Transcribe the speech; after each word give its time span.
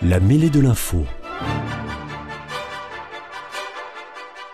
La 0.00 0.20
mêlée 0.20 0.48
de 0.48 0.60
l'info. 0.60 1.04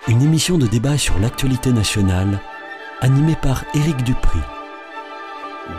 Une 0.09 0.23
émission 0.23 0.57
de 0.57 0.67
débat 0.67 0.97
sur 0.97 1.19
l'actualité 1.19 1.71
nationale, 1.71 2.41
animée 3.03 3.37
par 3.43 3.63
Éric 3.75 4.03
Dupri. 4.05 4.39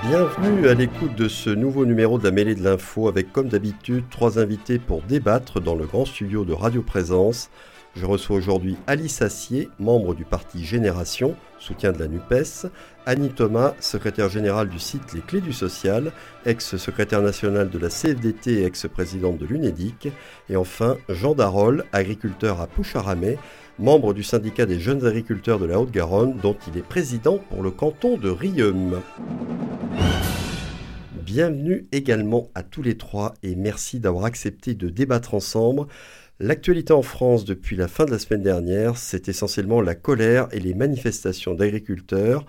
Bienvenue 0.08 0.68
à 0.68 0.76
l'écoute 0.76 1.16
de 1.16 1.28
ce 1.28 1.50
nouveau 1.50 1.88
numéro 1.88 2.20
de 2.20 2.26
la 2.26 2.30
mêlée 2.30 2.54
de 2.54 2.64
l'info 2.64 3.08
avec 3.08 3.34
comme 3.34 3.48
d'habitude 3.48 4.04
trois 4.12 4.38
invités 4.38 4.78
pour 4.78 5.02
débattre 5.02 5.60
dans 5.60 5.74
le 5.74 5.88
grand 5.88 6.06
studio 6.06 6.46
de 6.46 6.54
Radio 6.54 6.84
Présence. 6.84 7.50
Je 7.96 8.06
reçois 8.06 8.36
aujourd'hui 8.36 8.76
Alice 8.88 9.22
Assier, 9.22 9.70
membre 9.80 10.16
du 10.16 10.26
parti 10.26 10.66
Génération, 10.66 11.34
soutien 11.60 11.94
de 11.94 12.00
la 12.00 12.10
NUPES, 12.10 12.68
Annie 13.06 13.30
Thomas, 13.30 13.74
secrétaire 13.80 14.28
générale 14.28 14.68
du 14.68 14.80
site 14.80 15.14
Les 15.14 15.22
Clés 15.22 15.40
du 15.40 15.54
Social, 15.54 16.12
ex-secrétaire 16.46 17.22
national 17.22 17.70
de 17.70 17.80
la 17.80 17.88
CFDT 17.88 18.52
et 18.52 18.66
ex-présidente 18.66 19.38
de 19.38 19.46
l'UNEDIC, 19.46 20.10
et 20.50 20.58
enfin 20.58 20.98
Jean 21.08 21.36
Darol, 21.36 21.86
agriculteur 21.94 22.60
à 22.60 22.68
Poucharamé, 22.68 23.38
membre 23.80 24.14
du 24.14 24.24
syndicat 24.24 24.66
des 24.66 24.80
jeunes 24.80 25.06
agriculteurs 25.06 25.60
de 25.60 25.66
la 25.66 25.80
Haute-Garonne, 25.80 26.36
dont 26.42 26.58
il 26.68 26.78
est 26.78 26.86
président 26.86 27.38
pour 27.50 27.64
le 27.64 27.72
canton 27.72 28.18
de 28.18 28.30
Rieux. 28.30 28.76
Bienvenue 31.26 31.88
également 31.92 32.50
à 32.56 32.62
tous 32.62 32.82
les 32.82 32.98
trois 32.98 33.34
et 33.42 33.56
merci 33.56 34.00
d'avoir 34.00 34.26
accepté 34.26 34.74
de 34.74 34.90
débattre 34.90 35.34
ensemble. 35.34 35.88
L'actualité 36.42 36.92
en 36.92 37.02
France 37.02 37.46
depuis 37.46 37.78
la 37.78 37.88
fin 37.88 38.04
de 38.04 38.12
la 38.12 38.20
semaine 38.20 38.44
dernière, 38.44 38.98
c'est 38.98 39.30
essentiellement 39.30 39.80
la 39.80 39.96
colère 39.96 40.50
et 40.52 40.60
les 40.60 40.74
manifestations 40.74 41.56
d'agriculteurs. 41.56 42.46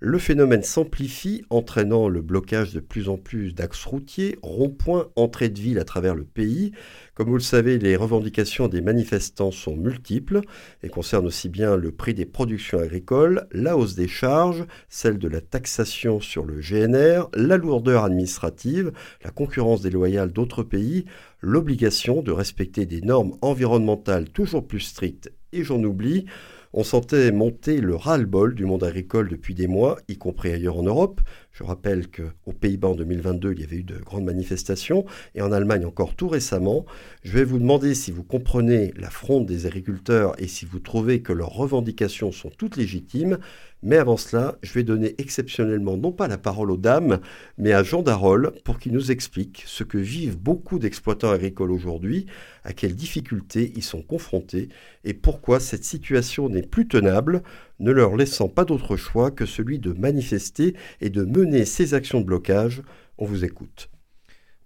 Le 0.00 0.18
phénomène 0.18 0.62
s'amplifie, 0.62 1.44
entraînant 1.50 2.08
le 2.08 2.22
blocage 2.22 2.72
de 2.72 2.78
plus 2.78 3.08
en 3.08 3.16
plus 3.16 3.52
d'axes 3.52 3.84
routiers, 3.84 4.38
ronds-points, 4.42 5.08
entrées 5.16 5.48
de 5.48 5.58
ville 5.58 5.80
à 5.80 5.84
travers 5.84 6.14
le 6.14 6.22
pays. 6.22 6.70
Comme 7.14 7.30
vous 7.30 7.34
le 7.34 7.40
savez, 7.40 7.80
les 7.80 7.96
revendications 7.96 8.68
des 8.68 8.80
manifestants 8.80 9.50
sont 9.50 9.74
multiples 9.74 10.42
et 10.84 10.88
concernent 10.88 11.26
aussi 11.26 11.48
bien 11.48 11.74
le 11.74 11.90
prix 11.90 12.14
des 12.14 12.26
productions 12.26 12.78
agricoles, 12.78 13.48
la 13.50 13.76
hausse 13.76 13.96
des 13.96 14.06
charges, 14.06 14.64
celle 14.88 15.18
de 15.18 15.26
la 15.26 15.40
taxation 15.40 16.20
sur 16.20 16.44
le 16.44 16.60
GNR, 16.60 17.28
la 17.34 17.56
lourdeur 17.56 18.04
administrative, 18.04 18.92
la 19.24 19.32
concurrence 19.32 19.80
déloyale 19.80 20.30
d'autres 20.30 20.62
pays, 20.62 21.06
l'obligation 21.40 22.22
de 22.22 22.30
respecter 22.30 22.86
des 22.86 23.00
normes 23.00 23.36
environnementales 23.42 24.28
toujours 24.28 24.64
plus 24.64 24.78
strictes, 24.78 25.32
et 25.52 25.64
j'en 25.64 25.82
oublie, 25.82 26.26
on 26.72 26.84
sentait 26.84 27.32
monter 27.32 27.80
le 27.80 27.94
ras-le-bol 27.94 28.54
du 28.54 28.64
monde 28.64 28.84
agricole 28.84 29.28
depuis 29.28 29.54
des 29.54 29.66
mois, 29.66 29.98
y 30.08 30.16
compris 30.16 30.52
ailleurs 30.52 30.78
en 30.78 30.82
Europe. 30.82 31.20
Je 31.52 31.64
rappelle 31.64 32.08
qu'aux 32.08 32.52
Pays-Bas 32.52 32.88
en 32.88 32.94
2022, 32.94 33.52
il 33.52 33.60
y 33.60 33.64
avait 33.64 33.76
eu 33.78 33.82
de 33.82 33.98
grandes 33.98 34.24
manifestations, 34.24 35.04
et 35.34 35.42
en 35.42 35.50
Allemagne 35.50 35.86
encore 35.86 36.14
tout 36.14 36.28
récemment. 36.28 36.86
Je 37.24 37.32
vais 37.32 37.44
vous 37.44 37.58
demander 37.58 37.94
si 37.94 38.12
vous 38.12 38.22
comprenez 38.22 38.92
la 38.96 39.10
fronde 39.10 39.46
des 39.46 39.66
agriculteurs 39.66 40.34
et 40.38 40.46
si 40.46 40.66
vous 40.66 40.78
trouvez 40.78 41.22
que 41.22 41.32
leurs 41.32 41.52
revendications 41.52 42.32
sont 42.32 42.50
toutes 42.50 42.76
légitimes. 42.76 43.38
Mais 43.82 43.96
avant 43.96 44.16
cela, 44.16 44.56
je 44.62 44.72
vais 44.72 44.82
donner 44.82 45.14
exceptionnellement 45.18 45.96
non 45.96 46.10
pas 46.10 46.26
la 46.26 46.38
parole 46.38 46.70
aux 46.70 46.76
dames, 46.76 47.20
mais 47.58 47.72
à 47.72 47.84
Jean 47.84 48.02
Darol 48.02 48.52
pour 48.64 48.78
qu'il 48.78 48.92
nous 48.92 49.12
explique 49.12 49.62
ce 49.66 49.84
que 49.84 49.98
vivent 49.98 50.36
beaucoup 50.36 50.80
d'exploitants 50.80 51.30
agricoles 51.30 51.70
aujourd'hui, 51.70 52.26
à 52.64 52.72
quelles 52.72 52.96
difficultés 52.96 53.72
ils 53.76 53.84
sont 53.84 54.02
confrontés 54.02 54.68
et 55.04 55.14
pourquoi 55.14 55.60
cette 55.60 55.84
situation 55.84 56.48
n'est 56.48 56.66
plus 56.66 56.88
tenable, 56.88 57.42
ne 57.78 57.92
leur 57.92 58.16
laissant 58.16 58.48
pas 58.48 58.64
d'autre 58.64 58.96
choix 58.96 59.30
que 59.30 59.46
celui 59.46 59.78
de 59.78 59.92
manifester 59.92 60.74
et 61.00 61.10
de 61.10 61.24
mener 61.24 61.64
ces 61.64 61.94
actions 61.94 62.20
de 62.20 62.26
blocage. 62.26 62.82
On 63.16 63.26
vous 63.26 63.44
écoute. 63.44 63.90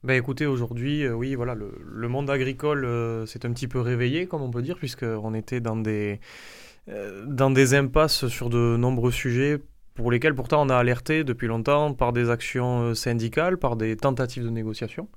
Ben 0.04 0.14
écoutez, 0.14 0.46
aujourd'hui, 0.46 1.04
euh, 1.04 1.12
oui, 1.12 1.36
voilà, 1.36 1.54
le, 1.54 2.08
monde 2.08 2.28
agricole 2.28 2.84
euh, 2.84 3.24
s'est 3.24 3.46
un 3.46 3.52
petit 3.52 3.68
peu 3.68 3.78
réveillé, 3.78 4.26
comme 4.26 4.42
on 4.42 4.50
peut 4.50 4.62
dire, 4.62 4.76
puisqu'on 4.76 5.32
était 5.32 5.60
dans 5.60 5.76
des 5.76 6.18
dans 6.88 7.50
des 7.50 7.74
impasses 7.74 8.26
sur 8.26 8.50
de 8.50 8.76
nombreux 8.76 9.12
sujets 9.12 9.60
pour 9.94 10.10
lesquels 10.10 10.34
pourtant 10.34 10.62
on 10.62 10.70
a 10.70 10.76
alerté 10.76 11.22
depuis 11.22 11.46
longtemps 11.46 11.92
par 11.92 12.12
des 12.12 12.30
actions 12.30 12.82
euh, 12.82 12.94
syndicales, 12.94 13.58
par 13.58 13.76
des 13.76 13.96
tentatives 13.96 14.44
de 14.44 14.50
négociation 14.50 15.08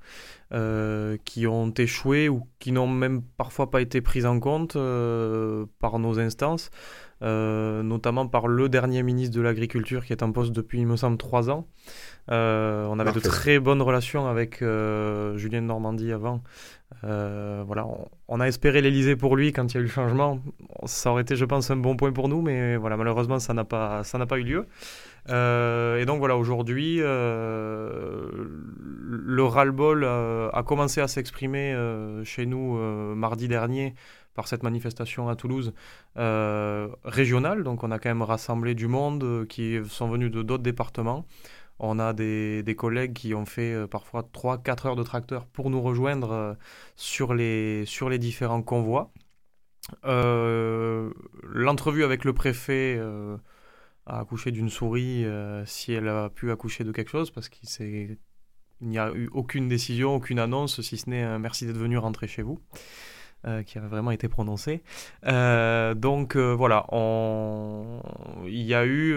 euh, 0.52 1.16
qui 1.24 1.46
ont 1.46 1.70
échoué 1.70 2.28
ou 2.28 2.46
qui 2.58 2.72
n'ont 2.72 2.86
même 2.86 3.22
parfois 3.22 3.70
pas 3.70 3.80
été 3.80 4.00
prises 4.00 4.26
en 4.26 4.38
compte 4.38 4.74
par 5.80 5.98
nos 5.98 6.18
instances, 6.18 6.70
notamment 7.22 8.26
par 8.26 8.48
le 8.48 8.68
dernier 8.68 9.02
ministre 9.02 9.36
de 9.36 9.42
l'Agriculture 9.42 10.04
qui 10.04 10.12
est 10.12 10.22
en 10.22 10.32
poste 10.32 10.52
depuis, 10.52 10.80
il 10.80 10.86
me 10.86 10.96
semble, 10.96 11.16
trois 11.16 11.50
ans. 11.50 11.66
on 12.28 12.98
avait 12.98 13.12
de 13.12 13.20
très 13.20 13.58
bonnes 13.58 13.82
relations 13.82 14.26
avec 14.26 14.60
Julien 14.60 15.62
Normandie 15.62 16.12
avant, 16.12 16.42
euh, 17.04 17.62
voilà, 17.66 17.86
on, 18.28 18.40
a 18.40 18.46
espéré 18.46 18.80
l'Elysée 18.80 19.16
pour 19.16 19.36
lui 19.36 19.52
quand 19.52 19.72
il 19.72 19.74
y 19.74 19.78
a 19.78 19.80
eu 19.80 19.84
le 19.84 19.90
changement. 19.90 20.40
Ça 20.84 21.10
aurait 21.10 21.22
été, 21.22 21.36
je 21.36 21.44
pense, 21.44 21.70
un 21.70 21.76
bon 21.76 21.96
point 21.96 22.12
pour 22.12 22.28
nous, 22.28 22.42
mais 22.42 22.76
voilà, 22.76 22.96
malheureusement, 22.96 23.38
ça 23.38 23.54
n'a 23.54 23.64
pas, 23.64 24.04
ça 24.04 24.18
n'a 24.18 24.26
pas 24.26 24.38
eu 24.38 24.44
lieu. 24.44 24.66
Euh, 25.28 25.98
et 25.98 26.06
donc 26.06 26.18
voilà, 26.18 26.36
aujourd'hui, 26.36 26.98
euh, 27.00 28.28
le 28.88 29.42
ras-le-bol 29.42 30.04
a 30.04 30.62
commencé 30.64 31.00
à 31.00 31.08
s'exprimer 31.08 31.76
chez 32.24 32.46
nous 32.46 32.76
mardi 33.14 33.48
dernier 33.48 33.94
par 34.36 34.46
cette 34.46 34.62
manifestation 34.62 35.28
à 35.28 35.34
Toulouse 35.34 35.72
régionale. 36.14 37.64
Donc 37.64 37.82
on 37.82 37.90
a 37.90 37.98
quand 37.98 38.10
même 38.10 38.22
rassemblé 38.22 38.74
du 38.74 38.86
monde 38.86 39.46
qui 39.48 39.78
sont 39.88 40.08
venus 40.08 40.30
de 40.30 40.42
d'autres 40.42 40.62
départements. 40.62 41.26
On 41.78 41.98
a 41.98 42.12
des, 42.14 42.74
collègues 42.76 43.12
qui 43.12 43.34
ont 43.34 43.44
fait 43.44 43.72
euh, 43.72 43.86
parfois 43.86 44.22
3-4 44.22 44.88
heures 44.88 44.96
de 44.96 45.02
tracteur 45.02 45.46
pour 45.46 45.68
nous 45.68 45.82
rejoindre 45.82 46.32
euh, 46.32 46.54
sur, 46.96 47.34
les, 47.34 47.84
sur 47.84 48.08
les 48.08 48.18
différents 48.18 48.62
convois. 48.62 49.12
Euh, 50.04 51.12
l'entrevue 51.42 52.02
avec 52.02 52.24
le 52.24 52.32
préfet 52.32 53.00
a 54.06 54.20
accouché 54.20 54.50
d'une 54.50 54.70
souris 54.70 55.24
si 55.64 55.92
elle 55.92 56.08
a 56.08 56.30
pu 56.30 56.50
accoucher 56.50 56.82
de 56.82 56.92
quelque 56.92 57.10
chose 57.10 57.30
parce 57.30 57.48
qu'il 57.48 58.18
n'y 58.80 58.98
a 58.98 59.12
eu 59.12 59.28
aucune 59.32 59.68
décision, 59.68 60.16
aucune 60.16 60.38
annonce, 60.40 60.80
si 60.80 60.96
ce 60.96 61.08
n'est 61.08 61.38
merci 61.38 61.66
d'être 61.66 61.78
venu 61.78 61.98
rentrer 61.98 62.26
chez 62.26 62.42
vous. 62.42 62.60
Euh, 63.46 63.62
qui 63.62 63.78
avait 63.78 63.86
vraiment 63.86 64.10
été 64.10 64.28
prononcé. 64.28 64.82
Euh, 65.24 65.94
donc 65.94 66.34
euh, 66.34 66.52
voilà, 66.52 66.84
il 68.44 68.62
y 68.62 68.74
a 68.74 68.84
eu 68.84 69.12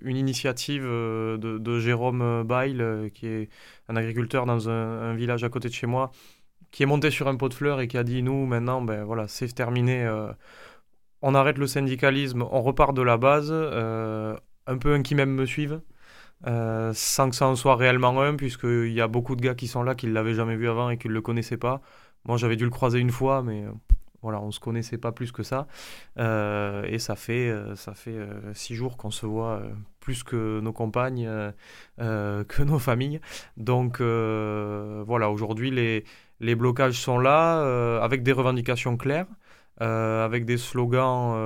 une 0.00 0.16
initiative 0.16 0.84
de, 0.84 1.78
Jérôme 1.80 2.44
Bail, 2.44 3.10
qui 3.12 3.26
est 3.26 3.50
un 3.90 3.96
agriculteur 3.96 4.46
dans 4.46 4.70
un, 4.70 5.12
village 5.14 5.44
à 5.44 5.50
côté 5.50 5.68
de 5.68 5.74
chez 5.74 5.86
moi, 5.86 6.12
qui 6.70 6.82
est 6.82 6.86
monté 6.86 7.10
sur 7.10 7.28
un 7.28 7.36
pot 7.36 7.50
de 7.50 7.54
fleurs 7.54 7.82
et 7.82 7.88
qui 7.88 7.98
a 7.98 8.04
dit 8.04 8.22
nous 8.22 8.46
maintenant, 8.46 8.80
ben 8.80 9.04
voilà, 9.04 9.28
c'est 9.28 9.48
terminé. 9.54 10.08
on 11.20 11.34
arrête 11.34 11.58
le 11.58 11.66
syndicalisme, 11.66 12.42
on 12.50 12.62
repart 12.62 12.94
de 12.96 13.02
la 13.02 13.18
base, 13.18 13.52
un 13.52 14.78
peu 14.78 14.94
un 14.94 15.02
qui 15.02 15.14
même 15.14 15.34
me 15.34 15.44
suive. 15.44 15.80
sans 16.46 17.28
que 17.28 17.36
ça 17.36 17.48
en 17.48 17.56
soit 17.56 17.76
réellement 17.76 18.18
un, 18.22 18.36
puisqu'il 18.36 18.92
y 18.92 19.02
a 19.02 19.08
beaucoup 19.08 19.36
de 19.36 19.42
gars 19.42 19.54
qui 19.54 19.68
sont 19.68 19.82
là 19.82 19.94
qui 19.94 20.06
ne 20.06 20.12
l'avaient 20.12 20.34
jamais 20.34 20.56
vu 20.56 20.70
avant 20.70 20.88
et 20.88 20.96
qui 20.96 21.08
ne 21.08 21.12
le 21.12 21.20
connaissaient 21.20 21.58
pas. 21.58 21.82
Moi, 22.26 22.38
j'avais 22.38 22.56
dû 22.56 22.64
le 22.64 22.70
croiser 22.70 23.00
une 23.00 23.10
fois, 23.10 23.42
mais 23.42 23.64
euh, 23.64 23.70
voilà, 24.22 24.40
on 24.40 24.50
se 24.50 24.60
connaissait 24.60 24.96
pas 24.98 25.12
plus 25.12 25.30
que 25.30 25.42
ça. 25.42 25.66
Euh, 26.18 26.84
et 26.84 26.98
ça 26.98 27.16
fait, 27.16 27.50
euh, 27.50 27.76
ça 27.76 27.94
fait 27.94 28.18
six 28.54 28.74
jours 28.74 28.96
qu'on 28.96 29.10
se 29.10 29.26
voit 29.26 29.62
plus 30.00 30.22
que 30.22 30.60
nos 30.60 30.72
compagnes, 30.72 31.28
que 31.98 32.62
nos 32.62 32.78
familles. 32.78 33.20
Donc 33.56 34.00
voilà, 34.00 35.30
aujourd'hui, 35.30 35.70
les, 35.70 36.04
les 36.40 36.54
blocages 36.54 36.98
sont 37.00 37.18
là, 37.18 38.00
avec 38.02 38.22
des 38.22 38.32
revendications 38.32 38.96
claires. 38.96 39.26
avec 39.78 40.44
des 40.46 40.56
slogans 40.56 41.36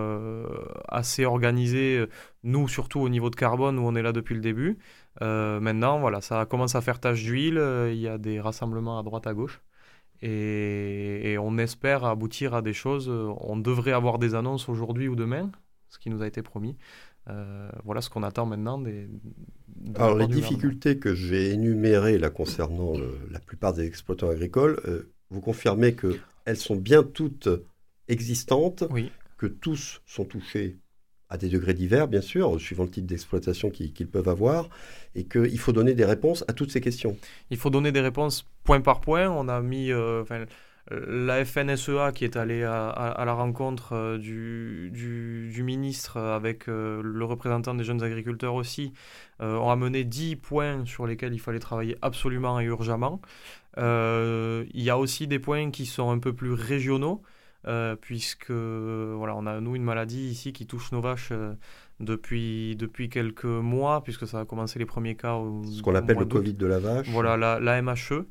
assez 0.88 1.24
organisés, 1.24 2.06
nous 2.44 2.68
surtout 2.68 3.00
au 3.00 3.08
niveau 3.08 3.30
de 3.30 3.36
carbone 3.36 3.78
où 3.78 3.82
on 3.82 3.94
est 3.96 4.02
là 4.02 4.12
depuis 4.12 4.34
le 4.34 4.40
début. 4.40 4.78
maintenant, 5.20 5.98
voilà, 5.98 6.20
ça 6.20 6.46
commence 6.46 6.74
à 6.76 6.80
faire 6.80 7.00
tache 7.00 7.22
d'huile, 7.24 7.60
il 7.90 7.98
y 7.98 8.08
a 8.08 8.18
des 8.18 8.40
rassemblements 8.40 8.98
à 8.98 9.02
droite 9.02 9.26
à 9.26 9.34
gauche. 9.34 9.60
Et, 10.22 11.36
on 11.40 11.58
espère 11.58 12.04
aboutir 12.04 12.54
à 12.54 12.62
des 12.62 12.72
choses. 12.72 13.08
On 13.08 13.56
devrait 13.56 13.92
avoir 13.92 14.18
des 14.18 14.34
annonces 14.34 14.68
aujourd'hui 14.68 15.08
ou 15.08 15.16
demain, 15.16 15.50
ce 15.88 15.98
qui 15.98 16.10
nous 16.10 16.22
a 16.22 16.26
été 16.26 16.42
promis. 16.42 16.76
Euh, 17.28 17.70
voilà 17.84 18.00
ce 18.00 18.10
qu'on 18.10 18.22
attend 18.22 18.46
maintenant 18.46 18.78
des. 18.78 19.08
Alors 19.96 20.16
les 20.16 20.26
difficultés 20.26 20.98
que 20.98 21.14
j'ai 21.14 21.52
énumérées 21.52 22.18
là 22.18 22.30
concernant 22.30 22.94
la 23.30 23.38
plupart 23.38 23.74
des 23.74 23.86
exploitants 23.86 24.30
agricoles, 24.30 24.80
euh, 24.86 25.12
vous 25.30 25.40
confirmez 25.40 25.94
qu'elles 25.94 26.56
sont 26.56 26.76
bien 26.76 27.02
toutes 27.02 27.48
existantes, 28.08 28.84
oui. 28.90 29.12
que 29.36 29.46
tous 29.46 30.00
sont 30.06 30.24
touchés 30.24 30.78
à 31.30 31.36
des 31.36 31.48
degrés 31.48 31.74
divers, 31.74 32.08
bien 32.08 32.20
sûr, 32.20 32.60
suivant 32.60 32.84
le 32.84 32.90
type 32.90 33.06
d'exploitation 33.06 33.70
qu'ils 33.70 34.08
peuvent 34.08 34.28
avoir, 34.28 34.68
et 35.14 35.24
qu'il 35.24 35.58
faut 35.58 35.72
donner 35.72 35.94
des 35.94 36.04
réponses 36.04 36.44
à 36.48 36.52
toutes 36.52 36.70
ces 36.70 36.80
questions. 36.80 37.16
Il 37.50 37.56
faut 37.56 37.70
donner 37.70 37.92
des 37.92 38.00
réponses 38.00 38.46
point 38.64 38.80
par 38.80 39.00
point. 39.00 39.28
On 39.28 39.48
a 39.48 39.60
mis. 39.60 39.92
Euh, 39.92 40.24
la 40.90 41.44
FNSEA 41.44 42.12
qui 42.14 42.24
est 42.24 42.38
allée 42.38 42.62
à, 42.64 43.22
la 43.26 43.34
rencontre 43.34 44.16
du, 44.16 44.90
du, 44.90 45.62
ministre 45.62 46.16
avec 46.16 46.66
le 46.66 47.24
représentant 47.24 47.74
des 47.74 47.84
jeunes 47.84 48.02
agriculteurs 48.02 48.54
aussi, 48.54 48.94
ont 49.38 49.68
amené 49.68 50.04
10 50.04 50.36
points 50.36 50.86
sur 50.86 51.06
lesquels 51.06 51.34
il 51.34 51.40
fallait 51.40 51.58
travailler 51.58 51.98
absolument 52.00 52.58
et 52.58 52.64
urgemment. 52.64 53.20
il 53.76 54.64
y 54.72 54.88
a 54.88 54.96
aussi 54.96 55.26
des 55.26 55.38
points 55.38 55.70
qui 55.70 55.84
sont 55.84 56.10
un 56.10 56.18
peu 56.18 56.32
plus 56.32 56.52
régionaux. 56.52 57.22
Euh, 57.66 57.96
puisque 58.00 58.52
voilà, 58.52 59.34
on 59.36 59.44
a 59.46 59.60
nous 59.60 59.74
une 59.74 59.82
maladie 59.82 60.28
ici 60.28 60.52
qui 60.52 60.64
touche 60.64 60.92
nos 60.92 61.00
vaches 61.00 61.30
euh, 61.32 61.54
depuis, 61.98 62.76
depuis 62.76 63.08
quelques 63.08 63.44
mois, 63.44 64.04
puisque 64.04 64.28
ça 64.28 64.40
a 64.40 64.44
commencé 64.44 64.78
les 64.78 64.86
premiers 64.86 65.16
cas. 65.16 65.36
Ce 65.68 65.82
qu'on 65.82 65.96
appelle 65.96 66.18
le 66.18 66.24
Covid 66.24 66.54
de 66.54 66.66
la 66.66 66.78
vache. 66.78 67.08
Voilà, 67.10 67.36
la, 67.36 67.58
la 67.58 67.82
MHE. 67.82 68.26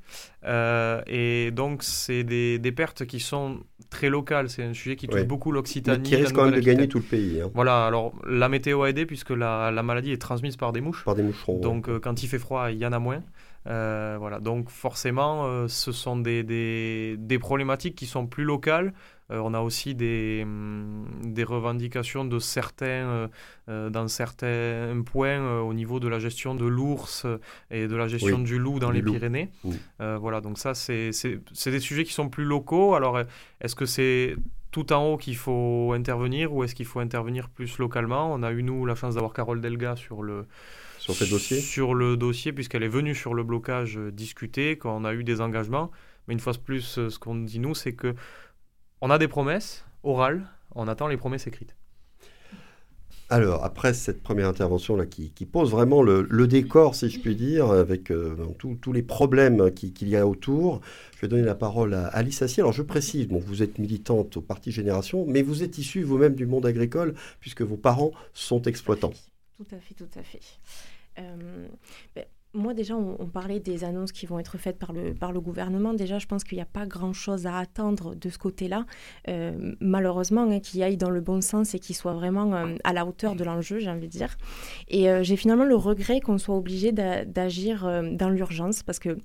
Euh, 0.46 1.02
et 1.08 1.52
donc, 1.52 1.84
c'est 1.84 2.24
des, 2.24 2.58
des, 2.58 2.72
pertes 2.72 3.06
qui 3.06 3.20
sont 3.20 3.60
très 3.90 4.08
locales. 4.08 4.50
C'est 4.50 4.64
un 4.64 4.74
sujet 4.74 4.96
qui 4.96 5.10
touche 5.10 5.26
beaucoup 5.26 5.52
l'Occitanie. 5.52 6.04
Qui 6.04 6.16
risque 6.16 6.34
quand 6.34 6.46
même 6.46 6.56
de 6.56 6.62
gagner 6.62 6.88
tout 6.88 7.00
le 7.00 7.04
pays. 7.04 7.42
Hein. 7.42 7.52
Voilà, 7.54 7.86
alors 7.86 8.14
la 8.26 8.48
météo 8.48 8.84
a 8.84 8.90
aidé, 8.90 9.06
puisque 9.06 9.32
la, 9.32 9.72
la, 9.72 9.84
maladie 9.84 10.14
est 10.14 10.22
transmise 10.22 10.56
par 10.56 10.72
des 10.72 10.80
mouches. 10.80 11.04
Par 11.04 11.16
des 11.16 11.24
moucherons. 11.24 11.60
Donc, 11.60 11.90
quand 12.00 12.24
il 12.24 12.28
fait 12.28 12.40
froid, 12.40 12.72
il 12.72 12.78
y 12.78 12.86
en 12.86 12.94
a 12.94 13.00
moins. 13.00 13.22
Voilà, 13.66 14.40
donc 14.40 14.70
forcément, 14.70 15.68
ce 15.68 15.92
sont 15.92 16.16
des, 16.16 16.44
des, 16.44 17.18
des, 17.20 17.40
problématiques 17.40 17.96
qui 17.96 18.06
sont 18.06 18.26
plus 18.26 18.46
locales. 18.46 18.94
Euh, 19.30 19.40
on 19.44 19.54
a 19.54 19.60
aussi 19.60 19.94
des, 19.94 20.42
hum, 20.44 21.06
des 21.24 21.44
revendications 21.44 22.26
de 22.26 22.40
certains, 22.40 23.30
dans 23.68 24.08
certains 24.08 25.02
points 25.06 25.62
au 25.62 25.74
niveau 25.74 26.00
de 26.00 26.08
la 26.08 26.20
gestion 26.20 26.56
de 26.56 26.66
l'ours 26.66 27.26
et 27.70 27.88
de 27.88 27.96
la 27.96 28.08
gestion 28.08 28.40
du 28.40 28.58
loup 28.58 28.80
dans 28.80 28.92
les 28.92 29.02
Pyrénées. 29.02 29.50
voilà, 30.00 30.42
donc 30.42 30.58
ça, 30.58 30.74
c'est 30.74 31.12
des 31.66 31.80
sujets 31.80 32.04
qui 32.06 32.14
sont 32.14 32.30
plus 32.30 32.46
locaux. 32.46 32.96
Alors, 32.96 33.20
est-ce 33.62 33.76
que 33.76 33.86
c'est 33.86 34.36
tout 34.72 34.94
en 34.94 35.04
haut 35.06 35.18
qu'il 35.18 35.36
faut 35.36 35.94
intervenir 35.94 36.54
ou 36.54 36.64
est-ce 36.64 36.76
qu'il 36.76 36.86
faut 36.86 37.00
intervenir 37.00 37.50
plus 37.50 37.78
localement? 37.80 38.32
On 38.34 38.44
a 38.44 38.52
eu, 38.52 38.64
nous, 38.64 38.86
la 38.86 38.96
chance 38.96 39.16
d'avoir 39.16 39.34
Carole 39.34 39.62
Delga 39.62 39.96
sur 39.96 40.24
le 40.24 40.46
sur 41.00 41.14
dossier? 41.28 41.60
Sur 41.60 41.94
le 41.94 42.18
dossier, 42.18 42.52
puisqu'elle 42.54 42.84
est 42.84 42.90
venue 42.90 43.16
sur 43.16 43.34
le 43.34 43.44
blocage 43.44 43.98
euh, 43.98 44.12
discuter, 44.12 44.78
quand 44.78 44.96
on 44.96 45.06
a 45.06 45.14
eu 45.14 45.24
des 45.24 45.42
engagements. 45.42 45.92
Mais 46.28 46.34
une 46.34 46.40
fois 46.40 46.54
de 46.54 46.58
plus, 46.58 46.98
euh, 46.98 47.10
ce 47.10 47.20
qu'on 47.20 47.36
dit 47.36 47.60
nous, 47.60 47.76
c'est 47.76 47.94
que 47.94 48.14
on 49.02 49.10
a 49.10 49.18
des 49.18 49.28
promesses 49.28 49.86
orales, 50.04 50.48
on 50.76 50.88
attend 50.88 51.08
les 51.08 51.18
promesses 51.18 51.48
écrites. 51.48 51.76
Alors, 53.30 53.66
après 53.66 53.94
cette 53.94 54.24
première 54.24 54.48
intervention-là 54.48 55.06
qui, 55.06 55.30
pose 55.46 55.72
vraiment 55.72 56.02
le, 56.02 56.48
décor, 56.48 56.96
si 56.96 57.10
je 57.10 57.20
puis 57.20 57.36
dire, 57.36 57.72
avec 57.72 58.10
euh, 58.10 58.38
tous 58.58 58.94
les 58.94 59.04
problèmes 59.04 59.70
qu'il 59.72 60.08
y 60.08 60.16
a 60.16 60.26
autour, 60.26 60.80
je 61.16 61.22
vais 61.22 61.28
donner 61.28 61.44
la 61.44 61.56
parole 61.56 61.94
à 61.94 62.08
Alice 62.08 62.42
Assier. 62.42 62.62
Alors, 62.62 62.72
je 62.72 62.84
précise, 62.84 63.28
bon, 63.28 63.40
vous 63.40 63.64
êtes 63.64 63.80
militante 63.80 64.38
au 64.38 64.42
Parti 64.42 64.72
Génération, 64.72 65.26
mais 65.28 65.42
vous 65.42 65.62
êtes 65.62 65.78
issue 65.78 66.04
vous-même 66.04 66.36
du 66.36 66.46
monde 66.46 66.66
agricole, 66.66 67.16
puisque 67.42 67.64
vos 67.64 67.76
parents 67.76 68.12
sont 68.34 68.62
exploitants. 68.62 69.14
Tout 69.58 69.68
à 69.76 69.80
fait, 69.80 69.94
tout 69.94 70.20
à 70.20 70.24
fait. 70.24 70.40
Euh, 71.20 71.68
ben, 72.16 72.24
moi, 72.54 72.74
déjà, 72.74 72.96
on, 72.96 73.28
parlait 73.28 73.60
des 73.60 73.84
annonces 73.84 74.12
qui 74.12 74.26
vont 74.26 74.40
être 74.40 74.58
faites 74.58 74.80
par 74.80 74.94
le, 74.94 75.14
par 75.14 75.32
le 75.32 75.40
gouvernement. 75.40 75.94
Déjà, 75.94 76.18
je 76.18 76.26
pense 76.26 76.44
qu'il 76.44 76.58
n'y 76.58 76.62
a 76.62 76.66
pas 76.66 76.86
grand-chose 76.86 77.46
à 77.46 77.58
attendre 77.58 78.16
de 78.16 78.30
ce 78.30 78.38
côté-là. 78.38 78.86
Euh, 79.28 79.76
malheureusement, 79.80 80.50
hein, 80.50 80.60
qu'il 80.60 80.82
aille 80.82 80.98
dans 80.98 81.10
le 81.10 81.22
bon 81.22 81.42
sens 81.42 81.76
et 81.76 81.80
qu'il 81.80 81.96
soit 81.96 82.14
vraiment 82.14 82.54
euh, 82.56 82.76
à 82.84 82.94
la 82.94 83.06
hauteur 83.06 83.36
de 83.36 83.44
l'enjeu, 83.44 83.80
j'ai 83.80 83.90
envie 83.90 84.08
de 84.08 84.12
dire. 84.12 84.38
Et 84.88 85.08
j'ai 85.24 85.36
finalement 85.36 85.66
le 85.66 85.76
regret 85.76 86.20
qu'on 86.20 86.38
soit 86.38 86.56
obligé 86.56 86.92
d'agir 86.92 88.04
dans 88.14 88.30
l'urgence 88.30 88.84
parce 88.84 89.00
que 89.00 89.18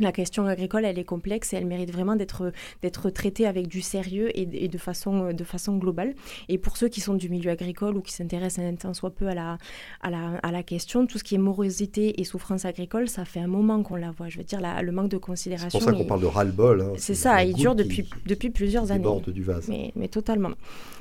la 0.00 0.12
question 0.12 0.46
agricole, 0.46 0.84
elle 0.84 0.98
est 0.98 1.04
complexe 1.04 1.52
et 1.52 1.56
elle 1.56 1.66
mérite 1.66 1.90
vraiment 1.90 2.16
d'être 2.16 2.52
d'être 2.82 3.10
traitée 3.10 3.46
avec 3.46 3.68
du 3.68 3.80
sérieux 3.80 4.30
et, 4.38 4.46
de 4.46 4.78
façon 4.78 5.32
de 5.32 5.44
façon 5.44 5.76
globale. 5.76 6.14
Et 6.48 6.58
pour 6.58 6.76
ceux 6.76 6.88
qui 6.88 7.00
sont 7.00 7.14
du 7.14 7.28
milieu 7.28 7.50
agricole 7.50 7.96
ou 7.96 8.00
qui 8.00 8.12
s'intéressent 8.12 8.64
un 8.64 8.74
temps 8.74 8.94
soit 8.94 9.10
peu 9.10 9.28
à 9.28 9.34
la, 9.34 9.58
à 10.00 10.10
la 10.10 10.38
à 10.42 10.50
la 10.50 10.62
question, 10.62 11.06
tout 11.06 11.18
ce 11.18 11.24
qui 11.24 11.34
est 11.34 11.38
morosité 11.38 12.20
et 12.20 12.24
souffrance 12.24 12.64
agricole, 12.64 13.08
ça 13.08 13.24
fait 13.24 13.40
un 13.40 13.46
moment 13.46 13.82
qu'on 13.82 13.96
la 13.96 14.10
voit. 14.10 14.28
Je 14.28 14.38
veux 14.38 14.44
dire, 14.44 14.60
le 14.60 14.92
manque 14.92 15.10
de 15.10 15.18
considération. 15.18 15.78
C'est 15.78 15.84
pour 15.84 15.92
ça 15.92 15.96
qu'on 15.96 16.06
parle 16.06 16.22
de 16.22 16.26
ras-le-bol. 16.26 16.80
Hein. 16.80 16.92
c'est 16.96 17.14
ça, 17.14 17.44
il 17.44 17.54
dure 17.54 17.74
depuis 17.74 18.08
depuis 18.26 18.50
plusieurs 18.50 18.90
années. 18.92 19.08
du 19.26 19.42
vase. 19.42 19.68
Mais, 19.68 19.92
mais 19.96 20.08
totalement. 20.08 20.52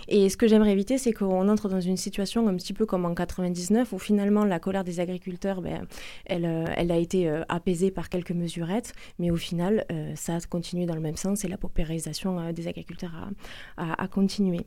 Et 0.07 0.27
ce 0.27 0.35
que 0.35 0.47
j'aimerais 0.47 0.71
éviter, 0.71 0.97
c'est 0.97 1.13
qu'on 1.13 1.47
entre 1.47 1.69
dans 1.69 1.79
une 1.79 1.95
situation 1.95 2.47
un 2.47 2.55
petit 2.55 2.73
peu 2.73 2.85
comme 2.85 3.05
en 3.05 3.13
99, 3.13 3.94
où 3.94 3.99
finalement 3.99 4.44
la 4.44 4.59
colère 4.59 4.83
des 4.83 4.99
agriculteurs, 4.99 5.61
ben, 5.61 5.85
elle, 6.25 6.45
euh, 6.45 6.65
elle 6.75 6.91
a 6.91 6.97
été 6.97 7.29
euh, 7.29 7.44
apaisée 7.47 7.91
par 7.91 8.09
quelques 8.09 8.31
mesurettes, 8.31 8.81
mais 9.19 9.31
au 9.31 9.36
final, 9.36 9.86
euh, 9.92 10.13
ça 10.16 10.36
a 10.36 10.39
continué 10.42 10.86
dans 10.86 10.95
le 10.95 11.01
même 11.01 11.16
sens 11.16 11.44
et 11.44 11.48
la 11.48 11.57
paupérisation 11.57 12.51
des 12.51 12.68
agriculteurs 12.68 13.30
a, 13.78 14.07
continué. 14.07 14.62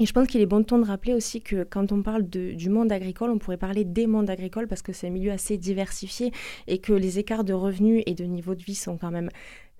Et 0.00 0.06
je 0.06 0.12
pense 0.12 0.28
qu'il 0.28 0.40
est 0.40 0.46
bon 0.46 0.60
de 0.60 0.64
temps 0.64 0.78
de 0.78 0.86
rappeler 0.86 1.12
aussi 1.12 1.42
que 1.42 1.64
quand 1.64 1.90
on 1.90 2.02
parle 2.02 2.22
du 2.28 2.68
monde 2.70 2.92
agricole, 2.92 3.30
on 3.30 3.38
pourrait 3.38 3.56
parler 3.56 3.84
des 3.84 4.06
mondes 4.06 4.30
agricoles 4.30 4.68
parce 4.68 4.82
que 4.82 4.92
c'est 4.92 5.08
un 5.08 5.10
milieu 5.10 5.32
assez 5.32 5.58
diversifié 5.58 6.32
et 6.68 6.78
que 6.78 6.92
les 6.92 7.18
écarts 7.18 7.44
de 7.44 7.52
revenus 7.52 8.04
et 8.06 8.14
de 8.14 8.24
niveau 8.24 8.54
de 8.54 8.62
vie 8.62 8.76
sont 8.76 8.96
quand 8.96 9.10
même 9.10 9.30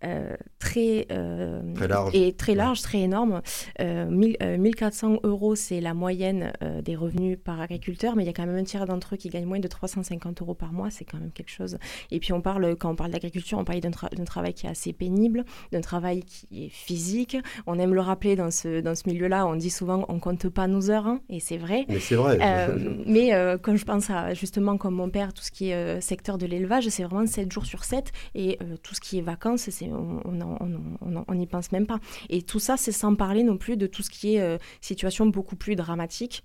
euh, 0.05 0.37
très, 0.61 1.07
euh, 1.11 1.61
large. 1.89 2.15
et 2.15 2.33
très 2.33 2.55
large, 2.55 2.83
très 2.83 3.01
énorme. 3.01 3.43
1400 3.81 5.15
euh, 5.15 5.19
euros, 5.25 5.57
c'est 5.57 5.81
la 5.81 5.95
moyenne 5.95 6.53
des 6.85 6.95
revenus 6.95 7.39
par 7.43 7.61
agriculteur, 7.61 8.15
mais 8.15 8.23
il 8.23 8.27
y 8.27 8.29
a 8.29 8.33
quand 8.33 8.47
même 8.47 8.57
un 8.57 8.65
tiers 8.65 8.87
d'entre 8.87 9.15
eux 9.15 9.17
qui 9.17 9.29
gagnent 9.29 9.47
moins 9.47 9.59
de 9.59 9.67
350 9.67 10.41
euros 10.43 10.55
par 10.55 10.73
mois, 10.73 10.91
c'est 10.91 11.05
quand 11.05 11.19
même 11.19 11.33
quelque 11.33 11.51
chose. 11.51 11.79
Et 12.11 12.21
puis 12.21 12.33
on 12.33 12.41
parle, 12.41 12.77
quand 12.77 12.91
on 12.91 12.97
parle 12.97 13.11
d'agriculture, 13.11 13.59
on 13.59 13.65
parle 13.65 13.81
d'un 13.81 14.25
travail 14.25 14.55
qui 14.55 14.67
est 14.67 14.71
assez 14.71 14.93
pénible, 14.93 15.45
d'un 15.73 15.81
travail 15.81 16.23
qui 16.23 16.67
est 16.67 16.69
physique. 16.69 17.37
On 17.67 17.79
aime 17.79 17.95
le 17.95 18.01
rappeler 18.01 18.37
dans 18.37 18.51
ce, 18.51 18.81
dans 18.81 18.95
ce 18.95 19.09
milieu-là, 19.09 19.47
on 19.47 19.57
dit 19.57 19.71
souvent 19.71 20.05
on 20.09 20.21
compte 20.21 20.49
pas 20.49 20.69
nos 20.69 20.91
heures, 20.91 21.07
hein, 21.07 21.21
et 21.29 21.41
c'est 21.41 21.59
vrai. 21.59 21.87
Mais 21.89 22.01
c'est 22.01 22.17
vrai. 22.17 22.39
mais 23.07 23.31
quand 23.63 23.77
je 23.77 23.85
pense 23.85 24.11
à 24.11 24.35
justement 24.35 24.77
comme 24.77 24.95
mon 24.95 25.11
père, 25.11 25.33
tout 25.33 25.43
ce 25.43 25.51
qui 25.51 25.71
est 25.71 26.01
secteur 26.01 26.39
de 26.39 26.47
l'élevage, 26.47 26.89
c'est 26.89 27.03
vraiment 27.03 27.27
7 27.27 27.51
jours 27.51 27.67
sur 27.67 27.85
7, 27.85 28.13
et 28.35 28.59
tout 28.83 28.95
ce 28.95 29.01
qui 29.01 29.19
est 29.19 29.23
vacances, 29.23 29.69
c'est 29.71 29.88
on 29.93 31.35
n'y 31.35 31.47
pense 31.47 31.73
même 31.73 31.87
pas. 31.87 31.99
Et 32.29 32.43
tout 32.43 32.59
ça, 32.59 32.77
c'est 32.77 32.93
sans 32.93 33.15
parler 33.15 33.43
non 33.43 33.57
plus 33.57 33.77
de 33.77 33.87
tout 33.87 34.03
ce 34.03 34.11
qui 34.11 34.37
est 34.37 34.41
euh, 34.41 34.59
situation 34.81 35.27
beaucoup 35.27 35.57
plus 35.57 35.77
dramatique 35.77 36.45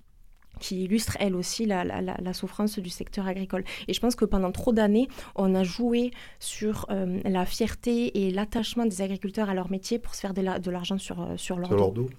qui 0.60 0.84
illustre 0.84 1.18
elle 1.20 1.36
aussi 1.36 1.66
la, 1.66 2.34
souffrance 2.34 2.80
du 2.80 2.90
secteur 2.90 3.28
agricole. 3.28 3.64
Et 3.88 3.94
je 3.94 4.00
pense 4.00 4.16
que 4.16 4.26
pendant 4.26 4.52
trop 4.52 4.72
d'années, 4.72 5.08
on 5.36 5.56
a 5.56 5.64
joué 5.64 6.12
sur 6.40 6.86
euh, 6.90 7.20
la 7.26 7.46
fierté 7.46 8.26
et 8.26 8.32
l'attachement 8.32 8.86
des 8.86 9.02
agriculteurs 9.02 9.50
à 9.50 9.54
leur 9.54 9.72
métier 9.72 10.00
pour 10.00 10.16
se 10.16 10.22
faire 10.22 10.34
de 10.34 10.72
l'argent 10.72 10.98
sur, 10.98 11.22
euh, 11.22 11.38
sur 11.38 11.58
leur 11.58 11.70
dos. 11.92 12.10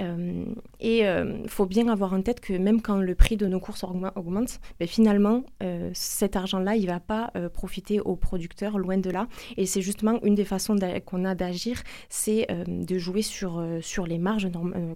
Euh, 0.00 0.44
et 0.80 1.00
il 1.00 1.04
euh, 1.04 1.46
faut 1.48 1.66
bien 1.66 1.88
avoir 1.88 2.12
en 2.12 2.22
tête 2.22 2.40
que 2.40 2.54
même 2.54 2.80
quand 2.80 2.96
le 2.96 3.14
prix 3.14 3.36
de 3.36 3.46
nos 3.46 3.60
courses 3.60 3.84
augmente, 3.84 4.60
ben 4.78 4.88
finalement, 4.88 5.44
euh, 5.62 5.90
cet 5.92 6.36
argent-là, 6.36 6.76
il 6.76 6.82
ne 6.82 6.86
va 6.86 7.00
pas 7.00 7.30
profiter 7.52 8.00
aux 8.00 8.16
producteurs, 8.16 8.78
loin 8.78 8.98
de 8.98 9.10
là. 9.10 9.28
Et 9.56 9.66
c'est 9.66 9.82
justement 9.82 10.22
une 10.22 10.34
des 10.34 10.44
façons 10.44 10.76
qu'on 11.04 11.24
a 11.24 11.34
d'agir, 11.34 11.82
c'est 12.08 12.46
de 12.66 12.98
jouer 12.98 13.22
sur, 13.22 13.64
sur 13.80 14.06
les 14.06 14.18
marges 14.18 14.48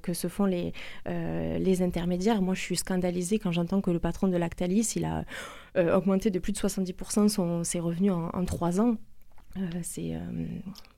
que 0.02 0.12
se 0.12 0.28
font 0.28 0.44
les, 0.44 0.72
les 1.06 1.82
intermédiaires. 1.82 2.42
Moi, 2.42 2.54
je 2.54 2.60
suis 2.60 2.76
scandalisée 2.76 3.38
quand 3.38 3.52
j'entends 3.52 3.80
que 3.80 3.90
le 3.90 3.98
patron 3.98 4.28
de 4.28 4.36
Lactalis, 4.36 4.92
il 4.96 5.04
a 5.04 5.24
augmenté 5.96 6.30
de 6.30 6.38
plus 6.38 6.52
de 6.52 6.58
70% 6.58 7.28
son, 7.28 7.64
ses 7.64 7.80
revenus 7.80 8.12
en, 8.12 8.28
en 8.32 8.44
3 8.44 8.80
ans. 8.80 8.96
c'est... 9.82 10.18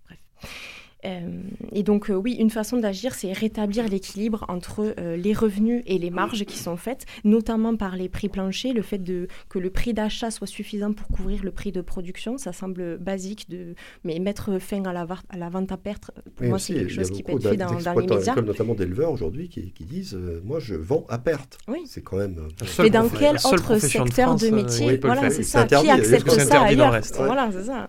bref. 0.07 0.88
Euh, 1.05 1.43
et 1.73 1.83
donc, 1.83 2.11
euh, 2.11 2.15
oui, 2.15 2.35
une 2.35 2.51
façon 2.51 2.79
d'agir, 2.79 3.15
c'est 3.15 3.33
rétablir 3.33 3.89
l'équilibre 3.89 4.45
entre 4.49 4.95
euh, 4.99 5.17
les 5.17 5.33
revenus 5.33 5.83
et 5.87 5.99
les 5.99 6.11
marges 6.11 6.45
qui 6.45 6.59
sont 6.59 6.77
faites, 6.77 7.07
notamment 7.25 7.77
par 7.77 7.97
les 7.97 8.09
prix 8.09 8.29
planchers, 8.29 8.75
le 8.75 8.83
fait 8.83 8.99
de, 8.99 9.29
que 9.49 9.59
le 9.59 9.71
prix 9.71 9.95
d'achat 9.95 10.31
soit 10.31 10.47
suffisant 10.47 10.93
pour 10.93 11.07
couvrir 11.09 11.45
le 11.45 11.53
prix 11.53 11.71
de 11.71 11.81
production. 11.81 12.37
Ça 12.37 12.53
semble 12.53 12.99
basique, 12.99 13.49
de, 13.49 13.75
mais 14.05 14.19
mettre 14.19 14.59
fin 14.59 14.85
à 14.85 14.93
la, 14.93 15.07
à 15.29 15.37
la 15.37 15.49
vente 15.49 15.71
à 15.71 15.77
perte, 15.77 16.11
pour 16.35 16.47
moi, 16.47 16.59
c'est 16.59 16.75
quelque 16.75 16.93
chose 16.93 17.11
qui 17.11 17.23
peut 17.23 17.33
être 17.33 17.49
fait 17.49 17.57
dans, 17.57 17.81
dans 17.81 17.95
les 17.95 18.07
médias. 18.07 18.35
notamment 18.35 18.75
d'éleveurs 18.75 19.13
aujourd'hui 19.13 19.49
qui, 19.49 19.73
qui, 19.73 19.85
disent 19.85 20.19
Moi, 20.45 20.59
je 20.59 20.75
vends 20.75 21.07
à 21.09 21.19
perte. 21.19 21.59
Oui. 21.69 21.83
C'est 21.87 22.03
quand 22.03 22.17
même. 22.17 22.37
Mais 22.81 22.91
dans 22.91 23.09
quel 23.09 23.37
autre 23.37 23.79
secteur 23.79 24.35
de, 24.35 24.49
métier 24.49 24.97
Voilà, 24.97 25.31
c'est 25.31 25.43
ça. 25.43 25.65
Qui 25.65 25.91
accepte 25.91 26.31
ça 26.31 26.63
ailleurs 26.63 27.01
Voilà, 27.19 27.51
c'est 27.53 27.65
ça. 27.65 27.87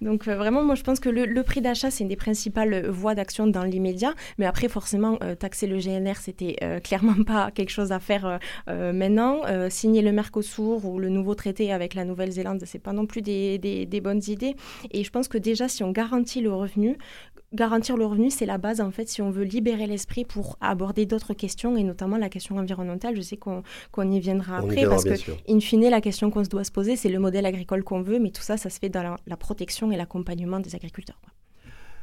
Donc 0.00 0.28
euh, 0.28 0.36
vraiment, 0.36 0.62
moi 0.62 0.74
je 0.74 0.82
pense 0.82 1.00
que 1.00 1.08
le, 1.08 1.42
prix 1.42 1.60
d'achat, 1.60 1.90
c'est 1.90 2.04
une 2.04 2.08
des 2.08 2.16
principales 2.16 2.72
euh, 2.72 2.90
voies 2.90 3.14
d'action 3.14 3.46
dans 3.46 3.64
l'immédiat. 3.64 4.14
Mais 4.38 4.46
après, 4.46 4.68
forcément, 4.68 5.18
euh, 5.22 5.34
taxer 5.34 5.66
le 5.66 5.78
GNR, 5.78 6.16
c'était 6.16 6.56
clairement 6.84 7.22
pas 7.24 7.50
quelque 7.50 7.70
chose 7.70 7.92
à 7.92 8.00
faire 8.00 8.38
maintenant. 8.66 9.42
signer 9.70 10.02
le 10.02 10.12
Mercosur 10.12 10.84
ou 10.84 10.98
le 10.98 11.08
nouveau 11.08 11.34
traité 11.34 11.72
avec 11.72 11.94
la 11.94 12.04
Nouvelle-Zélande, 12.04 12.62
c'est 12.64 12.78
pas 12.78 12.92
non 12.92 13.06
plus 13.06 13.22
des, 13.22 13.58
des, 13.58 14.00
bonnes 14.00 14.22
idées. 14.26 14.54
Et 14.90 15.04
je 15.04 15.10
pense 15.10 15.28
que 15.28 15.38
déjà, 15.38 15.68
si 15.68 15.82
on 15.82 15.90
garantit 15.90 16.40
le 16.40 16.52
revenu, 16.52 16.96
garantir 17.54 17.96
le 17.96 18.04
revenu, 18.04 18.30
c'est 18.30 18.46
la 18.46 18.58
base 18.58 18.80
en 18.80 18.90
fait 18.90 19.08
si 19.08 19.22
on 19.22 19.30
veut 19.30 19.44
libérer 19.44 19.86
l'esprit 19.86 20.24
pour 20.24 20.58
aborder 20.60 21.06
d'autres 21.06 21.32
questions 21.32 21.76
et 21.76 21.82
notamment 21.82 22.16
la 22.16 22.28
question 22.28 22.56
environnementale. 22.56 23.16
Je 23.16 23.22
sais 23.22 23.36
qu'on 23.36 23.62
y 24.10 24.20
viendra 24.20 24.58
après 24.58 24.84
parce 24.86 25.04
que, 25.04 25.14
in 25.48 25.60
fine, 25.60 25.88
la 25.88 26.00
question 26.00 26.30
qu'on 26.30 26.44
se 26.44 26.48
doit 26.48 26.64
se 26.64 26.72
poser, 26.72 26.96
c'est 26.96 27.08
le 27.08 27.18
modèle 27.18 27.46
agricole 27.46 27.84
qu'on 27.84 28.02
veut, 28.02 28.18
mais 28.18 28.30
tout 28.30 28.42
ça, 28.42 28.56
ça 28.56 28.70
se 28.70 28.78
fait 28.78 28.88
dans 28.88 29.16
la, 29.26 29.36
protection 29.36 29.87
et 29.92 29.96
l'accompagnement 29.96 30.60
des 30.60 30.74
agriculteurs. 30.74 31.20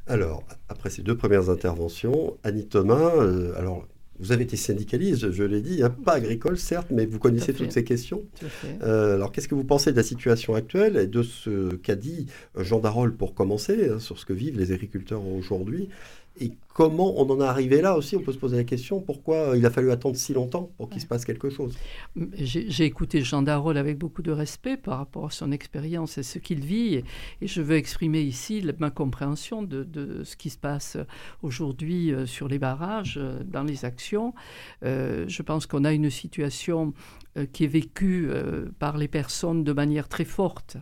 Alors, 0.08 0.44
après 0.70 0.90
ces 0.90 1.02
deux 1.02 1.18
premières 1.18 1.50
interventions, 1.50 2.38
Annie 2.44 2.68
Thomas, 2.68 3.16
euh, 3.16 3.58
alors 3.58 3.88
vous 4.20 4.32
avez 4.32 4.44
été 4.44 4.56
syndicaliste, 4.56 5.32
je 5.32 5.44
l'ai 5.44 5.62
dit, 5.62 5.84
hein, 5.84 5.90
pas 5.90 6.14
agricole 6.14 6.58
certes, 6.58 6.88
mais 6.90 7.06
vous 7.06 7.20
connaissez 7.20 7.54
toutes 7.54 7.72
ces 7.72 7.84
questions. 7.84 8.24
Euh, 8.82 9.16
alors 9.16 9.32
qu'est-ce 9.32 9.48
que 9.48 9.56
vous 9.56 9.66
pensez 9.66 9.92
de 9.92 9.98
la 9.98 10.04
situation 10.04 10.56
actuelle 10.56 10.96
et 10.96 11.08
de 11.08 11.22
ce 11.22 11.76
qu'a 11.76 11.96
dit 11.96 12.28
Jean 12.58 12.80
Darol 12.80 13.16
pour 13.16 13.34
commencer, 13.34 13.90
hein, 13.90 14.00
sur 14.00 14.18
ce 14.18 14.26
que 14.26 14.34
vivent 14.34 14.58
les 14.58 14.72
agriculteurs 14.72 15.26
aujourd'hui? 15.28 15.90
Et 16.40 16.52
comment 16.74 17.14
on 17.18 17.30
en 17.30 17.40
est 17.40 17.48
arrivé 17.48 17.82
là 17.82 17.96
aussi? 17.96 18.18
On 18.18 18.22
peut 18.22 18.34
se 18.34 18.38
poser 18.38 18.58
la 18.58 18.66
question 18.66 19.00
pourquoi 19.00 19.54
il 19.56 19.66
a 19.66 19.70
fallu 19.70 19.92
attendre 19.92 20.18
si 20.18 20.34
longtemps 20.34 20.70
pour 20.78 20.90
qu'il 20.90 21.02
se 21.02 21.08
passe 21.08 21.24
quelque 21.24 21.50
chose? 21.50 21.78
J'ai 22.34 22.84
écouté 22.84 23.22
Jean 23.22 23.42
Darol 23.42 23.78
avec 23.78 23.98
beaucoup 23.98 24.22
de 24.22 24.32
respect 24.32 24.76
par 24.76 24.98
rapport 24.98 25.28
à 25.28 25.30
son 25.30 25.52
expérience 25.54 26.18
et 26.18 26.24
ce 26.24 26.38
qu'il 26.38 26.60
vit. 26.60 26.96
Et, 26.96 27.06
je 27.42 27.62
veux 27.62 27.76
exprimer 27.76 28.22
ici 28.22 28.66
ma 28.80 28.90
compréhension 28.90 29.64
de, 29.64 30.24
ce 30.24 30.36
qui 30.36 30.50
se 30.50 30.58
passe 30.58 30.98
aujourd'hui 31.42 32.12
euh, 32.12 32.26
sur 32.26 32.48
les 32.48 32.60
barrages, 32.60 33.18
euh, 33.18 33.42
dans 33.46 33.64
les 33.64 33.86
actions. 33.86 34.34
Euh, 34.84 35.26
je 35.28 35.42
pense 35.42 35.66
qu'on 35.66 35.86
a 35.86 35.94
une 35.94 36.10
situation 36.10 36.94
qui 37.52 37.66
est 37.66 37.68
vécue 37.68 38.30
par 38.80 38.98
les 38.98 39.10
personnes 39.10 39.66
de 39.66 39.74
manière 39.74 40.08
très 40.08 40.24
forte 40.24 40.78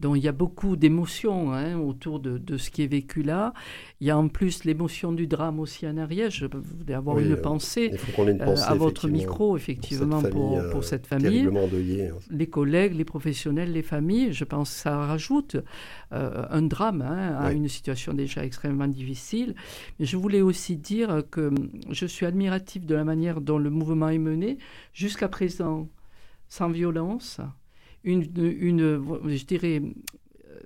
dont 0.00 0.14
il 0.14 0.22
y 0.22 0.28
a 0.28 0.32
beaucoup 0.32 0.76
d'émotions 0.76 1.52
hein, 1.52 1.78
autour 1.78 2.20
de, 2.20 2.56
ce 2.56 2.70
qui 2.70 2.82
est 2.82 2.86
vécu 2.86 3.22
là. 3.22 3.52
Il 4.00 4.06
y 4.06 4.10
a 4.10 4.18
en 4.18 4.28
plus 4.28 4.64
l'émotion 4.64 5.12
du 5.12 5.26
drame 5.26 5.58
aussi 5.58 5.86
en 5.86 5.96
arrière. 5.96 6.30
Je 6.30 6.46
voudrais 6.46 6.94
avoir 6.94 7.18
une, 7.18 7.36
pensée, 7.36 7.92
euh, 8.18 8.56
à 8.66 8.74
votre 8.74 9.08
micro, 9.08 9.56
effectivement, 9.56 10.22
pour, 10.22 10.60
pour, 10.70 10.84
cette 10.84 11.06
famille. 11.06 11.46
Euh, 11.46 12.10
hein. 12.10 12.16
Les 12.30 12.46
collègues, 12.46 12.94
les 12.94 13.04
professionnels, 13.04 13.72
les 13.72 13.82
familles, 13.82 14.32
je 14.32 14.44
pense 14.44 14.70
que 14.70 14.80
ça 14.80 14.96
rajoute 14.98 15.56
euh, 16.12 16.44
un 16.50 16.62
drame 16.62 17.02
hein, 17.02 17.36
à 17.38 17.52
une 17.52 17.68
situation 17.68 18.14
déjà 18.14 18.44
extrêmement 18.44 18.88
difficile. 18.88 19.54
Mais 19.98 20.06
je 20.06 20.16
voulais 20.16 20.40
aussi 20.40 20.76
dire 20.76 21.22
que 21.30 21.52
je 21.90 22.06
suis 22.06 22.26
admiratif 22.26 22.86
de 22.86 22.94
la 22.94 23.04
manière 23.04 23.40
dont 23.40 23.58
le 23.58 23.70
mouvement 23.70 24.08
est 24.08 24.18
mené 24.18 24.58
jusqu'à 24.92 25.28
présent, 25.28 25.88
sans 26.48 26.70
violence 26.70 27.40
une, 28.08 28.26
une, 28.36 28.82
je 29.26 29.44
dirais, 29.44 29.82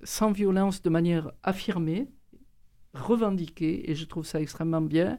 sans 0.04 0.32
violence, 0.32 0.82
de 0.82 0.90
manière 0.90 1.32
affirmée, 1.42 2.08
revendiquée, 2.94 3.90
et 3.90 3.94
je 3.94 4.04
trouve 4.04 4.26
ça 4.26 4.38
extrêmement 4.38 4.82
bien. 4.82 5.18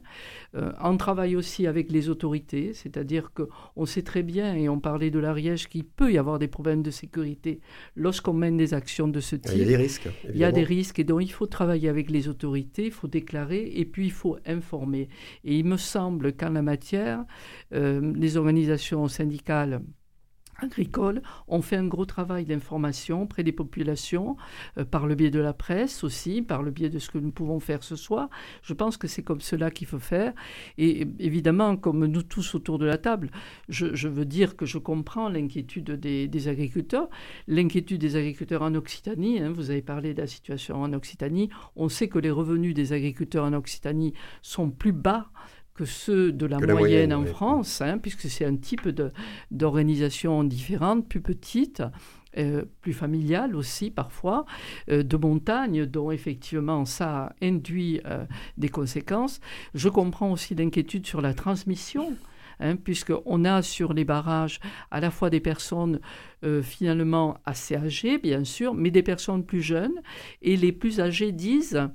Euh, 0.54 0.70
on 0.80 0.96
travaille 0.96 1.34
aussi 1.34 1.66
avec 1.66 1.90
les 1.90 2.08
autorités, 2.08 2.72
c'est-à-dire 2.72 3.32
qu'on 3.32 3.84
sait 3.84 4.02
très 4.02 4.22
bien, 4.22 4.54
et 4.54 4.68
on 4.68 4.78
parlait 4.78 5.10
de 5.10 5.18
l'Ariège, 5.18 5.68
qu'il 5.68 5.84
peut 5.84 6.12
y 6.12 6.18
avoir 6.18 6.38
des 6.38 6.46
problèmes 6.46 6.82
de 6.82 6.92
sécurité 6.92 7.60
lorsqu'on 7.96 8.32
mène 8.32 8.56
des 8.56 8.74
actions 8.74 9.08
de 9.08 9.18
ce 9.18 9.34
type. 9.34 9.54
Il 9.54 9.58
y 9.58 9.62
a 9.62 9.66
des 9.66 9.76
risques. 9.76 10.08
Il 10.32 10.36
y 10.36 10.44
a 10.44 10.52
des 10.52 10.62
risques, 10.62 11.00
et 11.00 11.04
donc 11.04 11.22
il 11.24 11.32
faut 11.32 11.48
travailler 11.48 11.88
avec 11.88 12.10
les 12.10 12.28
autorités, 12.28 12.86
il 12.86 12.92
faut 12.92 13.08
déclarer, 13.08 13.72
et 13.74 13.84
puis 13.84 14.06
il 14.06 14.12
faut 14.12 14.36
informer. 14.46 15.08
Et 15.42 15.58
il 15.58 15.64
me 15.64 15.76
semble 15.76 16.32
qu'en 16.32 16.50
la 16.50 16.62
matière, 16.62 17.24
euh, 17.72 18.12
les 18.14 18.36
organisations 18.36 19.08
syndicales 19.08 19.82
agricoles 20.60 21.22
ont 21.48 21.62
fait 21.62 21.76
un 21.76 21.86
gros 21.86 22.06
travail 22.06 22.44
d'information 22.44 23.22
auprès 23.22 23.42
des 23.42 23.52
populations, 23.52 24.36
euh, 24.78 24.84
par 24.84 25.06
le 25.06 25.14
biais 25.14 25.30
de 25.30 25.40
la 25.40 25.52
presse 25.52 26.04
aussi, 26.04 26.42
par 26.42 26.62
le 26.62 26.70
biais 26.70 26.90
de 26.90 26.98
ce 26.98 27.10
que 27.10 27.18
nous 27.18 27.30
pouvons 27.30 27.60
faire 27.60 27.82
ce 27.82 27.96
soir. 27.96 28.28
Je 28.62 28.74
pense 28.74 28.96
que 28.96 29.08
c'est 29.08 29.22
comme 29.22 29.40
cela 29.40 29.70
qu'il 29.70 29.86
faut 29.86 29.98
faire. 29.98 30.32
Et 30.78 31.06
évidemment, 31.18 31.76
comme 31.76 32.06
nous 32.06 32.22
tous 32.22 32.54
autour 32.54 32.78
de 32.78 32.86
la 32.86 32.98
table, 32.98 33.30
je, 33.68 34.08
veux 34.08 34.24
dire 34.24 34.56
que 34.56 34.66
je 34.66 34.78
comprends 34.78 35.28
l'inquiétude 35.28 35.90
des, 35.92 36.48
agriculteurs. 36.48 37.08
L'inquiétude 37.48 38.00
des 38.00 38.16
agriculteurs 38.16 38.62
en 38.62 38.74
Occitanie, 38.74 39.40
hein, 39.40 39.52
vous 39.52 39.70
avez 39.70 39.82
parlé 39.82 40.14
de 40.14 40.20
la 40.20 40.26
situation 40.26 40.82
en 40.82 40.92
Occitanie, 40.92 41.50
on 41.76 41.88
sait 41.88 42.08
que 42.08 42.18
les 42.18 42.30
revenus 42.30 42.74
des 42.74 42.92
agriculteurs 42.92 43.44
en 43.44 43.52
Occitanie 43.52 44.14
sont 44.42 44.70
plus 44.70 44.92
bas 44.92 45.30
que 45.74 45.84
ceux 45.84 46.30
de 46.32 46.46
la, 46.46 46.58
moyenne, 46.58 47.12
en 47.12 47.24
France, 47.24 47.80
hein, 47.80 47.98
puisque 47.98 48.22
c'est 48.22 48.44
un 48.44 48.56
type 48.56 48.88
d'organisation 49.50 50.44
différente, 50.44 51.08
plus 51.08 51.20
petite. 51.20 51.82
Euh, 52.36 52.64
plus 52.80 52.92
familiale 52.92 53.54
aussi 53.54 53.92
parfois, 53.92 54.44
euh, 54.90 55.04
de 55.04 55.16
montagne, 55.16 55.86
dont 55.86 56.10
effectivement 56.10 56.84
ça 56.84 57.32
induit 57.40 58.00
euh, 58.06 58.24
des 58.58 58.68
conséquences. 58.68 59.40
Je 59.72 59.88
comprends 59.88 60.32
aussi 60.32 60.56
l'inquiétude 60.56 61.06
sur 61.06 61.20
la 61.20 61.32
transmission. 61.32 62.12
Hein, 62.60 62.76
puisqu'on 62.76 63.44
a 63.44 63.62
sur 63.62 63.92
les 63.92 64.04
barrages 64.04 64.60
à 64.92 65.00
la 65.00 65.10
fois 65.10 65.28
des 65.28 65.40
personnes 65.40 65.98
finalement 66.62 67.38
assez 67.44 67.74
âgées, 67.74 68.18
bien 68.18 68.44
sûr, 68.44 68.74
mais 68.74 68.92
des 68.92 69.02
personnes 69.02 69.44
plus 69.44 69.60
jeunes. 69.60 70.00
Et 70.40 70.56
les 70.56 70.70
plus 70.70 71.00
âgées 71.00 71.32
disent 71.32 71.88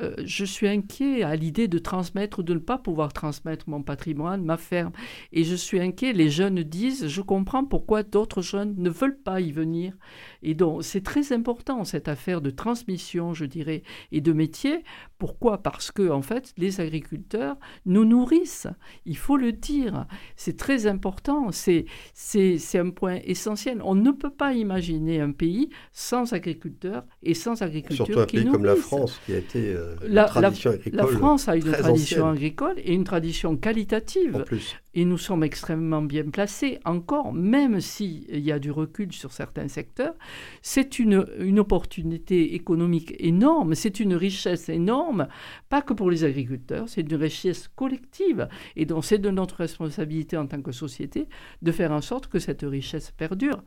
euh, 0.00 0.14
je 0.24 0.44
suis 0.44 0.68
inquiet 0.68 1.22
à 1.22 1.36
l'idée 1.36 1.68
de 1.68 1.78
transmettre 1.78 2.40
ou 2.40 2.42
de 2.42 2.54
ne 2.54 2.58
pas 2.58 2.78
pouvoir 2.78 3.12
transmettre 3.12 3.68
mon 3.68 3.82
patrimoine, 3.82 4.44
ma 4.44 4.56
ferme. 4.56 4.92
Et 5.32 5.44
je 5.44 5.54
suis 5.54 5.80
inquiet, 5.80 6.12
les 6.12 6.30
jeunes 6.30 6.62
disent, 6.62 7.08
je 7.08 7.20
comprends 7.20 7.64
pourquoi 7.64 8.02
d'autres 8.02 8.42
jeunes 8.42 8.74
ne 8.78 8.90
veulent 8.90 9.18
pas 9.18 9.40
y 9.40 9.52
venir. 9.52 9.94
Et 10.42 10.54
donc, 10.54 10.84
c'est 10.84 11.02
très 11.02 11.32
important, 11.32 11.84
cette 11.84 12.08
affaire 12.08 12.40
de 12.40 12.50
transmission, 12.50 13.34
je 13.34 13.44
dirais, 13.44 13.82
et 14.12 14.20
de 14.20 14.32
métier. 14.32 14.84
Pourquoi? 15.18 15.58
Parce 15.62 15.90
que, 15.90 16.10
en 16.10 16.22
fait, 16.22 16.52
les 16.56 16.80
agriculteurs 16.80 17.56
nous 17.86 18.04
nourrissent. 18.04 18.68
Il 19.04 19.16
faut 19.16 19.36
le 19.36 19.52
dire. 19.52 20.06
C'est 20.36 20.56
très 20.56 20.86
important. 20.86 21.50
C'est, 21.50 21.86
c'est, 22.14 22.58
c'est 22.58 22.78
un 22.78 22.90
point 22.90 23.18
essentiel. 23.24 23.80
On 23.82 23.94
ne 23.94 24.10
peut 24.10 24.30
pas 24.30 24.54
imaginer 24.54 25.20
un 25.20 25.32
pays 25.32 25.70
sans 25.92 26.32
agriculteurs 26.32 27.04
et 27.22 27.34
sans 27.34 27.62
agriculture 27.62 28.06
Surtout 28.06 28.20
un 28.20 28.26
pays 28.26 28.46
comme 28.46 28.64
la 28.64 28.76
France, 28.76 29.20
qui 29.26 29.34
a 29.34 29.38
été 29.38 29.72
euh, 29.72 29.87
la, 30.06 30.24
tradition 30.24 30.70
agricole. 30.70 30.96
La 30.96 31.06
France 31.06 31.48
a 31.48 31.56
une 31.56 31.70
tradition 31.72 32.28
agricole 32.28 32.74
et 32.78 32.94
une 32.94 33.04
tradition 33.04 33.56
qualitative. 33.56 34.36
En 34.36 34.40
plus 34.40 34.76
et 34.98 35.04
nous 35.04 35.16
sommes 35.16 35.44
extrêmement 35.44 36.02
bien 36.02 36.28
placés 36.28 36.80
encore, 36.84 37.32
même 37.32 37.80
s'il 37.80 38.40
y 38.40 38.50
a 38.50 38.58
du 38.58 38.72
recul 38.72 39.12
sur 39.12 39.30
certains 39.30 39.68
secteurs. 39.68 40.14
C'est 40.60 40.98
une, 40.98 41.24
opportunité 41.60 42.56
économique 42.56 43.14
énorme, 43.20 43.76
c'est 43.76 44.00
une 44.00 44.14
richesse 44.14 44.68
énorme, 44.68 45.28
pas 45.68 45.82
que 45.82 45.92
pour 45.92 46.10
les 46.10 46.24
agriculteurs, 46.24 46.88
c'est 46.88 47.02
une 47.02 47.14
richesse 47.14 47.68
collective. 47.68 48.48
Et 48.74 48.86
donc 48.86 49.04
c'est 49.04 49.18
de 49.18 49.30
notre 49.30 49.58
responsabilité 49.58 50.36
en 50.36 50.48
tant 50.48 50.62
que 50.62 50.72
société 50.72 51.28
de 51.62 51.70
faire 51.70 51.92
en 51.92 52.00
sorte 52.00 52.26
que 52.26 52.40
cette 52.40 52.62
richesse 52.62 53.12
perdure. 53.12 53.62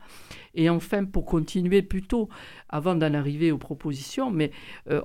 Et 0.54 0.68
enfin, 0.68 1.06
pour 1.06 1.24
continuer 1.24 1.80
plutôt, 1.80 2.28
avant 2.68 2.94
d'en 2.94 3.14
arriver 3.14 3.52
aux 3.52 3.58
propositions, 3.58 4.30
mais 4.30 4.50
euh, 4.90 5.00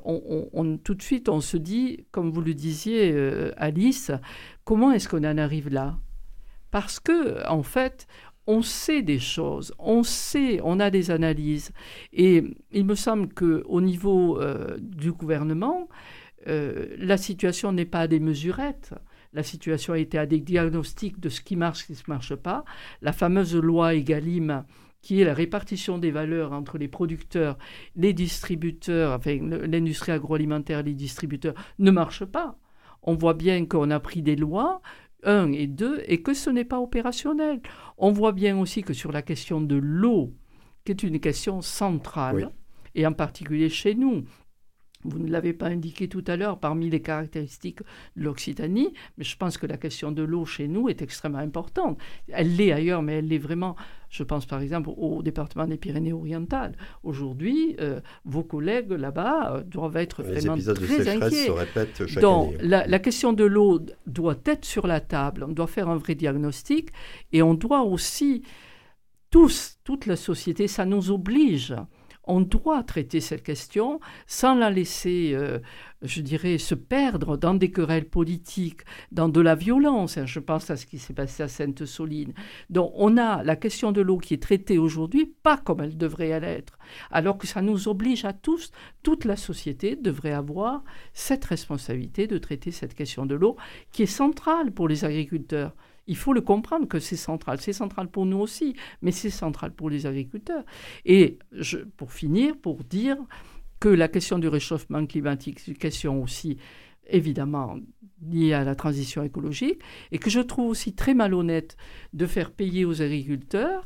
tout 0.84 0.94
de 0.94 1.02
suite 1.02 1.30
on 1.30 1.40
se 1.40 1.56
dit, 1.56 2.06
comme 2.12 2.32
vous 2.32 2.42
le 2.42 2.54
disiez 2.54 3.14
euh, 3.14 3.54
Alice, 3.56 4.12
comment 4.66 4.92
est-ce 4.92 5.08
qu'on 5.08 5.24
en 5.24 5.38
arrive 5.38 5.70
là? 5.70 5.98
Parce 6.72 7.00
que, 7.00 7.48
en 7.48 7.64
fait, 7.64 8.08
on 8.48 8.62
sait 8.62 9.02
des 9.02 9.20
choses, 9.20 9.74
on 9.78 10.04
sait, 10.04 10.62
on 10.64 10.80
a 10.80 10.90
des 10.90 11.12
analyses. 11.12 11.72
Et 12.14 12.44
il 12.72 12.86
me 12.86 12.96
semble 12.96 13.34
qu'au 13.34 13.82
niveau 13.82 14.42
euh, 14.42 14.78
du 14.80 15.12
gouvernement, 15.12 15.90
euh, 16.48 16.96
la 16.98 17.18
situation 17.18 17.74
n'est 17.74 17.86
pas 17.86 18.02
à 18.02 18.08
des 18.08 18.22
mesurettes. 18.22 18.94
La 19.34 19.44
situation 19.44 19.94
a 19.94 20.00
été 20.00 20.18
à 20.18 20.26
des 20.26 20.40
diagnostics 20.40 21.20
de 21.20 21.28
ce 21.28 21.42
qui 21.42 21.58
marche, 21.58 21.82
ce 21.82 21.86
qui 21.88 21.94
ne 21.94 22.14
marche 22.14 22.36
pas. 22.36 22.64
La 23.02 23.12
fameuse 23.12 23.56
loi 23.56 23.94
EGalim, 23.94 24.64
qui 25.02 25.22
est 25.22 25.26
la 25.26 25.34
répartition 25.34 25.98
des 25.98 26.12
valeurs 26.12 26.54
entre 26.54 26.78
les 26.78 26.88
producteurs, 26.88 27.58
les 27.98 28.14
distributeurs, 28.14 29.20
l'industrie 29.26 30.14
agroalimentaire, 30.14 30.84
les 30.84 30.94
distributeurs, 30.94 31.54
ne 31.80 31.92
marche 31.92 32.24
pas. 32.24 32.58
On 33.04 33.14
voit 33.14 33.34
bien 33.34 33.66
qu'on 33.66 33.92
a 33.92 34.00
pris 34.00 34.22
des 34.22 34.36
lois 34.36 34.82
un 35.28 35.52
et 35.52 35.68
deux, 35.68 36.02
et 36.08 36.24
que 36.24 36.34
ce 36.34 36.50
n'est 36.50 36.66
pas 36.66 36.80
opérationnel. 36.80 37.62
On 37.98 38.12
voit 38.12 38.32
bien 38.32 38.58
aussi 38.58 38.82
que 38.82 38.94
sur 38.94 39.12
la 39.12 39.22
question 39.22 39.62
de 39.62 39.76
l'eau, 39.76 40.34
qui 40.84 40.92
est 40.92 41.04
une 41.04 41.20
question 41.20 41.62
centrale, 41.62 42.52
et 42.96 43.06
en 43.06 43.14
particulier 43.14 43.70
chez 43.70 43.94
nous, 43.94 44.24
vous 45.04 45.20
ne 45.20 45.30
l'avez 45.30 45.54
pas 45.54 45.68
indiqué 45.68 46.08
tout 46.08 46.24
à 46.28 46.36
l'heure 46.36 46.60
parmi 46.60 46.90
les 46.90 47.02
caractéristiques 47.02 47.82
de 48.16 48.24
l'Occitanie, 48.24 48.94
mais 49.18 49.24
je 49.24 49.38
pense 49.38 49.58
que 49.58 49.68
la 49.68 49.78
question 49.78 50.12
de 50.12 50.24
l'eau 50.24 50.46
chez 50.46 50.68
nous 50.68 50.90
est 50.90 51.02
extrêmement 51.02 51.38
importante. 51.38 52.00
Elle 52.30 52.56
l'est 52.56 52.72
ailleurs, 52.72 53.02
mais 53.02 53.20
elle 53.20 53.28
l'est 53.28 53.38
vraiment, 53.38 53.76
je 54.10 54.24
pense 54.24 54.46
par 54.46 54.62
exemple 54.62 54.90
au 54.98 55.22
département 55.22 55.66
des 55.66 55.78
Pyrénées-Orientales. 55.78 56.76
Aujourd'hui, 57.04 57.76
euh, 57.80 58.02
vos 58.26 58.44
collègues 58.44 58.92
là-bas 58.92 59.58
euh, 59.58 59.64
doivent 59.64 59.98
être 59.98 60.24
vraiment 60.24 60.58
très 60.58 61.08
inquiets. 61.08 61.46
Se 61.46 61.52
répètent 61.52 62.08
chaque 62.08 62.22
Donc, 62.22 62.56
La, 62.62 62.88
la 62.88 63.00
question 63.00 63.34
de 63.34 63.44
l'eau 63.44 63.80
doit 64.08 64.40
être 64.46 64.66
sur 64.66 64.88
la 64.88 65.00
table, 65.00 65.44
on 65.44 65.52
doit 65.52 65.68
faire 65.68 65.90
un 65.90 65.98
vrai 65.98 66.16
diagnostic 66.16 66.90
et 67.32 67.42
on 67.42 67.54
doit 67.54 67.84
aussi, 67.84 68.44
tous, 69.30 69.78
toute 69.84 70.06
la 70.06 70.16
société, 70.16 70.68
ça 70.68 70.86
nous 70.86 71.12
oblige 71.12 71.76
on 72.28 72.42
doit 72.42 72.84
traiter 72.84 73.20
cette 73.20 73.44
question 73.44 74.00
sans 74.28 74.56
la 74.56 74.70
laisser, 74.70 75.32
euh, 75.34 75.60
je 76.02 76.22
dirais, 76.22 76.58
se 76.58 76.76
perdre 76.76 77.38
dans 77.38 77.54
des 77.54 77.72
querelles 77.72 78.08
politiques, 78.08 78.82
dans 79.12 79.30
de 79.30 79.42
la 79.42 79.56
violence. 79.56 80.18
Hein, 80.18 80.26
je 80.26 80.40
pense 80.40 80.70
à 80.70 80.78
ce 80.78 80.86
qui 80.86 81.00
s'est 81.00 81.14
passé 81.14 81.44
à 81.44 81.48
Sainte-Soline. 81.48 82.34
Donc 82.70 82.92
on 82.96 83.18
a 83.18 83.44
la 83.44 83.56
question 83.56 83.92
de 83.92 84.02
l'eau 84.02 84.18
qui 84.18 84.34
est 84.34 84.44
traitée 84.44 84.78
aujourd'hui 84.78 85.26
pas 85.44 85.58
comme 85.58 85.82
elle 85.82 85.98
devrait 85.98 86.40
l'être, 86.40 86.78
alors 87.12 87.38
que 87.38 87.48
ça 87.48 87.62
nous 87.62 87.88
oblige 87.88 88.26
à 88.26 88.34
tous, 88.34 88.72
toute 89.04 89.26
la 89.26 89.36
société 89.36 89.96
devrait 89.96 90.34
avoir 90.34 90.84
cette 91.14 91.46
responsabilité 91.46 92.28
de 92.28 92.38
traiter 92.38 92.72
cette 92.72 92.94
question 92.94 93.26
de 93.26 93.36
l'eau 93.36 93.56
qui 93.92 94.04
est 94.04 94.06
centrale 94.06 94.72
pour 94.72 94.88
les 94.88 95.06
agriculteurs. 95.06 95.74
Il 96.08 96.16
faut 96.18 96.34
le 96.34 96.42
comprendre 96.42 96.88
que 96.88 97.00
c'est 97.00 97.18
central. 97.18 97.60
C'est 97.62 97.74
central 97.74 98.08
pour 98.10 98.26
nous 98.26 98.40
aussi, 98.40 98.76
mais 99.02 99.12
c'est 99.12 99.30
central 99.30 99.72
pour 99.74 99.90
les 99.90 100.06
agriculteurs. 100.06 100.64
Et 101.06 101.38
pour 101.98 102.12
finir, 102.12 102.58
pour 102.58 102.84
dire 102.84 103.18
que 103.80 103.90
la 103.90 104.08
question 104.08 104.40
du 104.40 104.48
réchauffement 104.48 105.06
climatique, 105.06 105.60
c'est 105.60 105.72
une 105.72 105.78
question 105.78 106.24
aussi 106.24 106.58
évidemment 107.10 107.78
liée 108.22 108.54
à 108.54 108.64
la 108.64 108.76
transition 108.76 109.24
écologique, 109.24 109.82
et 110.12 110.18
que 110.18 110.30
je 110.30 110.40
trouve 110.40 110.70
aussi 110.70 110.94
très 110.94 111.14
malhonnête 111.14 111.78
de 112.14 112.26
faire 112.26 112.52
payer 112.52 112.86
aux 112.86 113.02
agriculteurs 113.02 113.86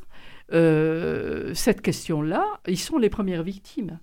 euh, 0.54 1.54
cette 1.54 1.82
question-là. 1.82 2.46
Ils 2.68 2.80
sont 2.80 2.98
les 2.98 3.10
premières 3.10 3.44
victimes. 3.44 4.00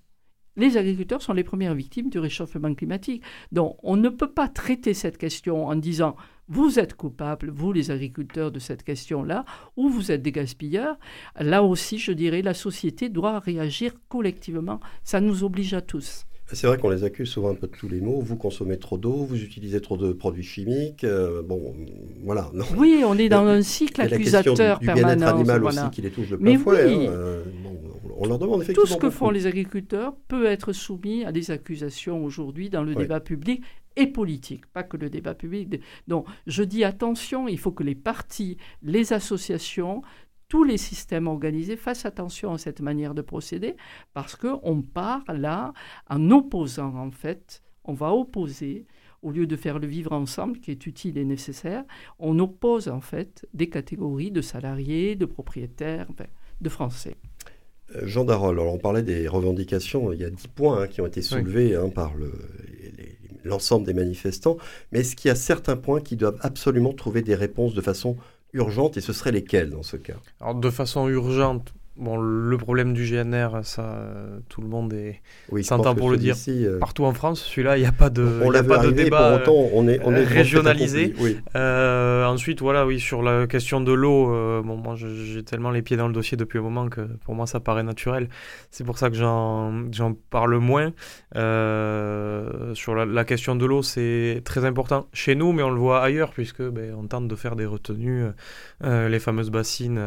Les 0.56 0.76
agriculteurs 0.76 1.22
sont 1.22 1.34
les 1.34 1.44
premières 1.44 1.74
victimes 1.74 2.10
du 2.10 2.18
réchauffement 2.18 2.74
climatique. 2.74 3.22
Donc 3.52 3.78
on 3.82 3.96
ne 3.96 4.08
peut 4.08 4.30
pas 4.30 4.48
traiter 4.48 4.92
cette 4.92 5.16
question 5.16 5.66
en 5.66 5.76
disant 5.76 6.16
vous 6.48 6.78
êtes 6.78 6.94
coupables, 6.94 7.50
vous 7.50 7.72
les 7.72 7.90
agriculteurs, 7.90 8.50
de 8.50 8.58
cette 8.58 8.82
question-là, 8.82 9.44
ou 9.76 9.88
vous 9.88 10.10
êtes 10.10 10.22
des 10.22 10.32
gaspilleurs. 10.32 10.96
Là 11.38 11.62
aussi, 11.62 11.98
je 11.98 12.12
dirais, 12.12 12.42
la 12.42 12.54
société 12.54 13.08
doit 13.08 13.38
réagir 13.38 13.92
collectivement. 14.08 14.80
Ça 15.04 15.20
nous 15.20 15.44
oblige 15.44 15.74
à 15.74 15.80
tous. 15.80 16.24
C'est 16.50 16.66
vrai 16.66 16.78
qu'on 16.78 16.88
les 16.88 17.04
accuse 17.04 17.28
souvent 17.28 17.50
un 17.50 17.54
peu 17.54 17.66
de 17.66 17.72
tous 17.72 17.88
les 17.88 18.00
mots. 18.00 18.20
Vous 18.20 18.36
consommez 18.36 18.78
trop 18.78 18.96
d'eau, 18.96 19.26
vous 19.26 19.42
utilisez 19.42 19.82
trop 19.82 19.98
de 19.98 20.12
produits 20.12 20.42
chimiques. 20.42 21.04
Euh, 21.04 21.42
bon, 21.42 21.74
voilà. 22.24 22.50
Oui, 22.76 23.02
on 23.04 23.18
est 23.18 23.28
dans 23.28 23.44
un 23.44 23.60
cycle 23.60 24.00
accusateur 24.00 24.78
du, 24.78 24.86
du 24.86 24.92
bien-être 24.94 25.26
animal 25.26 25.64
aussi 25.64 25.90
qui 25.92 26.00
les 26.00 26.10
touche 26.10 26.30
de 26.30 26.36
plein 26.36 26.58
fouet. 26.58 27.06
Hein. 27.06 27.10
Euh, 27.10 27.42
on 28.16 28.26
leur 28.26 28.38
demande 28.38 28.62
effectivement. 28.62 28.86
Tout 28.86 28.92
ce 28.94 28.96
que 28.96 29.10
font 29.10 29.28
les 29.28 29.46
agriculteurs 29.46 30.14
peut 30.26 30.46
être 30.46 30.72
soumis 30.72 31.24
à 31.24 31.32
des 31.32 31.50
accusations 31.50 32.24
aujourd'hui 32.24 32.70
dans 32.70 32.82
le 32.82 32.94
débat 32.94 33.20
public 33.20 33.62
et 33.98 34.06
politique, 34.06 34.66
pas 34.66 34.84
que 34.84 34.96
le 34.96 35.10
débat 35.10 35.34
public. 35.34 35.80
Donc, 36.06 36.26
je 36.46 36.62
dis 36.62 36.84
attention, 36.84 37.48
il 37.48 37.58
faut 37.58 37.72
que 37.72 37.82
les 37.82 37.96
partis, 37.96 38.56
les 38.82 39.12
associations, 39.12 40.02
tous 40.48 40.64
les 40.64 40.78
systèmes 40.78 41.26
organisés 41.26 41.76
fassent 41.76 42.06
attention 42.06 42.52
à 42.54 42.58
cette 42.58 42.80
manière 42.80 43.14
de 43.14 43.22
procéder, 43.22 43.76
parce 44.14 44.36
qu'on 44.36 44.82
part 44.82 45.24
là 45.34 45.74
en 46.08 46.30
opposant, 46.30 46.94
en 46.96 47.10
fait, 47.10 47.62
on 47.84 47.92
va 47.92 48.14
opposer, 48.14 48.86
au 49.22 49.32
lieu 49.32 49.48
de 49.48 49.56
faire 49.56 49.80
le 49.80 49.88
vivre 49.88 50.12
ensemble, 50.12 50.60
qui 50.60 50.70
est 50.70 50.86
utile 50.86 51.18
et 51.18 51.24
nécessaire, 51.24 51.84
on 52.20 52.38
oppose 52.38 52.88
en 52.88 53.00
fait 53.00 53.46
des 53.52 53.68
catégories 53.68 54.30
de 54.30 54.40
salariés, 54.40 55.16
de 55.16 55.26
propriétaires, 55.26 56.06
de 56.60 56.68
Français. 56.68 57.16
Euh, 57.96 58.06
Jean 58.06 58.24
Darol, 58.24 58.54
alors 58.60 58.72
on 58.72 58.78
parlait 58.78 59.02
des 59.02 59.26
revendications, 59.26 60.12
il 60.12 60.20
y 60.20 60.24
a 60.24 60.30
dix 60.30 60.46
points 60.46 60.82
hein, 60.82 60.86
qui 60.86 61.00
ont 61.00 61.06
été 61.06 61.20
soulevés 61.20 61.74
hein, 61.74 61.88
par 61.88 62.14
le, 62.14 62.32
l'ensemble 63.44 63.86
des 63.86 63.94
manifestants, 63.94 64.56
mais 64.92 65.00
est-ce 65.00 65.16
qu'il 65.16 65.28
y 65.28 65.32
a 65.32 65.36
certains 65.36 65.76
points 65.76 66.00
qui 66.00 66.16
doivent 66.16 66.38
absolument 66.40 66.92
trouver 66.92 67.22
des 67.22 67.34
réponses 67.34 67.74
de 67.74 67.80
façon 67.80 68.16
urgente 68.52 68.96
et 68.96 69.00
ce 69.00 69.12
seraient 69.12 69.32
lesquels 69.32 69.70
dans 69.70 69.82
ce 69.82 69.96
cas? 69.96 70.16
Alors 70.40 70.54
de 70.54 70.70
façon 70.70 71.08
urgente, 71.08 71.72
Bon, 71.98 72.16
le 72.16 72.56
problème 72.58 72.92
du 72.92 73.04
GNR, 73.04 73.64
ça, 73.64 73.98
tout 74.48 74.60
le 74.60 74.68
monde 74.68 74.92
est 74.92 75.20
oui, 75.50 75.64
s'entend 75.64 75.96
pour 75.96 76.10
le 76.10 76.16
dire. 76.16 76.36
Euh, 76.46 76.78
Partout 76.78 77.04
en 77.04 77.12
France, 77.12 77.42
celui-là, 77.42 77.76
il 77.76 77.80
n'y 77.80 77.88
a 77.88 77.92
pas 77.92 78.08
de, 78.08 78.40
on 78.44 78.54
a 78.54 78.62
pas 78.62 78.78
de 78.78 78.92
débat 78.92 79.40
pour 79.44 79.52
autant, 79.52 79.70
on 79.74 79.88
est, 79.88 80.00
on 80.04 80.14
est 80.14 80.22
régionalisé. 80.22 81.12
Euh, 81.56 82.24
ensuite, 82.24 82.60
voilà, 82.60 82.86
oui, 82.86 83.00
sur 83.00 83.22
la 83.22 83.48
question 83.48 83.80
de 83.80 83.92
l'eau, 83.92 84.32
euh, 84.32 84.62
bon, 84.62 84.76
moi, 84.76 84.94
j'ai 84.94 85.42
tellement 85.42 85.72
les 85.72 85.82
pieds 85.82 85.96
dans 85.96 86.06
le 86.06 86.14
dossier 86.14 86.36
depuis 86.36 86.60
un 86.60 86.62
moment 86.62 86.88
que 86.88 87.00
pour 87.24 87.34
moi, 87.34 87.48
ça 87.48 87.58
paraît 87.58 87.82
naturel. 87.82 88.28
C'est 88.70 88.84
pour 88.84 88.96
ça 88.96 89.10
que 89.10 89.16
j'en 89.16 90.14
parle 90.30 90.56
moins. 90.58 90.92
sur 91.34 92.94
la, 92.94 93.24
question 93.24 93.56
de 93.56 93.66
l'eau, 93.66 93.82
c'est 93.82 94.40
très 94.44 94.64
important 94.64 95.08
chez 95.12 95.34
nous, 95.34 95.52
mais 95.52 95.64
on 95.64 95.70
le 95.70 95.80
voit 95.80 96.00
ailleurs, 96.00 96.30
puisque 96.30 96.62
ben, 96.62 96.94
on 96.96 97.08
tente 97.08 97.26
de 97.26 97.34
faire 97.34 97.56
des 97.56 97.66
retenues, 97.66 98.26
les 98.84 99.18
fameuses 99.18 99.50
bassines 99.50 100.00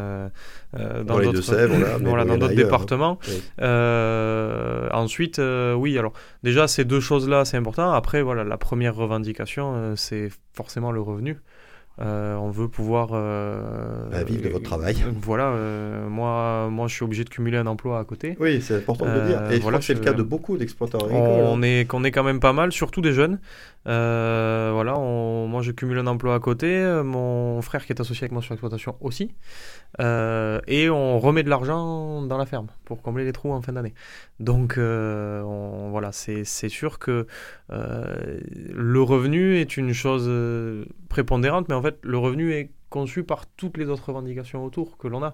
dans, 0.74 1.18
les 1.18 1.32
Deux-Sèvres 1.32 1.81
voilà, 2.02 2.26
dans 2.26 2.38
d'autres 2.38 2.56
départements. 2.56 3.20
Euh, 3.62 4.90
ensuite, 4.92 5.40
euh, 5.40 5.74
oui, 5.74 5.98
alors 5.98 6.14
déjà 6.44 6.68
ces 6.68 6.86
deux 6.86 7.00
choses-là, 7.00 7.46
c'est 7.46 7.58
important. 7.58 7.92
Après, 7.92 8.22
voilà, 8.22 8.44
la 8.44 8.58
première 8.58 8.96
revendication, 8.96 9.74
euh, 9.76 9.96
c'est 9.96 10.30
forcément 10.54 10.92
le 10.92 11.02
revenu. 11.02 11.38
On 12.04 12.50
veut 12.50 12.68
pouvoir 12.68 13.10
bah, 13.10 14.24
vivre 14.24 14.42
de 14.42 14.50
votre 14.50 14.64
travail. 14.64 14.96
Voilà, 15.22 15.54
moi, 16.10 16.68
moi 16.72 16.88
je 16.88 16.96
suis 16.96 17.04
obligé 17.04 17.24
de 17.24 17.30
cumuler 17.30 17.58
un 17.58 17.68
emploi 17.68 18.00
à 18.00 18.04
côté. 18.06 18.36
Oui, 18.40 18.60
c'est 18.60 18.78
important 18.78 19.06
de 19.06 19.20
le 19.20 19.28
dire. 19.28 19.52
Et 19.52 19.60
voilà, 19.60 19.82
c'est 19.82 19.94
le 19.94 20.00
cas 20.00 20.14
de 20.14 20.24
beaucoup 20.24 20.58
d'exploitants 20.58 20.98
agricoles. 20.98 21.22
On, 21.22 21.58
hein. 21.58 21.62
est, 21.62 21.86
qu'on 21.88 22.04
est 22.04 22.10
quand 22.10 22.24
même 22.24 22.40
pas 22.40 22.54
mal, 22.54 22.72
surtout 22.72 23.02
des 23.02 23.14
jeunes. 23.14 23.40
Voilà, 23.86 24.94
moi 24.96 25.62
je 25.62 25.72
cumule 25.72 25.98
un 26.00 26.08
emploi 26.08 26.36
à 26.36 26.40
côté, 26.40 27.02
mon 27.04 27.62
frère 27.62 27.86
qui 27.86 27.92
est 27.94 28.02
associé 28.02 28.26
avec 28.26 28.32
moi 28.32 28.42
sur 28.42 28.54
l'exploitation 28.54 28.96
aussi. 29.02 29.34
et 30.00 30.90
on 30.90 31.20
remet 31.20 31.44
de 31.44 31.50
l'argent 31.50 32.22
dans 32.22 32.38
la 32.38 32.46
ferme 32.46 32.68
pour 32.86 33.02
combler 33.02 33.26
les 33.26 33.34
trous 33.34 33.52
en 33.52 33.62
fin 33.62 33.74
d'année. 33.74 33.94
Donc 34.40 34.78
voilà, 34.78 36.12
c'est 36.12 36.44
sûr 36.70 37.00
que 37.00 37.28
le 37.70 39.02
revenu 39.02 39.58
est 39.58 39.78
une 39.78 39.94
chose 39.94 40.30
prépondérante, 41.10 41.68
mais 41.70 41.76
en 41.76 41.82
fait, 41.82 41.98
le 42.04 42.18
revenu 42.18 42.54
est 42.54 42.72
conçu 42.92 43.24
par 43.24 43.48
toutes 43.48 43.78
les 43.78 43.90
autres 43.90 44.10
revendications 44.10 44.64
autour 44.64 44.98
que 44.98 45.08
l'on 45.08 45.24
a. 45.24 45.34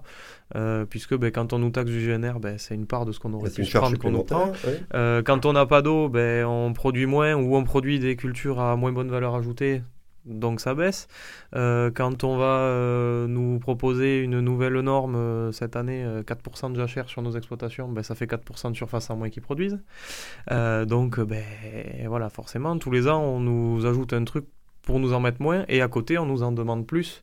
Euh, 0.56 0.86
puisque 0.86 1.14
ben, 1.14 1.30
quand 1.30 1.52
on 1.52 1.58
nous 1.58 1.68
taxe 1.68 1.90
du 1.90 2.06
GNR, 2.06 2.40
ben, 2.40 2.56
c'est 2.56 2.74
une 2.74 2.86
part 2.86 3.04
de 3.04 3.12
ce 3.12 3.20
qu'on 3.20 3.34
aurait 3.34 3.50
pu 3.50 3.64
prendre 3.64 3.98
qu'on 3.98 4.12
nous 4.12 4.24
prend. 4.24 4.52
Euh, 4.94 5.22
quand 5.22 5.44
on 5.44 5.52
n'a 5.52 5.66
pas 5.66 5.82
d'eau, 5.82 6.08
ben, 6.08 6.46
on 6.46 6.72
produit 6.72 7.04
moins 7.04 7.34
ou 7.34 7.54
on 7.54 7.64
produit 7.64 7.98
des 7.98 8.16
cultures 8.16 8.60
à 8.60 8.76
moins 8.76 8.92
bonne 8.92 9.10
valeur 9.10 9.34
ajoutée. 9.34 9.82
Donc 10.24 10.60
ça 10.60 10.74
baisse. 10.74 11.08
Euh, 11.54 11.90
quand 11.90 12.22
on 12.22 12.36
va 12.36 13.26
nous 13.26 13.58
proposer 13.58 14.20
une 14.20 14.40
nouvelle 14.40 14.78
norme 14.80 15.52
cette 15.52 15.74
année, 15.74 16.04
4% 16.26 16.72
de 16.72 16.76
jachère 16.76 17.08
sur 17.08 17.22
nos 17.22 17.32
exploitations, 17.32 17.88
ben, 17.88 18.02
ça 18.02 18.14
fait 18.14 18.26
4% 18.26 18.70
de 18.70 18.76
surface 18.76 19.10
en 19.10 19.16
moins 19.16 19.30
qui 19.30 19.40
produisent. 19.40 19.80
donc 20.48 21.18
ben, 21.20 21.44
voilà, 22.06 22.28
forcément, 22.30 22.78
tous 22.78 22.90
les 22.90 23.08
ans, 23.08 23.22
on 23.22 23.40
nous 23.40 23.84
ajoute 23.84 24.12
un 24.12 24.24
truc 24.24 24.44
pour 24.88 25.00
nous 25.00 25.12
en 25.12 25.20
mettre 25.20 25.42
moins, 25.42 25.66
et 25.68 25.82
à 25.82 25.88
côté, 25.88 26.16
on 26.16 26.24
nous 26.24 26.42
en 26.42 26.50
demande 26.50 26.86
plus. 26.86 27.22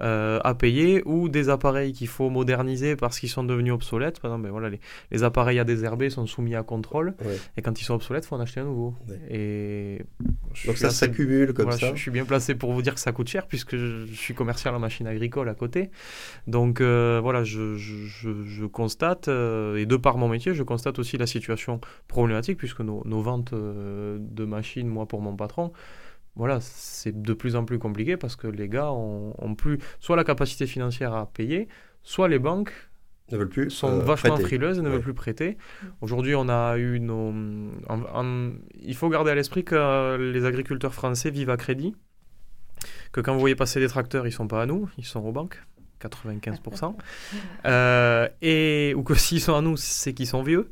Euh, 0.00 0.38
à 0.44 0.54
payer 0.54 1.02
ou 1.06 1.28
des 1.28 1.48
appareils 1.48 1.92
qu'il 1.92 2.06
faut 2.06 2.30
moderniser 2.30 2.94
parce 2.94 3.18
qu'ils 3.18 3.30
sont 3.30 3.42
devenus 3.42 3.72
obsolètes. 3.72 4.20
Par 4.20 4.30
exemple, 4.30 4.44
ben 4.44 4.52
voilà, 4.52 4.70
les, 5.10 5.24
appareils 5.24 5.58
à 5.58 5.64
désherber 5.64 6.08
sont 6.08 6.24
soumis 6.26 6.54
à 6.54 6.62
contrôle 6.62 7.14
et 7.56 7.62
quand 7.62 7.80
ils 7.80 7.84
sont 7.84 7.94
obsolètes, 7.94 8.22
il 8.24 8.28
faut 8.28 8.36
en 8.36 8.40
acheter 8.40 8.60
un 8.60 8.64
nouveau. 8.66 8.94
Et 9.28 9.98
Donc 10.66 10.76
ça 10.76 10.90
s'accumule 10.90 11.52
comme 11.52 11.72
ça. 11.72 11.92
Je, 11.96 12.00
suis 12.00 12.12
bien 12.12 12.24
placé 12.24 12.54
pour 12.54 12.72
vous 12.72 12.80
dire 12.80 12.94
que 12.94 13.00
ça 13.00 13.10
coûte 13.10 13.26
cher 13.26 13.48
puisque 13.48 13.76
je, 13.76 14.04
suis 14.12 14.34
commercial 14.34 14.72
en 14.72 14.78
machine 14.78 15.08
agricole 15.08 15.48
à 15.48 15.54
côté. 15.54 15.90
Donc 16.46 16.80
euh, 16.80 17.18
voilà, 17.20 17.42
je, 17.42 17.74
je 17.76 18.66
constate, 18.66 19.26
euh, 19.26 19.78
et 19.78 19.86
de 19.86 19.96
par 19.96 20.16
mon 20.16 20.28
métier, 20.28 20.54
je 20.54 20.62
constate 20.62 21.00
aussi 21.00 21.18
la 21.18 21.26
situation 21.26 21.80
problématique 22.06 22.56
puisque 22.58 22.82
nos, 22.82 23.02
nos 23.04 23.20
ventes 23.20 23.52
de 23.52 24.44
machines, 24.44 24.86
moi 24.86 25.06
pour 25.06 25.22
mon 25.22 25.34
patron, 25.34 25.72
voilà, 26.38 26.60
c'est 26.60 27.20
de 27.20 27.32
plus 27.32 27.56
en 27.56 27.64
plus 27.64 27.80
compliqué 27.80 28.16
parce 28.16 28.36
que 28.36 28.46
les 28.46 28.68
gars 28.68 28.92
ont, 28.92 29.54
plus 29.56 29.78
soit 29.98 30.14
la 30.14 30.22
capacité 30.22 30.68
financière 30.68 31.12
à 31.12 31.26
payer, 31.26 31.66
soit 32.04 32.28
les 32.28 32.38
banques 32.38 32.72
ne 33.32 33.36
veulent 33.36 33.48
plus, 33.48 33.70
sont 33.70 33.88
euh, 33.88 34.04
vachement 34.04 34.36
frileuses 34.36 34.78
et 34.78 34.82
ne 34.82 34.88
veulent 34.88 35.02
plus 35.02 35.14
prêter. 35.14 35.58
Aujourd'hui, 36.00 36.36
on 36.36 36.48
a 36.48 36.78
eu 36.78 37.00
nos. 37.00 37.34
il 38.80 38.94
faut 38.94 39.08
garder 39.08 39.32
à 39.32 39.34
l'esprit 39.34 39.64
que 39.64 40.16
les 40.16 40.44
agriculteurs 40.44 40.94
français 40.94 41.30
vivent 41.30 41.50
à 41.50 41.56
crédit, 41.56 41.96
que 43.10 43.20
quand 43.20 43.34
vous 43.34 43.40
voyez 43.40 43.56
passer 43.56 43.80
des 43.80 43.88
tracteurs, 43.88 44.26
ils 44.28 44.32
sont 44.32 44.46
pas 44.46 44.62
à 44.62 44.66
nous, 44.66 44.88
ils 44.96 45.04
sont 45.04 45.20
aux 45.20 45.32
banques. 45.32 45.60
95%. 46.00 46.94
Euh, 47.66 48.28
et, 48.42 48.94
ou 48.96 49.02
que 49.02 49.14
s'ils 49.14 49.40
sont 49.40 49.54
à 49.54 49.60
nous, 49.60 49.76
c'est 49.76 50.14
qu'ils 50.14 50.26
sont 50.26 50.42
vieux. 50.42 50.70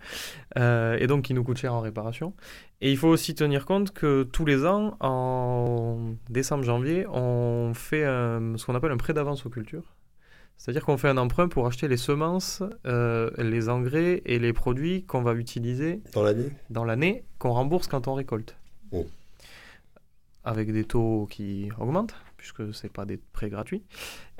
Euh, 0.58 0.96
et 0.98 1.06
donc 1.06 1.24
qui 1.24 1.34
nous 1.34 1.44
coûtent 1.44 1.58
cher 1.58 1.74
en 1.74 1.80
réparation. 1.80 2.32
Et 2.80 2.90
il 2.90 2.96
faut 2.96 3.08
aussi 3.08 3.34
tenir 3.34 3.64
compte 3.64 3.92
que 3.92 4.22
tous 4.24 4.44
les 4.44 4.66
ans, 4.66 4.96
en 5.00 6.14
décembre-janvier, 6.28 7.06
on 7.08 7.72
fait 7.74 8.04
ce 8.04 8.64
qu'on 8.64 8.74
appelle 8.74 8.92
un 8.92 8.96
prêt 8.98 9.14
d'avance 9.14 9.46
aux 9.46 9.50
cultures. 9.50 9.96
C'est-à-dire 10.56 10.84
qu'on 10.84 10.96
fait 10.96 11.08
un 11.08 11.18
emprunt 11.18 11.48
pour 11.48 11.66
acheter 11.66 11.86
les 11.86 11.96
semences, 11.96 12.62
euh, 12.86 13.30
les 13.38 13.68
engrais 13.68 14.22
et 14.24 14.38
les 14.38 14.52
produits 14.52 15.04
qu'on 15.04 15.22
va 15.22 15.34
utiliser 15.34 16.00
dans 16.12 16.22
l'année, 16.22 16.50
dans 16.70 16.84
l'année 16.84 17.24
qu'on 17.38 17.52
rembourse 17.52 17.88
quand 17.88 18.08
on 18.08 18.14
récolte. 18.14 18.56
Oh. 18.92 19.06
Avec 20.44 20.72
des 20.72 20.84
taux 20.84 21.28
qui 21.30 21.68
augmentent 21.78 22.14
puisque 22.36 22.72
ce 22.74 22.82
n'est 22.84 22.90
pas 22.90 23.04
des 23.04 23.16
prêts 23.16 23.50
gratuits. 23.50 23.82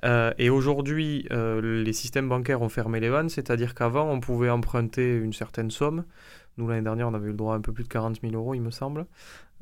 et 0.04 0.50
aujourd'hui, 0.50 1.26
les 1.30 1.92
systèmes 1.92 2.28
bancaires 2.28 2.62
ont 2.62 2.68
fermé 2.68 3.00
les 3.00 3.08
vannes, 3.08 3.28
c'est-à-dire 3.28 3.74
qu'avant, 3.74 4.10
on 4.10 4.20
pouvait 4.20 4.50
emprunter 4.50 5.16
une 5.16 5.32
certaine 5.32 5.70
somme. 5.70 6.04
Nous, 6.58 6.68
l'année 6.68 6.82
dernière, 6.82 7.08
on 7.08 7.14
avait 7.14 7.26
eu 7.26 7.30
le 7.30 7.36
droit 7.36 7.54
à 7.54 7.56
un 7.58 7.60
peu 7.60 7.72
plus 7.72 7.84
de 7.84 7.88
40 7.88 8.20
000 8.22 8.34
euros, 8.34 8.54
il 8.54 8.62
me 8.62 8.70
semble. 8.70 9.06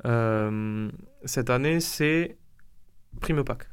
cette 0.03 1.49
année, 1.49 1.79
c'est 1.79 2.37
prime 3.19 3.43
PAC 3.43 3.67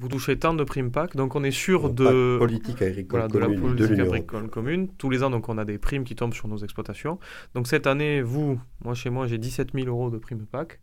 vous 0.00 0.08
touchez 0.08 0.38
tant 0.38 0.54
de 0.54 0.64
primes 0.64 0.90
PAC, 0.90 1.14
donc 1.14 1.36
on 1.36 1.44
est 1.44 1.50
sûr 1.50 1.90
de 1.90 2.38
politique 2.38 2.80
agricole 2.80 3.28
de 3.28 3.38
la 3.38 3.48
politique 3.48 3.98
agricole 3.98 4.48
commune. 4.48 4.88
Tous 4.96 5.10
les 5.10 5.22
ans, 5.22 5.28
donc 5.28 5.50
on 5.50 5.58
a 5.58 5.66
des 5.66 5.76
primes 5.76 6.04
qui 6.04 6.16
tombent 6.16 6.32
sur 6.32 6.48
nos 6.48 6.56
exploitations. 6.56 7.18
Donc 7.54 7.66
cette 7.66 7.86
année, 7.86 8.22
vous, 8.22 8.58
moi 8.82 8.94
chez 8.94 9.10
moi, 9.10 9.26
j'ai 9.26 9.36
17 9.36 9.72
000 9.74 9.88
euros 9.88 10.08
de 10.08 10.16
primes 10.16 10.46
PAC, 10.46 10.80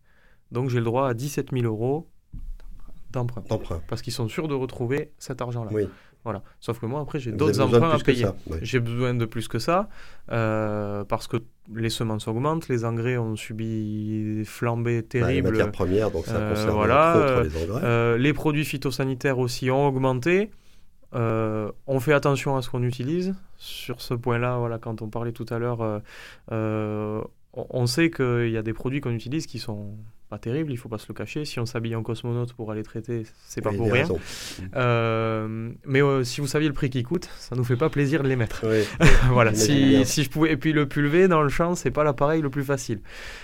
donc 0.52 0.70
j'ai 0.70 0.78
le 0.78 0.86
droit 0.86 1.10
à 1.10 1.16
17 1.16 1.50
000 1.52 1.66
euros 1.66 2.08
d'emprunt. 3.12 3.44
Parce 3.88 4.02
qu'ils 4.02 4.14
sont 4.14 4.28
sûrs 4.28 4.48
de 4.48 4.56
retrouver 4.56 5.12
cet 5.18 5.42
argent-là. 5.42 5.72
Oui. 5.74 5.88
Voilà. 6.24 6.42
Sauf 6.60 6.80
que 6.80 6.86
moi, 6.86 7.00
après, 7.00 7.20
j'ai 7.20 7.32
d'autres 7.32 7.62
emprunts 7.62 7.92
à 7.92 8.00
payer. 8.00 8.28
J'ai 8.62 8.82
besoin 8.82 9.14
de 9.14 9.24
plus 9.24 9.48
que 9.48 9.60
ça 9.60 9.88
euh, 10.30 11.06
parce 11.06 11.26
que 11.26 11.38
les 11.74 11.90
semences 11.90 12.28
augmentent, 12.28 12.68
les 12.68 12.84
engrais 12.84 13.18
ont 13.18 13.38
subi 13.38 14.36
des 14.40 14.44
flambées 14.44 15.04
terribles. 15.04 15.44
Bah, 15.44 15.52
les 15.52 15.58
matières 15.58 15.72
premières, 15.72 16.12
donc 16.12 16.26
ça 16.26 16.36
euh, 16.36 16.50
concerne 16.50 16.72
voilà, 16.72 17.44
les 17.44 17.64
engrais. 17.64 17.82
Euh, 17.82 18.18
les 18.18 18.34
produits 18.34 18.66
phytosanitaires 18.66 19.40
aussi 19.40 19.72
ont 19.72 19.88
augmenté. 19.88 20.52
on 21.14 22.00
fait 22.02 22.14
attention 22.14 22.58
à 22.58 22.62
ce 22.62 22.70
qu'on 22.70 22.84
utilise. 22.84 23.34
Sur 23.56 24.02
ce 24.02 24.14
point-là, 24.14 24.58
voilà, 24.58 24.80
quand 24.80 25.02
on 25.02 25.08
parlait 25.08 25.32
tout 25.32 25.46
à 25.50 25.60
l'heure, 25.60 26.02
on 26.50 27.86
sait 27.86 28.12
qu'il 28.12 28.50
y 28.50 28.58
a 28.58 28.64
des 28.64 28.74
produits 28.74 29.00
qu'on 29.00 29.14
utilise 29.14 29.48
qui 29.48 29.60
sont 29.60 29.96
pas 30.30 30.38
terrible, 30.38 30.72
il 30.72 30.78
faut 30.78 30.90
pas 30.90 30.98
se 30.98 31.08
le 31.08 31.14
cacher. 31.14 31.46
Si 31.46 31.58
on 31.60 31.66
s'habille 31.66 31.96
en 31.96 32.04
cosmonaute 32.04 32.52
pour 32.52 32.70
aller 32.72 32.84
traiter, 32.84 33.24
c'est 33.46 33.62
pas 33.62 33.72
pour 33.72 33.90
rien. 33.90 34.08
Euh, 34.76 35.72
mais 35.86 36.02
euh, 36.02 36.26
si 36.26 36.42
vous 36.42 36.48
saviez 36.48 36.68
le 36.68 36.74
prix 36.74 36.90
qui 36.90 37.04
coûte, 37.04 37.30
ça 37.38 37.56
nous 37.56 37.64
fait 37.64 37.78
pas 37.78 37.90
plaisir 37.90 38.24
de 38.24 38.28
les 38.28 38.36
mettre. 38.36 38.66
voilà. 39.32 39.54
Si, 39.54 40.06
si, 40.06 40.24
je 40.24 40.30
pouvais 40.30 40.52
et 40.52 40.58
puis 40.58 40.74
le 40.74 40.86
pulver 40.86 41.30
dans 41.30 41.42
le 41.42 41.50
champ, 41.50 41.76
c'est 41.76 41.92
pas 41.92 42.04
l'appareil 42.04 42.42
le 42.42 42.50
plus 42.50 42.66
facile. 42.66 43.00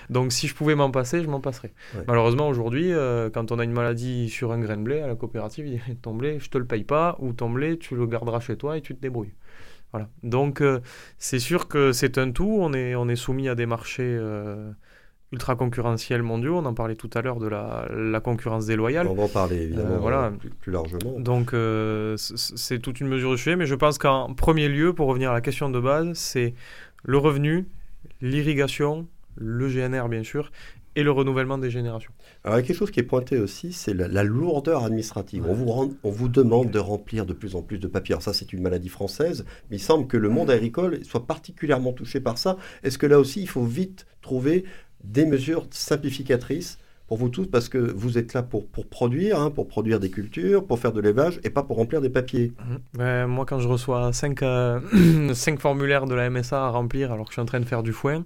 Donc 0.10 0.34
si 0.34 0.48
je 0.48 0.56
pouvais 0.56 0.76
m'en 0.76 0.91
passer, 0.91 1.24
je 1.24 1.30
m'en 1.30 1.39
passerais. 1.39 1.74
Malheureusement 2.08 2.50
aujourd'hui, 2.50 2.91
euh, 2.91 3.30
quand 3.30 3.54
on 3.54 3.60
a 3.60 3.63
une 3.63 3.72
maladie 3.72 4.30
sur 4.30 4.52
un 4.52 4.60
grain 4.60 4.76
de 4.76 4.84
blé 4.84 5.00
à 5.00 5.08
la 5.08 5.15
coopérative, 5.15 5.67
il 5.67 5.80
dit 5.80 5.96
ton 6.02 6.13
blé, 6.13 6.39
je 6.39 6.50
te 6.50 6.58
le 6.58 6.65
paye 6.65 6.84
pas, 6.84 7.15
ou 7.19 7.32
ton 7.32 7.50
blé, 7.50 7.78
tu 7.78 7.96
le 7.96 8.06
garderas 8.08 8.41
chez 8.41 8.58
toi 8.58 8.78
et 8.78 8.82
tu 8.82 8.93
te 8.93 9.02
débrouilles. 9.02 9.34
Voilà. 9.93 10.10
Donc 10.24 10.62
c'est 11.17 11.39
sûr 11.39 11.69
que 11.69 11.93
c'est 11.93 12.17
un 12.17 12.32
tout. 12.32 12.58
On 12.60 12.74
est 12.74 12.96
on 12.96 13.08
est 13.08 13.15
soumis 13.15 13.48
à 13.48 13.56
des 13.56 13.67
marchés 13.67 14.19
ultra 15.34 15.56
concurrentiels 15.56 16.24
mondiaux. 16.24 16.58
On 16.58 16.65
en 16.65 16.74
parlait 16.74 16.96
tout 16.96 17.10
à 17.13 17.22
l'heure 17.22 17.39
de 17.39 17.48
la, 17.48 18.19
concurrence 18.22 18.67
déloyale. 18.67 19.08
On 19.08 19.15
va 19.15 19.24
en 19.24 19.28
parler 19.28 19.63
évidemment 19.63 19.96
euh, 19.96 19.98
voilà. 19.98 20.32
plus, 20.62 20.72
largement. 20.72 21.19
Donc 21.19 21.54
euh, 21.54 22.15
c'est 22.17 22.80
toute 22.80 23.02
une 23.02 23.08
mesure 23.08 23.32
de 23.32 23.36
sujet, 23.36 23.56
mais 23.56 23.65
je 23.65 23.76
pense 23.76 23.98
qu'en 23.98 24.34
premier 24.34 24.69
lieu, 24.69 24.93
pour 24.93 25.08
revenir 25.08 25.32
à 25.32 25.34
la 25.34 25.41
question 25.41 25.69
de 25.69 25.80
base, 25.80 26.13
c'est 26.13 26.54
le 27.04 27.17
revenu, 27.17 27.67
l'irrigation, 28.22 29.08
le 29.36 29.67
GNR 29.67 30.08
bien 30.08 30.24
sûr, 30.24 30.52
et 30.96 31.04
le 31.04 31.12
renouvellement 31.12 31.58
des 31.58 31.72
générations. 31.72 32.12
Alors, 32.43 32.58
il 32.58 32.62
y 32.62 32.63
a 32.63 32.67
quelque 32.67 32.78
chose 32.78 32.91
qui 32.91 33.00
est 33.00 33.04
pointé 33.04 33.39
aussi, 33.39 33.74
c'est 33.74 33.93
la, 33.93 34.24
lourdeur 34.24 34.84
administrative. 34.84 35.46
On, 35.50 35.54
vous 35.54 35.98
on 36.04 36.12
vous 36.12 36.30
demande 36.30 36.69
de 36.69 36.80
remplir 36.80 37.26
de 37.26 37.34
plus 37.34 37.56
en 37.56 37.63
plus 37.63 37.80
de 37.80 37.88
papiers. 37.88 38.13
Alors 38.13 38.22
ça, 38.22 38.34
c'est 38.34 38.54
une 38.54 38.62
maladie 38.62 38.89
française, 38.89 39.43
mais 39.69 39.78
il 39.78 39.80
semble 39.80 40.08
que 40.08 40.17
le 40.17 40.30
monde 40.30 40.52
agricole 40.52 41.04
soit 41.04 41.26
particulièrement 41.26 41.93
touché 41.93 42.19
par 42.19 42.38
ça. 42.38 42.58
Est-ce 42.84 43.00
que 43.00 43.08
là 43.08 43.19
aussi, 43.19 43.41
il 43.41 43.50
faut 43.50 43.65
vite 43.65 44.06
trouver 44.22 44.65
des 45.03 45.25
mesures 45.25 45.67
simplificatrices 45.71 46.77
pour 47.07 47.17
vous 47.17 47.29
tous 47.29 47.45
parce 47.45 47.67
que 47.67 47.77
vous 47.77 48.17
êtes 48.17 48.33
là 48.33 48.43
pour, 48.43 48.65
pour 48.67 48.87
produire, 48.87 49.39
hein, 49.39 49.51
pour 49.51 49.67
produire 49.67 49.99
des 49.99 50.09
cultures, 50.09 50.65
pour 50.65 50.79
faire 50.79 50.93
de 50.93 51.01
l'élevage 51.01 51.39
et 51.43 51.49
pas 51.49 51.61
pour 51.61 51.77
remplir 51.77 52.01
des 52.01 52.09
papiers. 52.09 52.53
Mhm. 52.57 52.79
Ben, 52.93 53.27
moi, 53.27 53.45
quand 53.45 53.59
je 53.59 53.67
reçois 53.67 54.13
5 54.13 54.41
euh, 54.41 54.79
cinq 55.33 55.59
formulaires 55.59 56.05
de 56.05 56.15
la 56.15 56.29
MSA 56.29 56.65
à 56.65 56.69
remplir 56.69 57.11
alors 57.11 57.25
que 57.25 57.31
je 57.31 57.35
suis 57.35 57.41
en 57.41 57.45
train 57.45 57.59
de 57.59 57.65
faire 57.65 57.83
du 57.83 57.91
foin, 57.91 58.23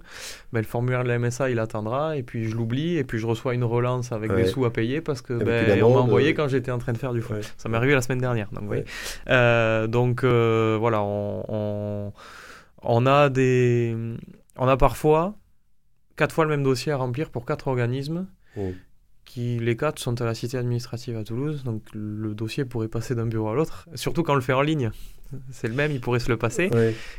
ben, 0.52 0.60
le 0.60 0.66
formulaire 0.66 1.02
de 1.02 1.08
la 1.08 1.18
MSA 1.18 1.50
il 1.50 1.58
attendra 1.58 2.16
et 2.16 2.22
puis 2.22 2.48
je 2.48 2.56
l'oublie 2.56 2.96
et 2.96 3.04
puis 3.04 3.18
je 3.18 3.26
reçois 3.26 3.54
une 3.54 3.64
relance 3.64 4.12
avec 4.12 4.34
des 4.34 4.46
sous 4.46 4.64
à 4.64 4.72
payer 4.72 5.00
parce 5.00 5.22
que 5.22 5.34
ben, 5.34 5.82
on 5.82 5.94
m'a 5.94 6.00
envoyé 6.00 6.34
quand 6.34 6.48
j'étais 6.48 6.70
en 6.70 6.78
train 6.78 6.92
de 6.92 6.98
faire 6.98 7.12
du 7.12 7.20
foin. 7.20 7.40
Ça 7.56 7.68
m'est 7.68 7.76
arrivé 7.76 7.94
la 7.94 8.02
semaine 8.02 8.20
dernière. 8.20 8.48
Donc, 8.52 8.72
euh, 9.28 9.86
donc 9.86 10.24
euh, 10.24 10.76
voilà, 10.78 11.02
on, 11.02 11.44
on, 11.48 12.12
on, 12.82 13.06
a 13.06 13.28
des. 13.28 13.94
On 14.56 14.68
a 14.68 14.76
parfois 14.76 15.34
quatre 16.18 16.34
fois 16.34 16.44
le 16.44 16.50
même 16.50 16.62
dossier 16.62 16.92
à 16.92 16.96
remplir 16.96 17.30
pour 17.30 17.46
quatre 17.46 17.68
organismes. 17.68 18.26
Oh. 18.58 18.72
Qui, 19.24 19.58
les 19.58 19.76
quatre 19.76 19.98
sont 19.98 20.20
à 20.22 20.24
la 20.24 20.34
cité 20.34 20.56
administrative 20.56 21.14
à 21.16 21.22
Toulouse, 21.22 21.62
donc 21.62 21.82
le 21.92 22.34
dossier 22.34 22.64
pourrait 22.64 22.88
passer 22.88 23.14
d'un 23.14 23.26
bureau 23.26 23.50
à 23.50 23.54
l'autre, 23.54 23.86
surtout 23.94 24.22
quand 24.22 24.32
on 24.32 24.36
le 24.36 24.40
fait 24.40 24.54
en 24.54 24.62
ligne. 24.62 24.90
C'est 25.50 25.68
le 25.68 25.74
même, 25.74 25.92
il 25.92 26.00
pourrait 26.00 26.18
se 26.18 26.30
le 26.30 26.38
passer. 26.38 26.70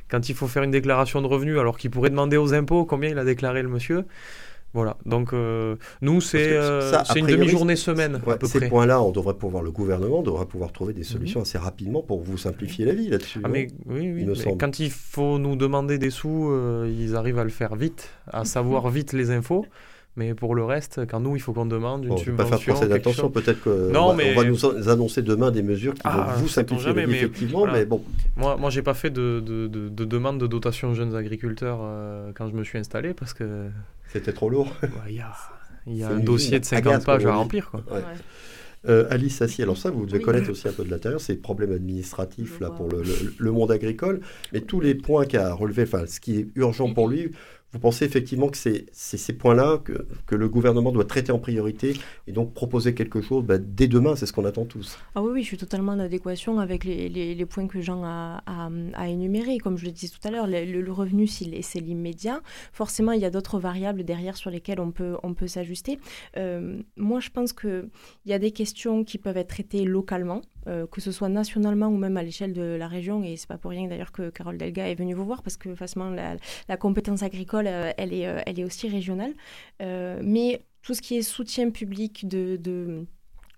Quand 0.09 0.27
il 0.27 0.33
faut 0.33 0.47
faire 0.47 0.63
une 0.63 0.71
déclaration 0.71 1.21
de 1.21 1.27
revenus, 1.27 1.59
alors 1.59 1.77
qu'il 1.77 1.91
pourrait 1.91 2.09
demander 2.09 2.35
aux 2.37 2.55
impôts 2.55 2.83
combien 2.83 3.11
il 3.11 3.19
a 3.19 3.23
déclaré 3.23 3.61
le 3.61 3.69
monsieur, 3.69 4.05
voilà, 4.73 4.97
donc 5.05 5.33
euh, 5.33 5.77
nous, 6.01 6.21
c'est 6.21 6.51
euh, 6.51 6.91
une 7.15 7.25
demi-journée 7.25 7.75
semaine. 7.75 8.21
à 8.27 8.37
peu 8.37 8.45
ces 8.45 8.69
points-là, 8.69 9.01
on 9.01 9.11
devrait 9.11 9.33
pouvoir, 9.33 9.63
le 9.63 9.71
gouvernement 9.71 10.21
devrait 10.21 10.45
pouvoir 10.45 10.71
trouver 10.71 10.93
des 10.93 11.03
solutions 11.03 11.39
mhm. 11.39 11.43
assez 11.43 11.57
rapidement 11.57 12.03
pour 12.03 12.21
vous 12.21 12.37
simplifier 12.37 12.85
la 12.85 12.93
vie 12.93 13.09
là-dessus. 13.09 13.41
Ah, 13.43 13.47
mais, 13.47 13.67
oui, 13.87 14.11
oui, 14.13 14.25
mais 14.25 14.57
quand 14.57 14.79
il 14.79 14.91
faut 14.91 15.39
nous 15.39 15.55
demander 15.55 15.97
des 15.97 16.11
sous, 16.11 16.51
euh, 16.51 16.91
ils 16.99 17.15
arrivent 17.15 17.39
à 17.39 17.43
le 17.43 17.49
faire 17.49 17.75
vite, 17.75 18.09
à 18.27 18.45
savoir 18.45 18.89
vite 18.91 19.13
les 19.13 19.31
infos. 19.31 19.65
Mais 20.15 20.33
pour 20.33 20.53
le 20.53 20.65
reste, 20.65 21.07
quand 21.09 21.21
nous, 21.21 21.35
il 21.35 21.39
faut 21.39 21.53
qu'on 21.53 21.65
demande 21.65 22.03
une 22.03 22.09
bon, 22.09 22.17
subvention. 22.17 22.73
Pas 22.73 22.79
faire 22.79 22.89
d'attention, 22.89 23.29
peut-être 23.29 23.63
qu'on 23.63 24.07
va, 24.07 24.15
mais... 24.15 24.33
va 24.33 24.43
nous 24.43 24.89
annoncer 24.89 25.21
demain 25.21 25.49
des 25.49 25.63
mesures 25.63 25.93
qui 25.93 26.03
vont 26.03 26.09
ah, 26.13 26.35
vous 26.35 26.47
simplifier 26.47 26.93
la 26.93 27.05
vie, 27.05 27.15
effectivement, 27.15 27.65
mais 27.65 27.85
bon. 27.85 28.03
Moi, 28.35 28.57
moi 28.57 28.69
j'ai 28.69 28.81
pas 28.81 28.95
fait 28.95 29.11
de, 29.11 29.39
de, 29.39 29.67
de, 29.67 30.05
demande 30.05 30.37
de 30.39 30.47
dotation 30.47 30.93
jeunes 30.93 31.15
agriculteurs 31.15 31.79
quand 32.35 32.49
je 32.49 32.53
me 32.53 32.63
suis 32.63 32.77
installé 32.77 33.13
parce 33.13 33.33
que 33.33 33.69
c'était 34.11 34.33
trop 34.33 34.49
lourd. 34.49 34.73
Il 35.07 35.95
y 35.95 36.03
a, 36.03 36.09
un 36.09 36.19
dossier 36.19 36.59
de 36.59 36.65
50 36.65 37.05
pages 37.05 37.25
à 37.25 37.33
remplir. 37.33 37.69
Quoi. 37.71 37.83
Euh, 38.87 39.07
Alice 39.09 39.41
Assis, 39.41 39.61
alors 39.61 39.77
ça, 39.77 39.91
vous 39.91 40.05
devez 40.05 40.21
connaître 40.21 40.49
aussi 40.51 40.67
un 40.67 40.71
peu 40.71 40.85
de 40.85 40.89
l'intérieur, 40.89 41.19
c'est 41.19 41.33
les 41.33 41.39
problèmes 41.39 41.73
administratifs 41.73 42.61
là, 42.61 42.69
pour 42.69 42.87
le, 42.87 43.03
le, 43.37 43.51
monde 43.51 43.71
agricole, 43.71 44.21
mais 44.53 44.61
tous 44.61 44.79
les 44.79 44.95
points 44.95 45.25
qu'a 45.25 45.53
relevé, 45.53 45.83
enfin, 45.83 46.05
ce 46.07 46.21
qui 46.21 46.37
est 46.37 46.47
urgent 46.55 46.93
pour 46.93 47.09
lui, 47.09 47.31
vous 47.71 47.79
pensez 47.79 48.05
effectivement 48.05 48.49
que 48.49 48.57
c'est 48.57 48.87
ces 48.91 49.33
points-là 49.33 49.79
que, 49.83 50.35
le 50.35 50.49
gouvernement 50.49 50.91
doit 50.91 51.05
traiter 51.05 51.31
en 51.31 51.39
priorité 51.39 51.93
et 52.25 52.31
donc 52.31 52.53
proposer 52.53 52.93
quelque 52.93 53.21
chose 53.21 53.43
bah, 53.43 53.57
dès 53.57 53.87
demain, 53.87 54.15
c'est 54.15 54.25
ce 54.25 54.33
qu'on 54.33 54.45
attend 54.45 54.65
tous. 54.65 54.97
Ah 55.15 55.21
oui, 55.21 55.31
oui, 55.33 55.41
je 55.41 55.47
suis 55.47 55.57
totalement 55.57 55.91
en 55.91 55.99
adéquation 55.99 56.59
avec 56.59 56.83
les, 56.83 57.45
points 57.45 57.67
que 57.67 57.81
Jean 57.81 58.03
a, 58.03 59.07
énumérés. 59.07 59.57
Comme 59.57 59.77
je 59.77 59.85
le 59.85 59.91
disais 59.91 60.07
tout 60.07 60.27
à 60.27 60.31
l'heure, 60.31 60.47
le, 60.47 60.91
revenu, 60.91 61.27
c'est 61.27 61.79
l'immédiat. 61.79 62.41
Forcément, 62.73 63.11
il 63.11 63.21
y 63.21 63.25
a 63.25 63.29
d'autres 63.29 63.59
variables 63.59 64.03
derrière 64.03 64.37
sur 64.37 64.49
lesquelles 64.49 64.79
on 64.79 64.91
peut, 64.91 65.17
on 65.23 65.33
peut 65.33 65.47
s'ajuster. 65.47 65.99
Euh, 66.37 66.81
moi, 66.97 67.19
je 67.19 67.29
pense 67.29 67.53
qu'il 67.53 67.89
y 68.25 68.33
a 68.33 68.39
des 68.39 68.51
questions 68.51 69.03
qui 69.03 69.17
peuvent 69.17 69.37
être 69.37 69.49
traitées 69.49 69.85
localement. 69.85 70.41
Euh, 70.67 70.85
que 70.87 70.99
ce 70.99 71.11
soit 71.11 71.29
nationalement 71.29 71.87
ou 71.87 71.97
même 71.97 72.17
à 72.17 72.23
l'échelle 72.23 72.53
de 72.53 72.61
la 72.61 72.87
région. 72.87 73.23
Et 73.23 73.37
c'est 73.37 73.47
pas 73.47 73.57
pour 73.57 73.71
rien 73.71 73.87
d'ailleurs 73.87 74.11
que 74.11 74.29
Carole 74.29 74.57
Delga 74.57 74.89
est 74.89 74.95
venue 74.95 75.13
vous 75.13 75.25
voir 75.25 75.41
parce 75.41 75.55
que 75.57 75.73
facilement 75.73 76.09
la, 76.09 76.77
compétence 76.77 77.23
agricole, 77.23 77.67
euh, 77.67 77.91
elle, 77.97 78.13
est, 78.13 78.27
euh, 78.27 78.41
elle 78.45 78.59
est 78.59 78.65
aussi 78.65 78.89
régionale. 78.89 79.33
mais 79.79 80.63
tout 80.81 80.93
ce 80.93 81.01
qui 81.01 81.17
est 81.17 81.21
soutien 81.21 81.71
public 81.71 82.27
de 82.27 83.05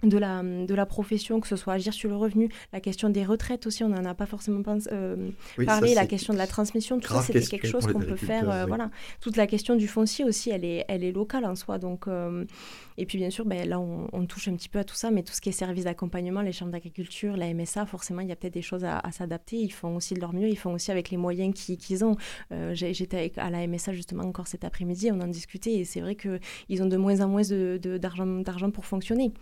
de 0.04 0.18
la, 0.18 0.42
de 0.42 0.74
la 0.74 0.86
profession, 0.86 1.40
que 1.40 1.48
ce 1.48 1.56
soit 1.56 1.74
agir 1.74 1.94
sur 1.94 2.10
le 2.10 2.16
revenu, 2.16 2.50
la 2.74 2.82
question 2.82 3.10
des 3.10 3.24
retraites 3.24 3.68
aussi, 3.68 3.84
on 3.84 3.90
n'en 3.90 4.06
a 4.06 4.14
pas 4.14 4.26
forcément 4.26 4.62
euh, 4.92 5.32
parlé, 5.66 5.94
la 5.94 6.06
question 6.06 6.34
de 6.34 6.38
la 6.38 6.48
transmission, 6.48 7.00
tout 7.00 7.14
ça, 7.14 7.22
c'est 7.22 7.40
quelque 7.42 7.68
chose 7.68 7.86
qu'on 7.88 8.00
peut 8.00 8.16
faire. 8.16 8.50
Euh, 8.50 8.66
voilà. 8.66 8.90
Toute 9.20 9.38
la 9.38 9.48
question 9.48 9.76
du 9.76 9.88
foncier 9.88 10.26
aussi, 10.26 10.50
elle 10.50 10.66
est, 10.66 10.86
elle 10.88 11.04
est 11.04 11.12
locale 11.12 11.46
en 11.46 11.56
soi. 11.56 11.78
Donc, 11.78 12.08
euh, 12.08 12.46
et 12.98 13.06
puis 13.06 13.18
bien 13.18 13.30
sûr, 13.30 13.46
ben, 13.46 13.68
là, 13.68 13.80
on, 13.80 14.26
touche 14.26 14.48
un 14.48 14.56
petit 14.56 14.70
peu 14.70 14.80
à 14.80 14.84
tout 14.84 14.96
ça, 14.96 15.12
mais 15.12 15.24
tout 15.24 15.34
ce 15.34 15.42
qui 15.42 15.50
est 15.50 15.54
service 15.54 15.84
d'accompagnement, 15.84 16.42
les 16.42 16.52
chambres 16.52 16.72
d'agriculture, 16.72 17.36
la 17.36 17.54
MSA, 17.54 17.86
forcément, 17.86 18.22
il 18.22 18.30
y 18.30 18.32
a 18.32 18.36
peut-être 18.36 18.54
des 18.54 18.62
choses 18.62 18.86
à, 18.86 19.02
s'adapter. 19.12 19.58
Ils 19.58 19.74
font 19.74 19.96
aussi 19.96 20.14
de 20.14 20.20
leur 20.20 20.34
mieux, 20.34 20.48
ils 20.48 20.58
font 20.58 20.74
aussi 20.74 20.92
avec 20.92 21.10
les 21.10 21.18
moyens 21.18 21.54
qu'ils 21.54 22.06
ont. 22.06 22.16
J'étais 22.72 23.32
à 23.38 23.50
la 23.50 23.68
MSA 23.68 23.94
justement 23.94 24.24
encore 24.24 24.48
cet 24.48 24.64
après-midi, 24.64 25.12
on 25.12 25.20
en 25.20 25.28
discutait, 25.28 25.74
et 25.74 25.86
c'est 25.86 26.02
vrai 26.02 26.16
qu'ils 26.16 26.84
ont 26.84 26.86
de 26.86 26.98
moins 26.98 27.20
en 27.22 27.28
moins 27.28 27.42
d'argent 27.42 28.68
de, 28.68 28.72
pour 28.72 28.86
fonctionner. 28.86 29.34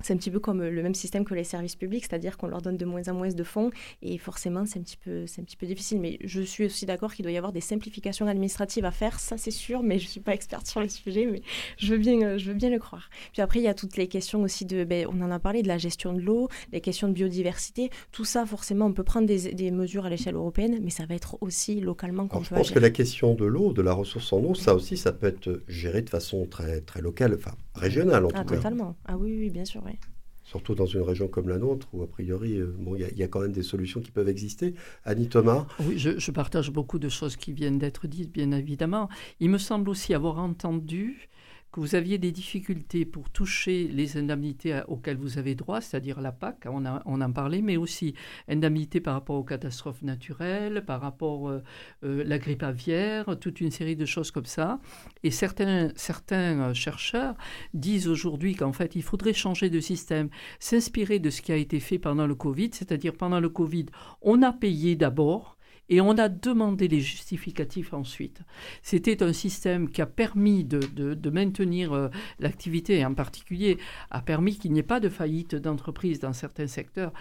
C'est 0.00 0.14
un 0.14 0.16
petit 0.16 0.30
peu 0.30 0.40
comme 0.40 0.62
le 0.62 0.82
même 0.82 0.94
système 0.94 1.24
que 1.24 1.34
les 1.34 1.44
services 1.44 1.76
publics, 1.76 2.04
c'est-à-dire 2.08 2.36
qu'on 2.36 2.48
leur 2.48 2.62
donne 2.62 2.76
de 2.76 2.84
moins 2.84 3.06
en 3.08 3.14
moins 3.14 3.28
de 3.28 3.44
fonds 3.44 3.70
et 4.00 4.18
forcément 4.18 4.64
c'est 4.66 4.78
un 4.78 4.82
petit 4.82 4.96
peu 4.96 5.26
c'est 5.26 5.40
un 5.40 5.44
petit 5.44 5.56
peu 5.56 5.66
difficile. 5.66 6.00
Mais 6.00 6.18
je 6.24 6.40
suis 6.40 6.64
aussi 6.64 6.86
d'accord 6.86 7.14
qu'il 7.14 7.24
doit 7.24 7.32
y 7.32 7.36
avoir 7.36 7.52
des 7.52 7.60
simplifications 7.60 8.26
administratives 8.26 8.84
à 8.84 8.90
faire, 8.90 9.20
ça 9.20 9.36
c'est 9.36 9.50
sûr. 9.50 9.82
Mais 9.82 9.98
je 9.98 10.08
suis 10.08 10.20
pas 10.20 10.34
experte 10.34 10.66
sur 10.66 10.80
le 10.80 10.88
sujet, 10.88 11.26
mais 11.26 11.42
je 11.76 11.92
veux 11.92 11.98
bien 11.98 12.38
je 12.38 12.46
veux 12.46 12.54
bien 12.54 12.70
le 12.70 12.78
croire. 12.78 13.10
Puis 13.32 13.42
après 13.42 13.60
il 13.60 13.64
y 13.64 13.68
a 13.68 13.74
toutes 13.74 13.96
les 13.96 14.08
questions 14.08 14.42
aussi 14.42 14.64
de 14.64 14.84
ben, 14.84 15.06
on 15.08 15.20
en 15.22 15.30
a 15.30 15.38
parlé 15.38 15.62
de 15.62 15.68
la 15.68 15.78
gestion 15.78 16.12
de 16.12 16.20
l'eau, 16.20 16.48
les 16.72 16.80
questions 16.80 17.08
de 17.08 17.12
biodiversité, 17.12 17.90
tout 18.10 18.24
ça 18.24 18.46
forcément 18.46 18.86
on 18.86 18.92
peut 18.92 19.04
prendre 19.04 19.26
des, 19.26 19.52
des 19.52 19.70
mesures 19.70 20.06
à 20.06 20.10
l'échelle 20.10 20.34
européenne, 20.34 20.80
mais 20.82 20.90
ça 20.90 21.06
va 21.06 21.14
être 21.14 21.36
aussi 21.40 21.80
localement 21.80 22.26
qu'on 22.26 22.40
peut. 22.40 22.46
Je 22.50 22.54
pense 22.54 22.70
que 22.70 22.78
la 22.78 22.90
question 22.90 23.34
de 23.34 23.44
l'eau, 23.44 23.72
de 23.72 23.82
la 23.82 23.92
ressource 23.92 24.32
en 24.32 24.42
eau, 24.42 24.54
ça 24.54 24.74
aussi 24.74 24.96
ça 24.96 25.12
peut 25.12 25.26
être 25.26 25.62
géré 25.68 26.02
de 26.02 26.10
façon 26.10 26.46
très 26.46 26.80
très 26.80 27.00
locale, 27.00 27.34
enfin 27.34 27.54
régionale 27.74 28.24
en 28.24 28.28
ah, 28.34 28.40
tout 28.42 28.50
cas. 28.50 28.56
Totalement. 28.56 28.96
Ah 29.06 29.16
oui 29.16 29.36
oui 29.38 29.50
bien 29.50 29.64
sûr. 29.64 29.81
Sûr, 29.82 29.92
oui. 29.92 29.98
Surtout 30.44 30.74
dans 30.74 30.86
une 30.86 31.02
région 31.02 31.28
comme 31.28 31.48
la 31.48 31.58
nôtre, 31.58 31.88
où 31.92 32.02
a 32.02 32.06
priori, 32.06 32.58
euh, 32.58 32.74
bon, 32.78 32.96
il 32.96 33.16
y, 33.16 33.22
a 33.22 33.28
quand 33.28 33.40
même 33.40 33.52
des 33.52 33.62
solutions 33.62 34.00
qui 34.00 34.10
peuvent 34.10 34.28
exister. 34.28 34.74
Annie 35.04 35.28
Thomas 35.28 35.66
Oui, 35.80 35.98
je, 35.98 36.18
je 36.18 36.30
partage 36.30 36.70
beaucoup 36.70 36.98
de 36.98 37.08
choses 37.08 37.36
qui 37.36 37.52
viennent 37.52 37.78
d'être 37.78 38.06
dites, 38.06 38.32
bien 38.32 38.50
évidemment. 38.52 39.08
Il 39.40 39.50
me 39.50 39.58
semble 39.58 39.88
aussi 39.88 40.14
avoir 40.14 40.38
entendu 40.38 41.28
que 41.72 41.80
vous 41.80 41.94
aviez 41.94 42.18
des 42.18 42.32
difficultés 42.32 43.06
pour 43.06 43.30
toucher 43.30 43.88
les 43.88 44.18
indemnités 44.18 44.82
auxquelles 44.88 45.16
vous 45.16 45.38
avez 45.38 45.54
droit, 45.54 45.80
c'est-à-dire 45.80 46.20
la 46.20 46.30
PAC, 46.30 46.66
on, 46.66 46.84
on, 47.06 47.20
en 47.20 47.32
parlait, 47.32 47.62
mais 47.62 47.78
aussi 47.78 48.14
indemnités 48.46 49.00
par 49.00 49.14
rapport 49.14 49.36
aux 49.36 49.42
catastrophes 49.42 50.02
naturelles, 50.02 50.84
par 50.84 51.00
rapport 51.00 51.48
à 51.48 51.52
euh, 51.52 51.60
euh, 52.04 52.24
la 52.26 52.38
grippe 52.38 52.62
aviaire, 52.62 53.38
toute 53.40 53.62
une 53.62 53.70
série 53.70 53.96
de 53.96 54.04
choses 54.04 54.30
comme 54.30 54.44
ça. 54.44 54.80
Et 55.22 55.30
certains, 55.30 55.90
certains 55.96 56.60
euh, 56.60 56.74
chercheurs 56.74 57.36
disent 57.72 58.08
aujourd'hui 58.08 58.54
qu'en 58.54 58.74
fait, 58.74 58.94
il 58.94 59.02
faudrait 59.02 59.32
changer 59.32 59.70
de 59.70 59.80
système, 59.80 60.28
s'inspirer 60.60 61.20
de 61.20 61.30
ce 61.30 61.40
qui 61.40 61.52
a 61.52 61.56
été 61.56 61.80
fait 61.80 61.98
pendant 61.98 62.26
le 62.26 62.34
Covid, 62.34 62.70
c'est-à-dire 62.72 63.14
pendant 63.14 63.40
le 63.40 63.48
Covid, 63.48 63.86
on 64.20 64.42
a 64.42 64.52
payé 64.52 64.94
d'abord 64.94 65.56
et 65.92 66.00
on 66.00 66.16
a 66.16 66.30
demandé 66.30 66.88
les 66.88 67.00
justificatifs 67.00 67.92
ensuite. 67.92 68.40
C'était 68.82 69.22
un 69.22 69.34
système 69.34 69.90
qui 69.90 70.00
a 70.00 70.06
permis 70.06 70.64
de, 70.64 71.30
maintenir 71.30 71.92
euh, 71.92 72.08
l'activité, 72.40 73.00
et 73.00 73.04
en 73.04 73.12
particulier 73.12 73.76
a 74.10 74.22
permis 74.22 74.56
qu'il 74.58 74.72
n'y 74.72 74.78
ait 74.78 74.82
pas 74.82 75.00
de 75.00 75.10
faillite 75.10 75.54
d'entreprise 75.54 76.18
dans 76.18 76.32
certains 76.32 76.66
secteurs 76.66 77.12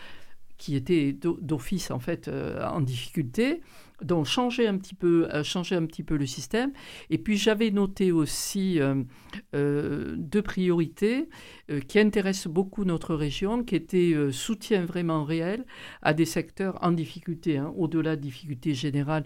qui 0.62 0.76
étaient 0.76 1.12
d'office 1.14 1.90
en 1.90 1.98
fait 1.98 2.28
euh, 2.28 2.64
en 2.64 2.82
difficulté. 2.82 3.62
Donc 4.04 4.28
changer 4.28 4.68
un 4.68 4.78
petit 4.78 4.94
peu, 4.94 5.28
euh, 5.34 5.44
changer 5.44 5.76
un 5.76 5.88
petit 5.88 6.04
peu 6.04 6.18
le 6.18 6.28
système. 6.28 6.72
Et 7.10 7.18
puis 7.18 7.36
j'avais 7.36 7.72
noté 7.72 8.12
aussi 8.12 8.80
euh, 8.80 10.16
deux 10.18 10.42
priorités 10.44 11.30
qui 11.88 11.98
intéressent 11.98 12.54
beaucoup 12.54 12.86
notre 12.86 13.16
région, 13.16 13.64
qui 13.64 13.76
étaient 13.76 14.14
soutien 14.32 14.86
vraiment 14.86 15.24
réel 15.24 15.66
à 16.04 16.14
des 16.14 16.26
secteurs 16.26 16.78
en 16.84 16.92
difficulté, 16.92 17.58
hein, 17.58 17.74
au-delà 17.76 18.16
de 18.16 18.22
difficultés 18.22 18.76
générales 18.76 19.26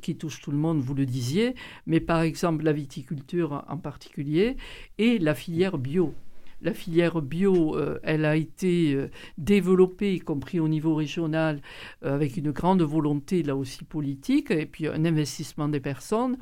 qui 0.00 0.16
touchent 0.16 0.40
tout 0.40 0.52
le 0.52 0.58
monde, 0.58 0.80
vous 0.80 0.94
le 0.94 1.04
disiez, 1.04 1.54
mais 1.86 2.00
par 2.00 2.22
exemple 2.22 2.64
la 2.64 2.72
viticulture 2.72 3.64
en 3.68 3.76
particulier 3.76 4.56
et 4.96 5.18
la 5.18 5.34
filière 5.34 5.76
bio. 5.76 6.14
La 6.66 6.74
filière 6.74 7.22
bio, 7.22 7.76
euh, 7.76 8.00
elle 8.02 8.24
a 8.24 8.34
été 8.34 8.92
euh, 8.92 9.08
développée, 9.38 10.14
y 10.14 10.18
compris 10.18 10.58
au 10.58 10.66
niveau 10.66 10.96
régional, 10.96 11.62
euh, 12.04 12.12
avec 12.12 12.36
une 12.36 12.50
grande 12.50 12.82
volonté, 12.82 13.44
là 13.44 13.54
aussi 13.54 13.84
politique, 13.84 14.50
et 14.50 14.66
puis 14.66 14.88
un 14.88 15.04
investissement 15.04 15.68
des 15.68 15.78
personnes 15.78 16.38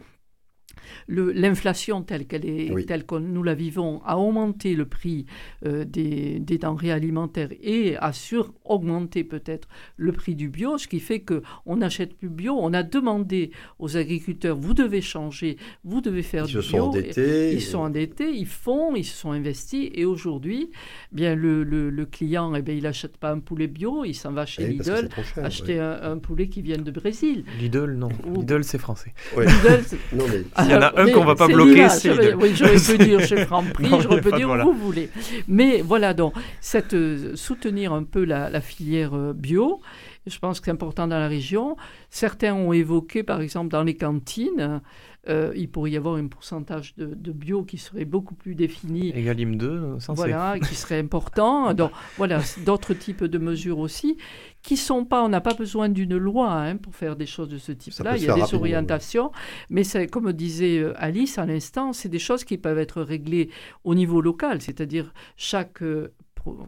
l'inflation 1.08 2.02
telle 2.02 2.26
qu'elle 2.26 2.46
est, 2.46 2.86
telle 2.86 3.04
que 3.04 3.16
nous 3.16 3.42
la 3.42 3.54
vivons, 3.54 4.02
a 4.04 4.18
augmenté 4.18 4.74
le 4.74 4.86
prix 4.86 5.26
euh, 5.64 5.84
des, 5.84 6.40
denrées 6.40 6.92
alimentaires 6.92 7.50
et 7.62 7.96
a 7.96 8.12
sur-augmenté 8.12 9.24
peut-être 9.24 9.68
le 9.96 10.12
prix 10.12 10.34
du 10.34 10.48
bio, 10.48 10.78
ce 10.78 10.88
qui 10.88 11.00
fait 11.00 11.20
que 11.20 11.42
on 11.66 11.76
n'achète 11.76 12.16
plus 12.16 12.28
bio. 12.28 12.56
On 12.58 12.72
a 12.72 12.82
demandé 12.82 13.50
aux 13.78 13.96
agriculteurs 13.96 14.56
vous 14.56 14.74
devez 14.74 15.00
changer, 15.00 15.56
vous 15.84 16.00
devez 16.00 16.22
faire 16.22 16.46
du 16.46 16.58
bio. 16.58 16.62
Sont 16.62 16.78
endettés, 16.78 17.52
ils 17.52 17.62
sont 17.62 17.78
endettés, 17.78 18.30
ils 18.30 18.46
font, 18.46 18.94
ils 18.94 19.04
se 19.04 19.16
sont 19.16 19.32
investis 19.32 19.90
et 19.92 20.04
aujourd'hui, 20.04 20.70
bien 21.12 21.34
le, 21.34 21.62
le, 21.62 22.06
client, 22.06 22.54
eh 22.54 22.62
bien, 22.62 22.74
il 22.74 22.82
n'achète 22.82 23.16
pas 23.16 23.30
un 23.30 23.40
poulet 23.40 23.66
bio, 23.66 24.04
il 24.04 24.14
s'en 24.14 24.32
va 24.32 24.46
chez 24.46 24.64
eh 24.64 24.68
Lidl 24.68 25.08
acheter 25.36 25.78
un, 25.80 26.18
poulet 26.18 26.48
qui 26.48 26.62
vient 26.62 26.78
de 26.78 26.90
Brésil. 26.90 27.44
Lidl, 27.60 27.92
non. 27.92 28.08
Lidl, 28.36 28.64
c'est 28.64 28.78
français. 28.78 29.14
Lidl, 29.36 29.82
non 30.12 30.24
mais 30.28 30.42
il 30.64 30.70
y 30.70 30.74
en 30.74 30.82
a 30.82 31.00
un 31.00 31.10
qu'on 31.10 31.24
va 31.24 31.34
pas 31.34 31.46
bloquer, 31.46 31.88
c'est 31.88 32.34
Oui, 32.34 32.52
j'aurais 32.54 32.76
pu 32.76 32.98
dire 33.04 33.20
chez 33.20 33.36
Franprix, 33.46 33.88
j'aurais 34.02 34.20
pu 34.20 34.32
dire 34.32 34.50
où 34.50 34.72
vous 34.72 34.86
voulez. 34.86 35.10
Mais 35.48 35.82
voilà, 35.82 36.14
donc, 36.14 36.34
cette, 36.60 36.94
euh, 36.94 37.36
soutenir 37.36 37.92
un 37.92 38.04
peu 38.04 38.24
la, 38.24 38.50
la 38.50 38.60
filière 38.60 39.14
euh, 39.14 39.32
bio, 39.32 39.80
je 40.26 40.38
pense 40.38 40.60
que 40.60 40.66
c'est 40.66 40.70
important 40.70 41.06
dans 41.06 41.18
la 41.18 41.28
région. 41.28 41.76
Certains 42.10 42.54
ont 42.54 42.72
évoqué, 42.72 43.22
par 43.22 43.40
exemple, 43.40 43.70
dans 43.70 43.82
les 43.82 43.96
cantines, 43.96 44.80
euh, 45.28 45.52
il 45.56 45.70
pourrait 45.70 45.92
y 45.92 45.96
avoir 45.96 46.16
un 46.16 46.26
pourcentage 46.26 46.94
de, 46.96 47.32
bio 47.32 47.64
qui 47.64 47.78
serait 47.78 48.04
beaucoup 48.04 48.34
plus 48.34 48.54
défini. 48.54 49.10
Egalim 49.16 49.56
2, 49.56 49.98
censé. 49.98 50.14
Voilà, 50.16 50.58
qui 50.58 50.74
serait 50.74 50.98
important. 50.98 51.74
Donc, 51.74 51.90
voilà, 52.16 52.40
d'autres 52.64 52.94
types 52.94 53.24
de 53.24 53.38
mesures 53.38 53.78
aussi 53.78 54.16
qui 54.64 54.78
sont 54.78 55.04
pas, 55.04 55.22
on 55.22 55.28
n'a 55.28 55.42
pas 55.42 55.54
besoin 55.54 55.90
d'une 55.90 56.16
loi 56.16 56.50
hein, 56.50 56.76
pour 56.76 56.96
faire 56.96 57.16
des 57.16 57.26
choses 57.26 57.48
de 57.48 57.58
ce 57.58 57.70
type-là. 57.70 58.16
Il 58.16 58.24
y 58.24 58.30
a 58.30 58.34
des 58.34 58.54
orientations, 58.54 59.30
mais 59.68 59.84
c'est 59.84 60.06
comme 60.06 60.32
disait 60.32 60.78
euh, 60.78 60.94
Alice 60.96 61.38
à 61.38 61.44
l'instant, 61.44 61.92
c'est 61.92 62.08
des 62.08 62.18
choses 62.18 62.44
qui 62.44 62.56
peuvent 62.56 62.78
être 62.78 63.02
réglées 63.02 63.50
au 63.84 63.94
niveau 63.94 64.22
local, 64.22 64.62
c'est-à-dire 64.62 65.12
chaque 65.36 65.82
euh, 65.82 66.14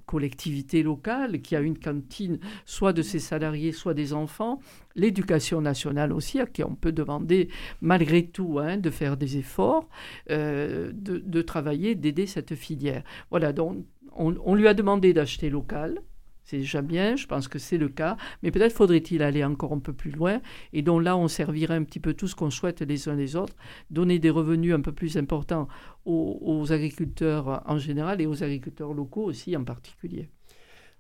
collectivité 0.07 0.83
locale 0.83 1.41
qui 1.41 1.57
a 1.57 1.61
une 1.61 1.79
cantine, 1.79 2.39
soit 2.65 2.93
de 2.93 3.03
ses 3.03 3.19
salariés, 3.19 3.73
soit 3.73 3.95
des 3.95 4.13
enfants, 4.13 4.61
l'éducation 4.95 5.61
nationale 5.61 6.13
aussi, 6.13 6.41
à 6.41 6.47
qui 6.47 6.65
on 6.65 6.75
peut 6.75 6.93
demander 6.93 7.49
malgré 7.81 8.27
tout 8.27 8.59
hein, 8.59 8.77
de 8.77 8.91
faire 8.91 9.17
des 9.17 9.39
efforts, 9.39 9.89
euh, 10.31 10.91
de, 10.95 11.43
travailler, 11.43 11.95
d'aider 11.95 12.27
cette 12.27 12.55
filière. 12.55 13.03
Voilà, 13.31 13.53
donc 13.53 13.85
on 14.19 14.55
lui 14.55 14.67
a 14.67 14.73
demandé 14.73 15.13
d'acheter 15.13 15.51
local, 15.51 16.01
c'est 16.47 16.59
déjà 16.59 16.81
bien, 16.81 17.17
je 17.17 17.27
pense 17.27 17.49
que 17.49 17.59
c'est 17.59 17.77
le 17.77 17.89
cas, 17.89 18.17
mais 18.43 18.51
peut-être 18.51 18.73
faudrait-il 18.73 19.23
aller 19.23 19.45
encore 19.45 19.73
un 19.73 19.81
peu 19.81 19.93
plus 19.93 20.13
loin, 20.13 20.41
et 20.73 20.83
donc 20.83 21.03
là, 21.03 21.17
on 21.17 21.29
servirait 21.29 21.75
un 21.75 21.83
petit 21.83 22.01
peu 22.01 22.15
tout 22.15 22.29
ce 22.29 22.37
qu'on 22.37 22.51
souhaite 22.51 22.81
les 22.81 23.09
uns 23.09 23.17
les 23.17 23.37
autres, 23.37 23.55
donner 23.91 24.19
des 24.19 24.31
revenus 24.31 24.73
un 24.73 24.81
peu 24.81 24.93
plus 24.93 25.17
importants 25.17 25.69
aux, 26.05 26.73
agriculteurs 26.73 27.63
en 27.67 27.79
général 27.79 28.21
et 28.21 28.27
aux 28.27 28.45
agriculteurs 28.45 28.95
locaux 28.95 29.25
aussi 29.25 29.57
en 29.57 29.65
particulier. 29.65 30.29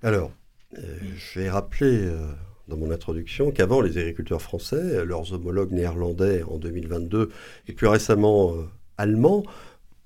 Alors, 0.02 0.32
euh, 0.76 0.98
je 1.16 1.40
vais 1.40 1.48
rappeler 1.48 2.06
euh, 2.06 2.32
dans 2.66 2.76
mon 2.76 2.90
introduction 2.90 3.52
qu'avant, 3.52 3.80
les 3.80 3.98
agriculteurs 3.98 4.42
français, 4.42 5.04
leurs 5.04 5.32
homologues 5.32 5.72
néerlandais 5.72 6.42
en 6.42 6.58
2022, 6.58 7.30
et 7.68 7.72
plus 7.72 7.86
récemment 7.86 8.52
euh, 8.52 8.64
allemands, 8.98 9.44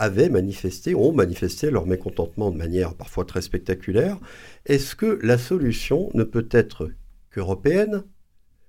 avaient 0.00 0.30
manifesté, 0.30 0.94
ont 0.94 1.12
manifesté 1.12 1.70
leur 1.70 1.86
mécontentement 1.86 2.50
de 2.50 2.56
manière 2.56 2.94
parfois 2.94 3.24
très 3.26 3.42
spectaculaire. 3.42 4.16
Est-ce 4.66 4.96
que 4.96 5.18
la 5.22 5.36
solution 5.36 6.10
ne 6.14 6.24
peut 6.24 6.48
être 6.50 6.88
qu'européenne, 7.30 8.02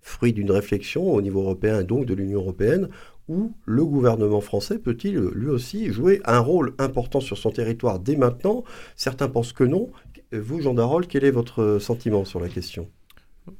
fruit 0.01 0.33
d'une 0.33 0.51
réflexion 0.51 1.11
au 1.11 1.21
niveau 1.21 1.41
européen 1.41 1.79
et 1.79 1.83
donc 1.85 2.05
de 2.05 2.13
l'Union 2.13 2.41
européenne, 2.41 2.89
ou 3.29 3.53
le 3.65 3.85
gouvernement 3.85 4.41
français 4.41 4.77
peut-il 4.77 5.17
lui 5.19 5.49
aussi 5.49 5.89
jouer 5.91 6.21
un 6.25 6.39
rôle 6.39 6.73
important 6.79 7.21
sur 7.21 7.37
son 7.37 7.51
territoire 7.51 7.99
dès 7.99 8.17
maintenant? 8.17 8.65
Certains 8.97 9.29
pensent 9.29 9.53
que 9.53 9.63
non. 9.63 9.89
Vous, 10.33 10.59
Jean 10.59 10.73
Darol, 10.73 11.07
quel 11.07 11.23
est 11.23 11.31
votre 11.31 11.77
sentiment 11.79 12.25
sur 12.25 12.41
la 12.41 12.49
question? 12.49 12.89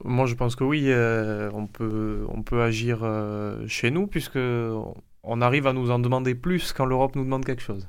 Moi, 0.03 0.25
je 0.25 0.36
pense 0.36 0.55
que 0.55 0.63
oui, 0.63 0.86
euh, 0.88 1.49
on, 1.53 1.67
peut, 1.67 2.25
on 2.27 2.43
peut 2.43 2.62
agir 2.62 2.99
euh, 3.03 3.65
chez 3.67 3.91
nous, 3.91 4.07
puisque 4.07 4.38
on 5.23 5.41
arrive 5.41 5.67
à 5.67 5.73
nous 5.73 5.91
en 5.91 5.99
demander 5.99 6.36
plus 6.36 6.73
quand 6.73 6.86
l'Europe 6.86 7.15
nous 7.15 7.23
demande 7.23 7.45
quelque 7.45 7.62
chose. 7.62 7.88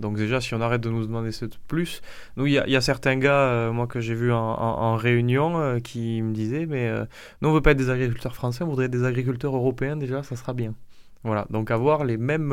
Donc 0.00 0.16
déjà, 0.16 0.40
si 0.40 0.54
on 0.54 0.60
arrête 0.60 0.80
de 0.80 0.90
nous 0.90 1.06
demander 1.06 1.30
ce 1.30 1.44
plus, 1.68 2.02
nous, 2.36 2.46
il 2.46 2.52
y, 2.52 2.76
a 2.76 2.80
certains 2.80 3.16
gars, 3.16 3.48
euh, 3.48 3.72
moi 3.72 3.86
que 3.86 4.00
j'ai 4.00 4.14
vu 4.14 4.32
en, 4.32 4.96
réunion, 4.96 5.60
euh, 5.60 5.78
qui 5.78 6.20
me 6.20 6.32
disaient, 6.32 6.66
mais 6.66 6.88
euh, 6.88 7.04
nous, 7.40 7.48
on 7.48 7.52
veut 7.52 7.60
pas 7.60 7.72
être 7.72 7.78
des 7.78 7.90
agriculteurs 7.90 8.34
français, 8.34 8.64
on 8.64 8.68
voudrait 8.68 8.86
être 8.86 8.90
des 8.90 9.04
agriculteurs 9.04 9.54
européens 9.54 9.96
déjà, 9.96 10.22
ça 10.24 10.34
sera 10.34 10.52
bien. 10.52 10.74
Voilà, 11.24 11.46
donc 11.50 11.70
avoir 11.70 12.04
les 12.04 12.18
mêmes 12.18 12.52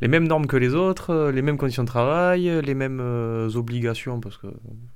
les 0.00 0.08
mêmes 0.08 0.28
normes 0.28 0.46
que 0.46 0.56
les 0.56 0.74
autres, 0.74 1.10
euh, 1.10 1.32
les 1.32 1.40
mêmes 1.40 1.56
conditions 1.56 1.82
de 1.82 1.88
travail, 1.88 2.50
les 2.62 2.74
mêmes 2.74 3.00
euh, 3.00 3.48
obligations, 3.54 4.20
parce 4.20 4.36
que 4.36 4.48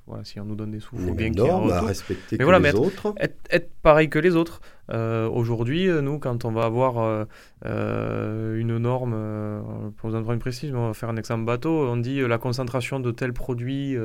voilà, 0.05 0.23
si 0.23 0.39
on 0.39 0.45
nous 0.45 0.55
donne 0.55 0.71
des 0.71 0.79
sous, 0.79 0.95
il 0.99 1.07
faut 1.07 1.13
bien 1.15 1.31
qu'il 1.31 1.41
y 1.41 1.45
ait 1.45 1.47
normes 1.47 1.71
à 1.71 1.81
respecter 1.81 2.37
que 2.37 2.43
les 2.43 2.75
autres. 2.75 3.15
Être, 3.17 3.69
pareil 3.81 4.09
que 4.09 4.19
les 4.19 4.35
autres. 4.35 4.61
Euh, 4.91 5.27
aujourd'hui, 5.29 5.87
nous, 5.87 6.19
quand 6.19 6.45
on 6.45 6.51
va 6.51 6.65
avoir 6.65 7.25
une 7.63 8.77
norme, 8.77 9.15
pour 9.97 10.09
vous 10.09 10.15
en 10.15 10.19
prendre 10.19 10.33
une 10.33 10.39
précise, 10.39 10.73
on 10.75 10.87
va 10.87 10.93
faire 10.93 11.09
un 11.09 11.17
exemple 11.17 11.45
bateau, 11.45 11.87
on 11.87 11.97
dit 11.97 12.21
la 12.21 12.37
concentration 12.37 12.99
de 12.99 13.11
tel 13.11 13.33
produit 13.33 13.97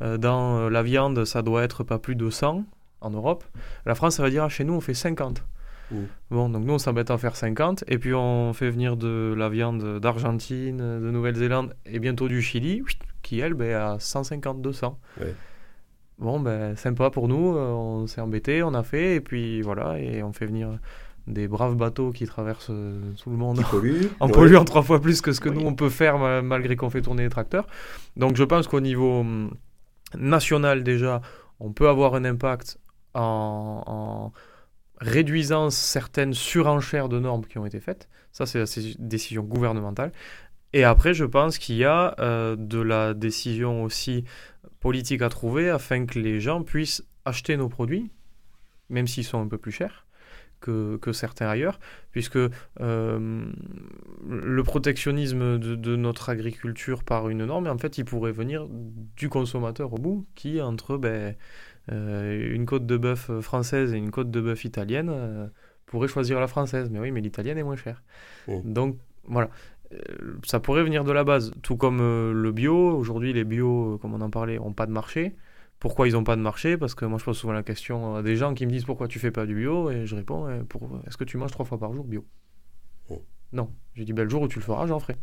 dans 0.00 0.68
la 0.68 0.82
viande, 0.82 1.24
ça 1.24 1.42
doit 1.42 1.62
être 1.62 1.84
pas 1.84 1.98
plus 1.98 2.16
de 2.16 2.30
100 2.30 2.64
en 3.00 3.10
Europe. 3.10 3.44
La 3.86 3.94
France, 3.94 4.16
ça 4.16 4.22
va 4.22 4.30
dire, 4.30 4.44
ah, 4.44 4.48
chez 4.48 4.64
nous, 4.64 4.74
on 4.74 4.80
fait 4.80 4.94
50. 4.94 5.44
Bon, 6.30 6.48
donc 6.48 6.64
nous, 6.64 6.74
on 6.74 6.78
s'embête 6.78 7.10
à 7.10 7.14
en 7.14 7.18
faire 7.18 7.36
50. 7.36 7.84
Et 7.88 7.98
puis, 7.98 8.14
on 8.14 8.52
fait 8.52 8.70
venir 8.70 8.96
de 8.96 9.34
la 9.36 9.48
viande 9.48 9.98
d'Argentine, 10.00 10.78
de 10.78 11.10
Nouvelle-Zélande 11.10 11.74
et 11.86 11.98
bientôt 11.98 12.28
du 12.28 12.42
Chili, 12.42 12.82
qui, 13.22 13.40
elle, 13.40 13.54
ben, 13.54 13.74
à 13.74 13.96
150-200. 13.96 14.94
Bon, 16.18 16.40
ben, 16.40 16.76
sympa 16.76 17.10
pour 17.10 17.28
nous. 17.28 17.56
Euh, 17.56 17.70
on 17.70 18.06
s'est 18.06 18.20
embêté, 18.20 18.62
on 18.62 18.74
a 18.74 18.82
fait. 18.82 19.16
Et 19.16 19.20
puis, 19.20 19.62
voilà. 19.62 19.98
Et 19.98 20.22
on 20.22 20.32
fait 20.32 20.46
venir 20.46 20.78
des 21.26 21.46
braves 21.48 21.76
bateaux 21.76 22.10
qui 22.10 22.26
traversent 22.26 22.70
euh, 22.70 23.00
tout 23.22 23.30
le 23.30 23.36
monde 23.36 23.60
en 24.20 24.28
polluant 24.28 24.64
trois 24.64 24.82
fois 24.82 25.00
plus 25.00 25.20
que 25.20 25.32
ce 25.32 25.40
que 25.40 25.48
nous, 25.48 25.60
on 25.60 25.74
peut 25.74 25.88
faire 25.88 26.18
malgré 26.42 26.74
qu'on 26.76 26.90
fait 26.90 27.02
tourner 27.02 27.24
les 27.24 27.28
tracteurs. 27.28 27.66
Donc, 28.16 28.36
je 28.36 28.44
pense 28.44 28.66
qu'au 28.66 28.80
niveau 28.80 29.20
hum, 29.20 29.50
national, 30.16 30.82
déjà, 30.82 31.20
on 31.60 31.72
peut 31.72 31.88
avoir 31.88 32.14
un 32.14 32.24
impact 32.24 32.78
en 33.14 34.32
réduisant 35.02 35.70
certaines 35.70 36.32
surenchères 36.32 37.08
de 37.08 37.18
normes 37.18 37.44
qui 37.44 37.58
ont 37.58 37.66
été 37.66 37.80
faites. 37.80 38.08
Ça, 38.32 38.46
c'est 38.46 38.58
la 38.60 38.66
décision 38.98 39.42
gouvernementale. 39.42 40.12
Et 40.72 40.84
après, 40.84 41.12
je 41.12 41.26
pense 41.26 41.58
qu'il 41.58 41.76
y 41.76 41.84
a 41.84 42.14
de 42.56 42.80
la 42.80 43.12
décision 43.12 43.82
aussi 43.82 44.24
politique 44.80 45.20
à 45.22 45.28
trouver 45.28 45.68
afin 45.68 46.06
que 46.06 46.18
les 46.18 46.40
gens 46.40 46.62
puissent 46.62 47.04
acheter 47.24 47.56
nos 47.56 47.68
produits, 47.68 48.10
même 48.88 49.06
s'ils 49.06 49.24
sont 49.24 49.40
un 49.40 49.48
peu 49.48 49.58
plus 49.58 49.72
chers 49.72 50.06
que, 50.62 50.96
que 50.96 51.12
certains 51.12 51.48
ailleurs, 51.48 51.78
puisque 52.12 52.38
euh, 52.80 53.46
le 54.26 54.62
protectionnisme 54.62 55.58
de, 55.58 55.96
notre 55.96 56.30
agriculture 56.30 57.04
par 57.04 57.28
une 57.28 57.44
norme, 57.44 57.66
en 57.66 57.76
fait, 57.76 57.98
il 57.98 58.04
pourrait 58.04 58.32
venir 58.32 58.66
du 59.16 59.28
consommateur 59.28 59.92
au 59.92 59.98
bout, 59.98 60.26
qui, 60.34 60.62
entre 60.62 60.96
ben, 60.96 61.08
euh, 61.08 61.32
une 61.88 62.66
côte 62.66 62.86
de 62.86 62.96
bœuf 62.96 63.30
française 63.40 63.92
et 63.92 63.98
une 63.98 64.10
côte 64.10 64.30
de 64.30 64.40
bœuf 64.40 64.64
italienne, 64.64 65.10
euh, 65.10 65.46
pourrait 65.86 66.08
choisir 66.08 66.40
la 66.40 66.46
française. 66.46 66.90
Mais 66.90 66.98
oui, 66.98 67.10
mais 67.10 67.20
l'italienne 67.20 67.58
est 67.58 67.62
moins 67.62 67.76
chère. 67.76 68.02
Donc, 68.48 68.98
voilà 69.24 69.50
ça 70.44 70.60
pourrait 70.60 70.82
venir 70.82 71.04
de 71.04 71.12
la 71.12 71.24
base, 71.24 71.52
tout 71.62 71.76
comme 71.76 71.98
le 71.98 72.52
bio. 72.52 72.96
Aujourd'hui, 72.96 73.32
les 73.32 73.44
bio, 73.44 73.98
comme 74.00 74.14
on 74.14 74.20
en 74.20 74.30
parlait, 74.30 74.56
n'ont 74.56 74.72
pas 74.72 74.86
de 74.86 74.92
marché. 74.92 75.36
Pourquoi 75.78 76.08
ils 76.08 76.12
n'ont 76.12 76.24
pas 76.24 76.36
de 76.36 76.40
marché? 76.40 76.76
Parce 76.76 76.94
que 76.94 77.04
moi, 77.04 77.18
je 77.18 77.24
pose 77.24 77.36
souvent 77.36 77.52
la 77.52 77.62
question 77.62 78.16
à 78.16 78.22
des 78.22 78.36
gens 78.36 78.54
qui 78.54 78.66
me 78.66 78.70
disent 78.70 78.84
pourquoi 78.84 79.08
tu 79.08 79.18
fais 79.18 79.30
pas 79.30 79.46
du 79.46 79.54
bio? 79.54 79.90
Et 79.90 80.06
je 80.06 80.14
réponds 80.14 80.64
pour... 80.68 81.00
est-ce 81.06 81.16
que 81.16 81.24
tu 81.24 81.36
manges 81.36 81.50
trois 81.50 81.66
fois 81.66 81.78
par 81.78 81.92
jour 81.92 82.04
bio? 82.04 82.24
Oh. 83.10 83.22
Non. 83.52 83.70
J'ai 83.94 84.04
dit 84.04 84.12
ben, 84.12 84.22
le 84.22 84.30
jour 84.30 84.42
où 84.42 84.48
tu 84.48 84.58
le 84.58 84.64
feras, 84.64 84.86
j'en 84.86 85.00
ferai. 85.00 85.16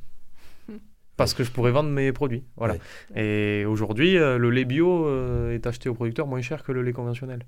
Parce 1.20 1.34
que 1.34 1.44
je 1.44 1.52
pourrais 1.52 1.72
vendre 1.72 1.90
mes 1.90 2.12
produits. 2.12 2.44
Voilà. 2.56 2.76
Et 3.16 3.66
aujourd'hui, 3.66 4.18
euh, 4.18 4.38
le 4.38 4.50
lait 4.50 4.66
bio 4.66 5.06
euh, 5.06 5.54
est 5.54 5.68
acheté 5.68 5.90
au 5.90 5.94
producteur 5.94 6.26
moins 6.28 6.42
cher 6.42 6.64
que 6.64 6.72
le 6.72 6.82
lait 6.82 6.94
conventionnel. 6.94 7.46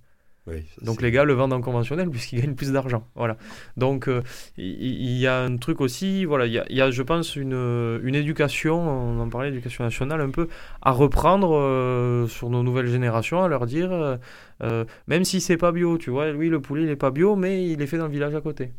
Donc 0.82 1.02
les 1.02 1.12
gars 1.12 1.24
le 1.24 1.34
vendent 1.34 1.54
en 1.54 1.62
conventionnel 1.62 2.10
puisqu'ils 2.10 2.42
gagnent 2.42 2.56
plus 2.56 2.72
d'argent. 2.72 3.08
Voilà. 3.16 3.38
Donc 3.78 4.08
euh, 4.08 4.24
il 4.58 5.18
y, 5.18 5.28
a 5.28 5.40
un 5.40 5.58
truc 5.58 5.82
aussi, 5.82 6.26
voilà, 6.26 6.48
il 6.48 6.54
y, 6.54 6.82
a, 6.82 6.92
je 6.92 7.04
pense 7.04 7.36
une, 7.36 8.00
une 8.04 8.16
éducation, 8.16 8.80
on 8.80 9.20
en 9.20 9.30
parlait, 9.30 9.50
éducation 9.50 9.84
nationale 9.84 10.20
un 10.20 10.32
peu, 10.32 10.48
à 10.82 10.92
reprendre 10.92 11.56
euh, 11.56 12.28
sur 12.28 12.50
nos 12.50 12.64
nouvelles 12.64 12.88
générations, 12.88 13.44
à 13.44 13.48
leur 13.48 13.68
dire, 13.68 14.18
euh, 14.64 14.86
même 15.08 15.24
si 15.26 15.42
c'est 15.42 15.58
pas 15.58 15.72
bio, 15.72 15.98
tu 15.98 16.10
vois, 16.10 16.32
oui 16.32 16.50
le 16.50 16.60
poulet 16.60 16.84
il 16.84 16.90
est 16.90 16.96
pas 16.96 17.12
bio, 17.12 17.36
mais 17.36 17.68
il 17.68 17.82
est 17.82 17.88
fait 17.88 17.98
dans 17.98 18.08
le 18.08 18.12
village 18.12 18.34
à 18.34 18.42
côté. 18.42 18.72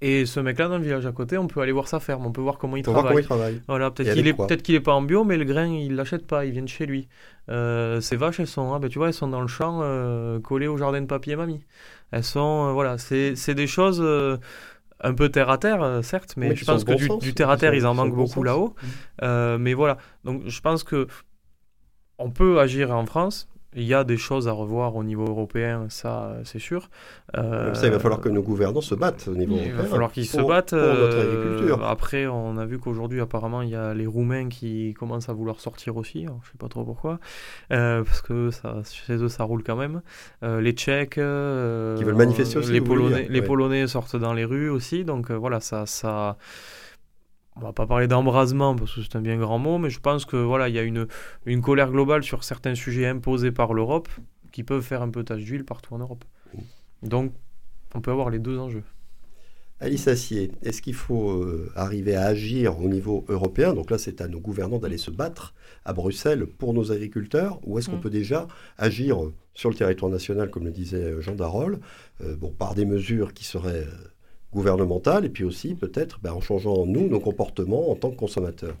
Et 0.00 0.26
ce 0.26 0.38
mec-là, 0.38 0.68
dans 0.68 0.78
le 0.78 0.84
village 0.84 1.06
à 1.06 1.12
côté, 1.12 1.38
on 1.38 1.48
peut 1.48 1.60
aller 1.60 1.72
voir 1.72 1.88
sa 1.88 1.98
ferme, 1.98 2.24
on 2.24 2.30
peut 2.30 2.40
voir 2.40 2.58
comment 2.58 2.76
il 2.76 2.84
travaille. 2.84 3.24
Voilà, 3.66 3.90
peut-être 3.90 4.14
qu'il 4.14 4.28
est, 4.28 4.34
peut-être 4.34 4.62
qu'il 4.62 4.76
est 4.76 4.80
pas 4.80 4.94
en 4.94 5.02
bio, 5.02 5.24
mais 5.24 5.36
le 5.36 5.44
grain, 5.44 5.66
il 5.66 5.96
l'achète 5.96 6.26
pas, 6.26 6.44
il 6.44 6.52
vient 6.52 6.62
de 6.62 6.68
chez 6.68 6.86
lui. 6.86 7.08
Euh, 7.48 8.00
ces 8.00 8.14
vaches, 8.14 8.38
elles 8.38 8.46
sont, 8.46 8.72
hein, 8.72 8.78
ben, 8.78 8.88
tu 8.88 8.98
vois, 8.98 9.08
elles 9.08 9.14
sont 9.14 9.26
dans 9.26 9.40
le 9.40 9.48
champ, 9.48 9.80
euh, 9.82 10.38
collées 10.38 10.68
au 10.68 10.76
jardin 10.76 11.00
de 11.00 11.06
papier 11.06 11.34
mamie. 11.34 11.64
Elles 12.12 12.22
sont, 12.22 12.68
euh, 12.68 12.72
voilà, 12.72 12.96
c'est, 12.98 13.34
des 13.54 13.66
choses 13.66 14.00
un 15.00 15.14
peu 15.14 15.30
terre 15.30 15.50
à 15.50 15.58
terre, 15.58 16.00
certes, 16.04 16.34
mais, 16.36 16.54
je 16.54 16.64
pense 16.64 16.84
que 16.84 17.18
du, 17.18 17.34
terre 17.34 17.50
à 17.50 17.56
terre, 17.56 17.74
ils 17.74 17.86
en 17.86 17.94
manquent 17.94 18.14
beaucoup 18.14 18.44
là-haut. 18.44 18.76
Mmh. 19.22 19.56
mais 19.56 19.74
voilà, 19.74 19.98
donc 20.24 20.42
je 20.46 20.60
pense 20.60 20.84
que 20.84 21.08
on 22.18 22.30
peut 22.30 22.60
agir 22.60 22.92
en 22.92 23.06
France, 23.06 23.48
il 23.74 23.84
y 23.84 23.92
a 23.92 24.02
des 24.02 24.16
choses 24.16 24.48
à 24.48 24.52
revoir 24.52 24.96
au 24.96 25.04
niveau 25.04 25.26
européen, 25.26 25.86
ça 25.90 26.36
c'est 26.44 26.58
sûr. 26.58 26.88
Euh, 27.36 27.74
ça, 27.74 27.86
il 27.86 27.92
va 27.92 27.98
falloir 27.98 28.20
que 28.20 28.30
nos 28.30 28.42
gouvernants 28.42 28.80
se 28.80 28.94
battent 28.94 29.28
au 29.28 29.34
niveau 29.34 29.56
européen. 29.56 29.74
Il 29.74 29.82
va 29.82 29.84
falloir 29.84 30.10
qu'ils 30.10 30.26
se 30.26 30.40
battent. 30.40 30.70
Pour 30.70 30.78
notre 30.78 31.16
euh, 31.16 31.50
agriculture. 31.50 31.84
après, 31.84 32.26
on 32.26 32.56
a 32.56 32.64
vu 32.64 32.78
qu'aujourd'hui, 32.78 33.20
apparemment, 33.20 33.60
il 33.60 33.68
y 33.68 33.76
a 33.76 33.92
les 33.92 34.06
Roumains 34.06 34.48
qui 34.48 34.94
commencent 34.94 35.28
à 35.28 35.34
vouloir 35.34 35.60
sortir 35.60 35.98
aussi. 35.98 36.22
Je 36.22 36.30
ne 36.30 36.50
sais 36.50 36.58
pas 36.58 36.68
trop 36.68 36.84
pourquoi. 36.84 37.20
Euh, 37.70 38.02
parce 38.04 38.22
que 38.22 38.50
ça, 38.50 38.76
chez 38.90 39.16
eux, 39.16 39.28
ça 39.28 39.44
roule 39.44 39.62
quand 39.62 39.76
même. 39.76 40.00
les 40.42 40.72
Tchèques. 40.72 41.14
qui 41.14 41.20
veulent 41.20 42.14
manifester 42.14 42.58
aussi. 42.58 42.72
Les, 42.72 42.80
Polonais, 42.80 43.26
les 43.28 43.42
Polonais 43.42 43.86
sortent 43.86 44.16
dans 44.16 44.32
les 44.32 44.46
rues 44.46 44.70
aussi. 44.70 45.04
Donc 45.04 45.30
voilà, 45.30 45.60
ça. 45.60 45.84
ça 45.84 46.38
on 47.60 47.64
va 47.64 47.72
pas 47.72 47.86
parler 47.86 48.06
d'embrasement 48.06 48.76
parce 48.76 48.94
que 48.94 49.02
c'est 49.02 49.16
un 49.16 49.20
bien 49.20 49.36
grand 49.36 49.58
mot, 49.58 49.78
mais 49.78 49.90
je 49.90 50.00
pense 50.00 50.24
que 50.24 50.36
voilà, 50.36 50.68
il 50.68 50.74
y 50.74 50.78
a 50.78 50.82
une, 50.82 51.06
une 51.44 51.60
colère 51.60 51.90
globale 51.90 52.22
sur 52.22 52.44
certains 52.44 52.74
sujets 52.74 53.06
imposés 53.06 53.52
par 53.52 53.74
l'Europe 53.74 54.08
qui 54.52 54.62
peuvent 54.62 54.82
faire 54.82 55.02
un 55.02 55.10
peu 55.10 55.24
tache 55.24 55.42
d'huile 55.42 55.64
partout 55.64 55.94
en 55.94 55.98
Europe. 55.98 56.24
Donc, 57.02 57.32
on 57.94 58.00
peut 58.00 58.10
avoir 58.10 58.30
les 58.30 58.38
deux 58.38 58.58
enjeux. 58.58 58.84
Alice 59.80 60.08
Assier, 60.08 60.50
est-ce 60.62 60.82
qu'il 60.82 60.94
faut 60.94 61.30
euh, 61.30 61.70
arriver 61.76 62.16
à 62.16 62.24
agir 62.24 62.80
au 62.80 62.88
niveau 62.88 63.24
européen? 63.28 63.74
Donc 63.74 63.92
là, 63.92 63.98
c'est 63.98 64.20
à 64.20 64.26
nos 64.26 64.40
gouvernants 64.40 64.78
d'aller 64.78 64.98
se 64.98 65.12
battre 65.12 65.54
à 65.84 65.92
Bruxelles 65.92 66.46
pour 66.46 66.74
nos 66.74 66.90
agriculteurs, 66.90 67.60
ou 67.64 67.78
est-ce 67.78 67.88
qu'on 67.88 67.98
mm. 67.98 68.00
peut 68.00 68.10
déjà 68.10 68.48
agir 68.76 69.18
sur 69.54 69.70
le 69.70 69.76
territoire 69.76 70.10
national, 70.10 70.50
comme 70.50 70.64
le 70.64 70.72
disait 70.72 71.14
Jean 71.20 71.36
Darol, 71.36 71.78
euh, 72.22 72.34
bon, 72.34 72.50
par 72.50 72.74
des 72.74 72.84
mesures 72.84 73.32
qui 73.32 73.44
seraient 73.44 73.86
euh, 73.86 74.08
gouvernementale 74.52 75.24
et 75.24 75.28
puis 75.28 75.44
aussi 75.44 75.74
peut-être 75.74 76.20
ben, 76.22 76.32
en 76.32 76.40
changeant 76.40 76.86
nous 76.86 77.08
nos 77.08 77.20
comportements 77.20 77.90
en 77.90 77.94
tant 77.94 78.10
que 78.10 78.16
consommateurs. 78.16 78.76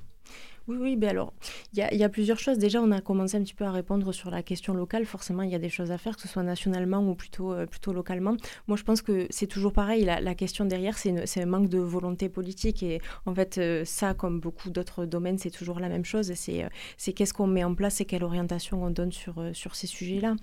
Oui, 0.68 0.76
oui, 0.78 0.96
ben 0.96 1.08
alors, 1.08 1.32
il 1.72 1.78
y, 1.78 2.04
a 2.04 2.08
plusieurs 2.10 2.38
choses. 2.38 2.58
Déjà, 2.58 2.82
on 2.82 2.90
a 2.90 3.00
commencé 3.00 3.38
un 3.38 3.42
petit 3.42 3.54
peu 3.54 3.64
à 3.64 3.72
répondre 3.72 4.12
sur 4.12 4.30
la 4.30 4.42
question 4.42 4.74
locale. 4.74 5.06
Forcément, 5.06 5.42
il 5.42 5.50
y 5.50 5.54
a 5.54 5.58
des 5.58 5.70
choses 5.70 5.90
à 5.90 5.96
faire, 5.96 6.14
que 6.14 6.20
ce 6.20 6.28
soit 6.28 6.42
nationalement 6.42 6.98
ou 6.98 7.14
plutôt, 7.14 7.54
euh, 7.54 7.64
plutôt 7.64 7.94
localement. 7.94 8.36
Moi, 8.66 8.76
je 8.76 8.82
pense 8.82 9.00
que 9.00 9.26
c'est 9.30 9.46
toujours 9.46 9.72
pareil. 9.72 10.04
La, 10.04 10.34
question 10.34 10.66
derrière, 10.66 10.98
c'est 10.98 11.40
un 11.42 11.46
manque 11.46 11.70
de 11.70 11.78
volonté 11.78 12.28
politique. 12.28 12.82
Et 12.82 13.00
en 13.24 13.34
fait, 13.34 13.56
euh, 13.56 13.86
ça, 13.86 14.12
comme 14.12 14.40
beaucoup 14.40 14.68
d'autres 14.68 15.06
domaines, 15.06 15.38
c'est 15.38 15.50
toujours 15.50 15.80
la 15.80 15.88
même 15.88 16.04
chose. 16.04 16.34
C'est 16.34 16.62
euh, 16.62 16.68
qu'est-ce 17.16 17.32
qu'on 17.32 17.46
met 17.46 17.64
en 17.64 17.74
place 17.74 18.02
et 18.02 18.04
quelle 18.04 18.22
orientation 18.22 18.84
on 18.84 18.90
donne 18.90 19.12
sur, 19.12 19.42
sur 19.54 19.74
ces 19.74 19.86
sujets-là. 19.86 20.36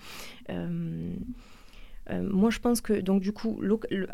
Euh, 2.12 2.22
moi, 2.22 2.50
je 2.50 2.60
pense 2.60 2.82
que, 2.82 2.94
donc, 2.94 3.22
du 3.22 3.32
coup, 3.32 3.60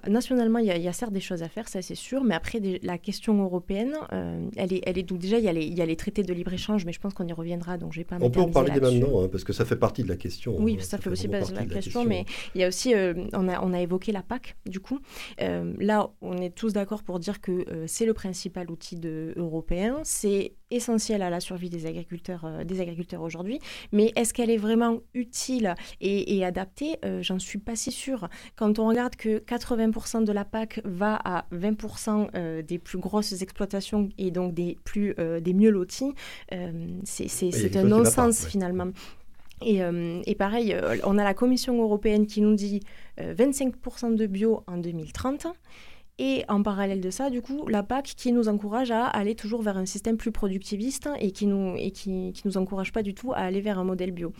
nationalement, 0.07 0.59
il 0.59 0.65
y, 0.65 0.87
a 0.87 0.93
certes 0.93 1.11
des 1.11 1.19
choses 1.19 1.43
à 1.43 1.49
faire, 1.49 1.67
ça 1.67 1.81
c'est 1.81 1.95
sûr, 1.95 2.23
mais 2.23 2.35
après, 2.35 2.59
la 2.83 2.97
question 2.97 3.41
européenne, 3.41 3.95
euh, 4.13 4.47
elle, 4.55 4.73
est, 4.73 4.81
elle 4.85 4.97
est 4.97 5.03
donc 5.03 5.19
déjà, 5.19 5.39
il 5.39 5.45
y, 5.45 5.49
a 5.49 5.53
les, 5.53 5.65
il 5.65 5.77
y 5.77 5.81
a 5.81 5.85
les 5.85 5.95
traités 5.95 6.23
de 6.23 6.33
libre-échange, 6.33 6.85
mais 6.85 6.93
je 6.93 6.99
pense 6.99 7.13
qu'on 7.13 7.27
y 7.27 7.33
reviendra, 7.33 7.77
donc 7.77 7.93
je 7.93 7.99
vais 7.99 8.05
pas 8.05 8.17
On 8.21 8.29
peut 8.29 8.39
en 8.39 8.49
parler 8.49 8.71
dès 8.71 8.79
maintenant, 8.79 9.23
hein, 9.23 9.27
parce 9.29 9.43
que 9.43 9.53
ça 9.53 9.65
fait 9.65 9.75
partie 9.75 10.03
de 10.03 10.09
la 10.09 10.15
question. 10.15 10.55
Oui, 10.57 10.77
hein, 10.79 10.83
ça, 10.83 10.97
fait, 10.97 11.09
aussi 11.09 11.27
partie 11.27 11.51
de 11.51 11.57
la, 11.57 11.65
question, 11.65 12.05
mais 12.05 12.25
il 12.55 12.61
y 12.61 12.63
a 12.63 12.67
aussi, 12.67 12.93
euh, 12.93 13.13
on, 13.33 13.47
a, 13.47 13.61
on 13.61 13.73
a 13.73 13.81
évoqué 13.81 14.11
la 14.11 14.21
PAC, 14.21 14.55
du 14.65 14.79
coup. 14.79 14.99
là, 15.39 16.09
on 16.21 16.37
est 16.37 16.55
tous 16.55 16.73
d'accord 16.73 17.03
pour 17.03 17.19
dire 17.19 17.41
que 17.41 17.65
c'est 17.87 18.05
le 18.05 18.13
principal 18.13 18.71
outil 18.71 18.95
de, 18.95 19.33
européen, 19.35 19.99
c'est 20.03 20.53
essentiel 20.71 21.21
à 21.21 21.29
la 21.29 21.39
survie 21.39 21.69
des 21.69 21.85
agriculteurs, 21.85 22.65
des 22.65 22.81
agriculteurs 22.81 23.21
aujourd'hui, 23.21 23.59
mais 23.91 24.11
est-ce 24.15 24.33
qu'elle 24.33 24.49
est 24.49 24.57
vraiment 24.57 24.99
utile 25.13 25.75
et, 25.99 26.37
et 26.37 26.45
adaptée? 26.45 26.97
J'en 27.21 27.39
suis 27.39 27.59
pas 27.59 27.75
c'est 27.75 27.91
sûr. 27.91 28.29
Quand 28.55 28.79
on 28.79 28.87
regarde 28.87 29.15
que 29.15 29.39
80% 29.39 30.23
de 30.23 30.31
la 30.31 30.45
PAC 30.45 30.81
va 30.85 31.19
à 31.23 31.45
20% 31.53 32.29
euh, 32.35 32.61
des 32.61 32.77
plus 32.77 32.99
grosses 32.99 33.41
exploitations 33.41 34.09
et 34.17 34.31
donc 34.31 34.53
des, 34.53 34.77
plus, 34.83 35.15
euh, 35.19 35.39
des 35.39 35.53
mieux 35.53 35.71
lotis, 35.71 36.13
euh, 36.53 36.99
c'est 37.03 37.75
un 37.75 37.83
non-sens 37.83 38.45
finalement. 38.45 38.89
Et, 39.63 39.79
et, 40.25 40.33
pareil, 40.33 40.75
on 41.03 41.19
a 41.19 41.23
la 41.23 41.35
Commission 41.35 41.79
européenne 41.79 42.25
qui 42.25 42.41
nous 42.41 42.55
dit 42.55 42.79
25% 43.19 44.15
de 44.15 44.25
bio 44.25 44.63
en 44.65 44.77
2030. 44.77 45.45
Et 46.23 46.45
en 46.49 46.61
parallèle 46.61 47.01
de 47.01 47.09
ça, 47.09 47.31
du 47.31 47.41
coup, 47.41 47.67
la 47.67 47.81
PAC 47.81 48.13
qui 48.15 48.31
nous 48.31 48.47
encourage 48.47 48.91
à 48.91 49.07
aller 49.07 49.33
toujours 49.33 49.63
vers 49.63 49.75
un 49.75 49.87
système 49.87 50.17
plus 50.17 50.31
productiviste 50.31 51.09
et 51.19 51.31
qui 51.31 51.47
nous, 51.47 51.73
et 51.77 51.89
qui, 51.89 52.31
qui 52.33 52.43
nous 52.45 52.57
encourage 52.57 52.91
pas 52.91 53.01
du 53.01 53.15
tout 53.15 53.33
à 53.33 53.37
aller 53.37 53.59
vers 53.59 53.79
un 53.79 53.83
modèle 53.83 54.11
bio. 54.11 54.31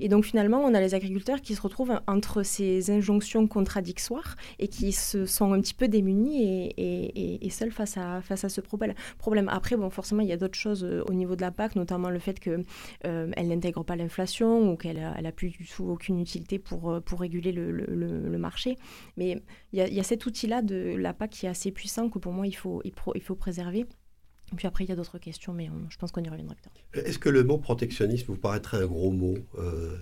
Et 0.00 0.10
donc 0.10 0.26
finalement, 0.26 0.58
on 0.58 0.74
a 0.74 0.80
les 0.82 0.94
agriculteurs 0.94 1.40
qui 1.40 1.54
se 1.54 1.62
retrouvent 1.62 1.98
entre 2.06 2.42
ces 2.42 2.90
injonctions 2.90 3.46
contradictoires 3.46 4.36
et 4.58 4.68
qui 4.68 4.92
se 4.92 5.24
sont 5.24 5.54
un 5.54 5.62
petit 5.62 5.72
peu 5.72 5.88
démunis 5.88 6.42
et, 6.42 6.74
et, 6.76 7.46
et 7.46 7.48
seuls 7.48 7.72
face 7.72 7.96
à, 7.96 8.20
face 8.20 8.44
à 8.44 8.50
ce 8.50 8.60
problème. 8.60 9.48
Après, 9.48 9.78
bon, 9.78 9.88
forcément, 9.88 10.20
il 10.20 10.28
y 10.28 10.32
a 10.32 10.36
d'autres 10.36 10.58
choses 10.58 10.84
euh, 10.84 11.02
au 11.08 11.14
niveau 11.14 11.36
de 11.36 11.40
la 11.40 11.50
PAC, 11.50 11.74
notamment 11.74 12.10
le 12.10 12.18
fait 12.18 12.38
qu'elle 12.38 12.66
euh, 13.06 13.32
n'intègre 13.42 13.82
pas 13.82 13.96
l'inflation 13.96 14.70
ou 14.70 14.76
qu'elle 14.76 14.98
n'a 14.98 15.32
plus 15.32 15.48
du 15.48 15.66
tout 15.66 15.84
aucune 15.84 16.20
utilité 16.20 16.58
pour, 16.58 16.90
euh, 16.90 17.00
pour 17.00 17.20
réguler 17.20 17.52
le, 17.52 17.70
le, 17.70 17.86
le, 17.86 18.38
marché. 18.38 18.76
Mais 19.16 19.40
il 19.72 19.78
y 19.78 19.80
a, 19.80 19.88
y 19.88 20.00
a 20.00 20.02
cet 20.02 20.26
outil-là 20.26 20.60
de 20.60 20.96
la 20.98 21.14
PAC 21.14 21.29
qui 21.30 21.46
est 21.46 21.48
assez 21.48 21.70
puissant 21.70 22.10
que 22.10 22.18
pour 22.18 22.32
moi 22.32 22.46
il 22.46 22.54
faut, 22.54 22.82
il 22.84 23.22
faut 23.22 23.34
préserver. 23.34 23.86
Puis 24.56 24.66
après, 24.66 24.84
il 24.84 24.88
y 24.88 24.92
a 24.92 24.96
d'autres 24.96 25.18
questions, 25.18 25.52
mais 25.52 25.70
je 25.88 25.96
pense 25.96 26.10
qu'on 26.10 26.22
y 26.22 26.28
reviendra 26.28 26.54
plus 26.54 26.64
tard. 26.64 26.72
Est-ce 26.92 27.18
que 27.18 27.28
le 27.28 27.44
mot 27.44 27.58
protectionnisme 27.58 28.32
vous 28.32 28.36
paraîtrait 28.36 28.78
un 28.78 28.86
gros 28.86 29.12
mot 29.12 29.36
euh, 29.58 29.96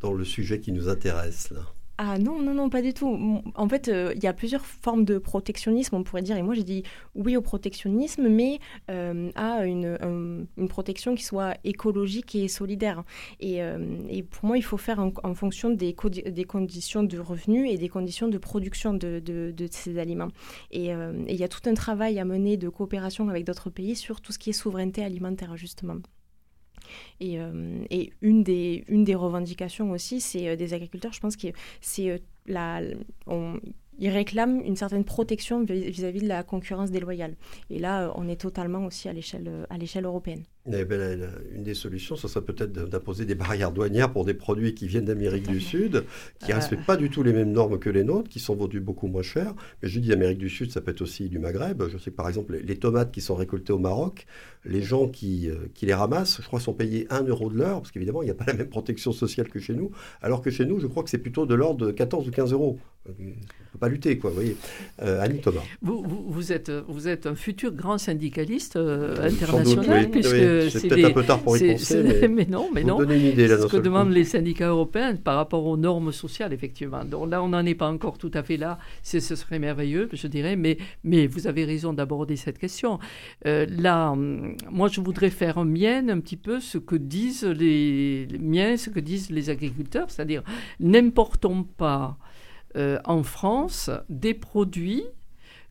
dans 0.00 0.12
le 0.12 0.24
sujet 0.24 0.58
qui 0.60 0.72
nous 0.72 0.88
intéresse 0.88 1.50
là? 1.50 1.60
Ah 2.02 2.18
non, 2.18 2.40
non, 2.40 2.54
non, 2.54 2.70
pas 2.70 2.80
du 2.80 2.94
tout. 2.94 3.42
En 3.54 3.68
fait, 3.68 3.88
euh, 3.88 4.14
il 4.16 4.24
y 4.24 4.26
a 4.26 4.32
plusieurs 4.32 4.64
formes 4.64 5.04
de 5.04 5.18
protectionnisme, 5.18 5.96
on 5.96 6.02
pourrait 6.02 6.22
dire. 6.22 6.38
Et 6.38 6.42
moi, 6.42 6.54
j'ai 6.54 6.64
dit 6.64 6.82
oui 7.14 7.36
au 7.36 7.42
protectionnisme, 7.42 8.26
mais 8.26 8.58
euh, 8.90 9.30
à 9.34 9.66
une, 9.66 10.46
protection 10.70 11.14
qui 11.14 11.24
soit 11.24 11.58
écologique 11.62 12.34
et 12.34 12.48
solidaire. 12.48 13.04
Et, 13.38 13.62
euh, 13.62 13.98
pour 14.30 14.46
moi, 14.46 14.56
il 14.56 14.62
faut 14.62 14.78
faire 14.78 14.98
en, 14.98 15.34
fonction 15.34 15.68
des, 15.68 15.92
conditions 15.92 17.02
de 17.02 17.18
revenus 17.18 17.70
et 17.70 17.76
des 17.76 17.90
conditions 17.90 18.28
de 18.28 18.38
production 18.38 18.94
de, 18.94 19.20
de 19.20 19.68
ces 19.70 19.98
aliments. 19.98 20.28
Et 20.70 20.92
il 20.92 21.36
y 21.36 21.44
a 21.44 21.48
tout 21.48 21.68
un 21.68 21.74
travail 21.74 22.18
à 22.18 22.24
mener 22.24 22.56
de 22.56 22.70
coopération 22.70 23.28
avec 23.28 23.44
d'autres 23.44 23.68
pays 23.68 23.94
sur 23.94 24.22
tout 24.22 24.32
ce 24.32 24.38
qui 24.38 24.48
est 24.48 24.54
souveraineté 24.54 25.04
alimentaire, 25.04 25.54
justement. 25.58 25.96
Euh, 27.22 27.84
et, 27.90 28.12
une, 28.20 28.42
des, 28.42 28.84
une 28.88 29.04
des 29.04 29.14
revendications 29.14 29.90
aussi, 29.90 30.20
c'est 30.20 30.48
euh, 30.48 30.56
des 30.56 30.74
agriculteurs, 30.74 31.12
je 31.12 31.20
pense 31.20 31.36
que 31.36 31.48
c'est 31.80 32.10
euh, 32.10 32.18
la, 32.46 32.80
ils 34.00 34.08
réclament 34.08 34.62
une 34.64 34.76
certaine 34.76 35.04
protection 35.04 35.62
vis-à-vis 35.62 36.22
de 36.22 36.26
la 36.26 36.42
concurrence 36.42 36.90
déloyale. 36.90 37.36
Et 37.68 37.78
là, 37.78 38.04
euh, 38.04 38.12
on 38.16 38.28
est 38.28 38.40
totalement 38.40 38.86
aussi 38.86 39.08
à 39.08 39.12
l'échelle 39.12 39.46
euh, 39.46 40.02
européenne. 40.02 40.42
Eh 40.66 40.84
ben, 40.84 41.30
une 41.54 41.62
des 41.62 41.72
solutions, 41.72 42.16
ce 42.16 42.28
serait 42.28 42.44
peut-être 42.44 42.70
d'imposer 42.72 43.24
des 43.24 43.34
barrières 43.34 43.72
douanières 43.72 44.12
pour 44.12 44.26
des 44.26 44.34
produits 44.34 44.74
qui 44.74 44.86
viennent 44.86 45.06
d'Amérique 45.06 45.48
du 45.48 45.58
Sud, 45.58 46.04
qui 46.38 46.48
ne 46.48 46.52
euh. 46.52 46.56
respectent 46.56 46.84
pas 46.84 46.98
du 46.98 47.08
tout 47.08 47.22
les 47.22 47.32
mêmes 47.32 47.50
normes 47.50 47.78
que 47.78 47.88
les 47.88 48.04
nôtres, 48.04 48.28
qui 48.28 48.40
sont 48.40 48.54
vendus 48.54 48.80
beaucoup 48.80 49.06
moins 49.06 49.22
cher. 49.22 49.54
Mais 49.82 49.88
je 49.88 49.98
dis 50.00 50.12
Amérique 50.12 50.36
du 50.36 50.50
Sud, 50.50 50.70
ça 50.70 50.82
peut 50.82 50.90
être 50.90 51.00
aussi 51.00 51.30
du 51.30 51.38
Maghreb. 51.38 51.82
Je 51.88 51.96
sais 51.96 52.10
que 52.10 52.16
par 52.16 52.28
exemple, 52.28 52.60
les 52.62 52.76
tomates 52.76 53.10
qui 53.10 53.22
sont 53.22 53.36
récoltées 53.36 53.72
au 53.72 53.78
Maroc, 53.78 54.26
les 54.66 54.82
gens 54.82 55.08
qui, 55.08 55.48
qui 55.72 55.86
les 55.86 55.94
ramassent, 55.94 56.42
je 56.42 56.46
crois, 56.46 56.60
sont 56.60 56.74
payés 56.74 57.06
1 57.08 57.22
euro 57.22 57.48
de 57.48 57.56
l'heure, 57.56 57.80
parce 57.80 57.90
qu'évidemment, 57.90 58.20
il 58.20 58.26
n'y 58.26 58.30
a 58.30 58.34
pas 58.34 58.44
la 58.46 58.52
même 58.52 58.68
protection 58.68 59.12
sociale 59.12 59.48
que 59.48 59.60
chez 59.60 59.72
nous, 59.72 59.90
alors 60.20 60.42
que 60.42 60.50
chez 60.50 60.66
nous, 60.66 60.78
je 60.78 60.86
crois 60.86 61.02
que 61.02 61.08
c'est 61.08 61.18
plutôt 61.18 61.46
de 61.46 61.54
l'ordre 61.54 61.86
de 61.86 61.90
14 61.90 62.28
ou 62.28 62.30
15 62.30 62.52
euros. 62.52 62.78
On 63.06 63.12
ne 63.12 63.32
peut 63.72 63.78
pas 63.78 63.88
lutter, 63.88 64.18
quoi, 64.18 64.28
vous 64.28 64.36
voyez. 64.36 64.56
Annie 64.98 65.40
Thomas. 65.40 65.62
Vous, 65.80 66.04
vous, 66.06 66.52
êtes, 66.52 66.70
vous 66.70 67.08
êtes 67.08 67.26
un 67.26 67.34
futur 67.34 67.72
grand 67.72 67.96
syndicaliste 67.96 68.76
international, 68.76 70.10
puisque 70.10 70.34
c'est 70.70 70.88
peut-être 70.88 71.10
un 71.10 71.12
peu 71.12 71.24
tard 71.24 71.40
pour 71.40 71.56
y 71.56 71.72
penser. 71.72 72.28
Mais, 72.30 72.46
non, 72.46 72.68
mais 72.72 72.84
non. 72.84 72.98
ce 72.98 73.66
que 73.66 73.76
demandent 73.76 74.12
les 74.12 74.24
syndicats 74.24 74.68
européens 74.68 75.16
par 75.16 75.36
rapport 75.36 75.66
aux 75.66 75.76
normes 75.76 76.12
sociales, 76.12 76.52
effectivement. 76.52 77.04
Donc 77.04 77.30
là, 77.30 77.42
on 77.42 77.48
n'en 77.48 77.64
est 77.64 77.74
pas 77.74 77.88
encore 77.88 78.18
tout 78.18 78.30
à 78.34 78.42
fait 78.42 78.56
là. 78.56 78.78
Ce 79.02 79.20
serait 79.20 79.58
merveilleux, 79.58 80.08
je 80.12 80.26
dirais. 80.26 80.56
Mais, 80.56 80.78
mais 81.04 81.26
vous 81.26 81.46
avez 81.46 81.64
raison 81.64 81.92
d'aborder 81.92 82.36
cette 82.36 82.58
question. 82.58 82.98
Euh, 83.46 83.66
là, 83.68 84.10
hum, 84.12 84.56
moi, 84.70 84.88
je 84.88 85.00
voudrais 85.00 85.30
faire 85.30 85.64
mienne 85.64 86.10
un 86.10 86.20
petit 86.20 86.36
peu 86.36 86.60
ce 86.60 86.78
que 86.78 86.96
disent 86.96 87.44
les, 87.44 88.26
les 88.26 88.38
miens, 88.38 88.76
ce 88.76 88.90
que 88.90 89.00
disent 89.00 89.30
les 89.30 89.50
agriculteurs, 89.50 90.10
c'est-à-dire 90.10 90.42
n'importons 90.78 91.64
pas 91.64 92.18
euh, 92.76 92.98
en 93.04 93.24
France 93.24 93.90
des 94.08 94.34
produits 94.34 95.02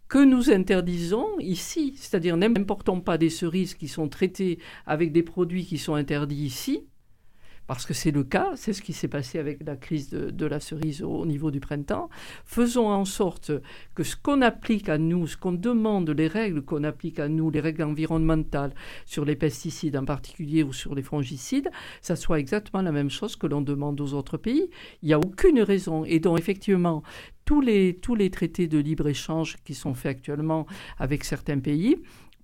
que 0.10 0.18
nous 0.18 0.50
interdisons 0.50 1.28
ici. 1.40 1.94
C'est-à-dire 1.96 2.36
n'importons 2.36 3.00
pas 3.00 3.18
des 3.18 3.30
cerises 3.30 3.76
qui 3.76 3.88
sont 3.88 4.10
traitées 4.10 4.60
avec 4.86 5.12
des 5.12 5.24
produits 5.24 5.66
qui 5.66 5.78
sont 5.78 5.94
interdits 5.94 6.46
ici, 6.46 6.89
parce 7.70 7.86
que 7.86 7.94
c'est 7.94 8.10
le 8.10 8.24
cas, 8.24 8.54
c'est 8.56 8.74
ce 8.74 8.82
qui 8.82 8.94
s'est 8.94 9.08
passé 9.08 9.38
avec 9.38 9.64
la 9.64 9.76
crise 9.76 10.10
de, 10.10 10.46
la 10.48 10.60
cerise 10.60 11.04
au, 11.04 11.24
niveau 11.28 11.52
du 11.52 11.60
printemps. 11.60 12.10
Faisons 12.44 12.88
en 12.88 13.06
sorte 13.06 13.52
que 13.94 14.02
ce 14.02 14.16
qu'on 14.16 14.42
applique 14.42 14.90
à 14.90 14.98
nous, 14.98 15.28
ce 15.28 15.38
qu'on 15.38 15.52
demande, 15.52 16.10
les 16.10 16.26
règles 16.26 16.64
qu'on 16.64 16.84
applique 16.84 17.20
à 17.20 17.30
nous, 17.30 17.52
les 17.52 17.60
règles 17.60 17.84
environnementales 17.84 18.74
sur 19.06 19.24
les 19.24 19.36
pesticides 19.36 19.96
en 19.98 20.04
particulier 20.04 20.64
ou 20.64 20.74
sur 20.74 20.96
les 20.96 21.04
fongicides, 21.04 21.70
ça 22.02 22.16
soit 22.16 22.40
exactement 22.40 22.82
la 22.82 22.92
même 22.92 23.12
chose 23.12 23.36
que 23.36 23.46
l'on 23.46 23.62
demande 23.62 24.02
aux 24.02 24.16
autres 24.16 24.38
pays. 24.38 24.72
Il 25.04 25.10
n'y 25.10 25.14
a 25.14 25.20
aucune 25.20 25.62
raison. 25.62 26.06
Et 26.06 26.20
donc 26.20 26.40
effectivement, 26.40 27.04
tous 27.46 27.62
les, 27.62 28.00
tous 28.02 28.16
les 28.16 28.32
traités 28.32 28.68
de 28.68 28.80
libre-échange 28.80 29.58
qui 29.64 29.76
sont 29.76 29.94
faits 29.94 30.18
actuellement 30.18 30.66
avec 30.98 31.24
certains 31.24 31.60
pays, 31.60 31.98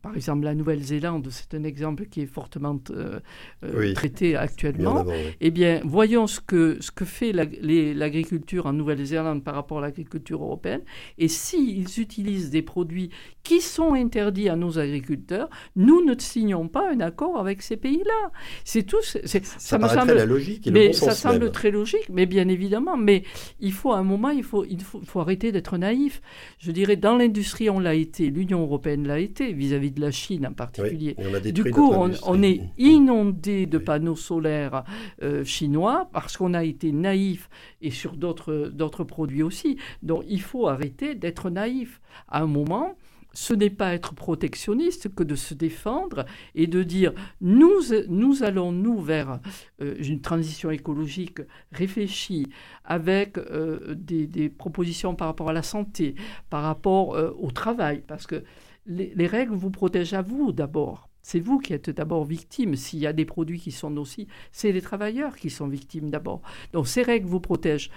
par 0.05 0.15
exemple, 0.15 0.45
la 0.45 0.53
Nouvelle-Zélande, 0.53 1.27
c'est 1.31 1.55
un 1.55 1.63
exemple 1.63 2.05
qui 2.05 2.21
est 2.21 2.27
fortement 2.27 2.79
euh, 2.91 3.19
euh, 3.63 3.93
traité 3.95 4.35
actuellement. 4.35 5.03
Eh 5.41 5.49
bien, 5.49 5.81
voyons 5.83 6.27
ce 6.27 6.39
que, 6.39 6.77
ce 6.79 6.91
que 6.91 7.05
fait 7.05 7.31
l'agriculture 7.33 8.67
en 8.67 8.73
Nouvelle-Zélande 8.73 9.43
par 9.43 9.55
rapport 9.55 9.79
à 9.79 9.81
l'agriculture 9.81 10.43
européenne. 10.43 10.81
Et 11.17 11.27
s'ils 11.27 11.99
utilisent 11.99 12.51
des 12.51 12.61
produits 12.61 13.09
qui 13.41 13.61
sont 13.61 13.95
interdits 13.95 14.47
à 14.47 14.55
nos 14.55 14.77
agriculteurs, 14.77 15.49
nous 15.75 16.05
ne 16.05 16.13
signons 16.19 16.67
pas 16.67 16.87
un 16.91 16.99
accord 16.99 17.39
avec 17.39 17.63
ces 17.63 17.75
pays-là. 17.75 18.31
C'est 18.63 18.83
tout. 18.83 19.01
ça, 19.01 19.19
ça 19.23 19.79
me 19.79 19.87
semble 19.87 20.13
la 20.13 20.27
logique. 20.27 20.69
mais 20.71 20.93
ça 20.93 21.15
semble 21.15 21.51
très 21.51 21.71
logique, 21.71 22.09
mais 22.11 22.27
bien 22.27 22.47
évidemment. 22.47 22.95
Mais 22.95 23.23
il 23.59 23.73
faut 23.73 23.91
à 23.91 23.97
un 23.97 24.03
moment, 24.03 24.29
il 24.29 24.43
faut, 24.43 24.65
il 24.65 24.83
faut, 24.83 25.01
faut 25.03 25.19
arrêter 25.19 25.51
d'être 25.51 25.79
naïf. 25.79 26.21
Je 26.59 26.69
dirais, 26.69 26.95
dans 26.95 27.17
l'industrie, 27.17 27.71
on 27.71 27.79
l'a 27.79 27.95
été, 27.95 28.29
l'Union 28.29 28.61
européenne 28.61 29.07
l'a 29.07 29.17
été 29.17 29.51
vis-à-vis 29.51 29.94
de 29.95 30.01
la 30.01 30.11
Chine 30.11 30.45
en 30.45 30.53
particulier. 30.53 31.15
du 31.51 31.71
coup, 31.71 31.93
on, 31.93 32.43
est 32.43 32.61
inondé 32.77 33.65
de 33.65 33.77
panneaux 33.77 34.15
solaires 34.15 34.83
euh, 35.23 35.43
chinois 35.43 36.09
parce 36.13 36.37
qu'on 36.37 36.53
a 36.53 36.63
été 36.63 36.91
naïf 36.91 37.49
et 37.81 37.91
sur 37.91 38.15
d'autres 38.17 39.03
produits 39.03 39.43
aussi. 39.43 39.77
Donc 40.03 40.23
il 40.27 40.41
faut 40.41 40.67
arrêter 40.67 41.15
d'être 41.15 41.49
naïf. 41.49 42.01
À 42.27 42.41
un 42.41 42.47
moment, 42.47 42.95
ce 43.33 43.53
n'est 43.53 43.69
pas 43.69 43.93
être 43.93 44.13
protectionniste 44.15 45.13
que 45.13 45.23
de 45.23 45.35
se 45.35 45.53
défendre 45.53 46.25
et 46.55 46.67
de 46.67 46.83
dire 46.83 47.13
nous, 47.41 47.81
nous 48.07 48.43
allons 48.43 48.71
nous 48.71 48.99
vers 49.01 49.39
euh, 49.81 49.95
une 49.99 50.21
transition 50.21 50.71
écologique 50.71 51.41
réfléchie 51.71 52.47
avec 52.85 53.37
euh, 53.37 53.93
des, 53.95 54.49
propositions 54.49 55.15
par 55.15 55.27
rapport 55.27 55.49
à 55.49 55.53
la 55.53 55.63
santé, 55.63 56.15
par 56.49 56.63
rapport 56.63 57.09
au 57.39 57.51
travail, 57.51 58.03
parce 58.07 58.25
que 58.27 58.43
les, 58.85 59.27
règles 59.27 59.55
vous 59.55 59.71
protègent 59.71 60.13
à 60.13 60.21
vous 60.21 60.51
d'abord. 60.51 61.09
C'est 61.21 61.39
vous 61.39 61.57
qui 61.57 61.73
êtes 61.73 61.89
d'abord 61.89 62.23
victime. 62.23 62.75
S'il 62.75 62.99
y 62.99 63.07
a 63.07 63.13
des 63.13 63.25
produits 63.25 63.59
qui 63.59 63.71
sont 63.71 63.89
nocifs, 63.89 64.27
c'est 64.51 64.71
les 64.71 64.81
travailleurs 64.81 65.35
qui 65.35 65.49
sont 65.49 65.67
victimes 65.67 66.09
d'abord. 66.09 66.41
Donc 66.73 66.87
ces 66.87 67.01
règles 67.01 67.27
vous 67.27 67.39
protègent. 67.39 67.89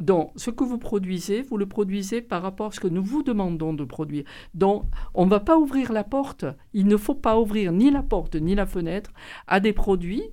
Donc, 0.00 0.32
ce 0.34 0.50
que 0.50 0.64
vous 0.64 0.78
produisez, 0.78 1.42
vous 1.42 1.56
le 1.56 1.66
produisez 1.66 2.20
par 2.20 2.42
rapport 2.42 2.66
à 2.66 2.72
ce 2.72 2.80
que 2.80 2.88
nous 2.88 3.04
vous 3.04 3.22
demandons 3.22 3.72
de 3.72 3.84
produire. 3.84 4.24
Donc, 4.52 4.84
on 5.14 5.24
ne 5.24 5.30
va 5.30 5.38
pas 5.38 5.56
ouvrir 5.56 5.92
la 5.92 6.02
porte. 6.02 6.44
Il 6.72 6.86
ne 6.86 6.96
faut 6.96 7.14
pas 7.14 7.38
ouvrir 7.38 7.70
ni 7.70 7.92
la 7.92 8.02
porte 8.02 8.34
ni 8.34 8.56
la 8.56 8.66
fenêtre 8.66 9.12
à 9.46 9.60
des 9.60 9.72
produits 9.72 10.24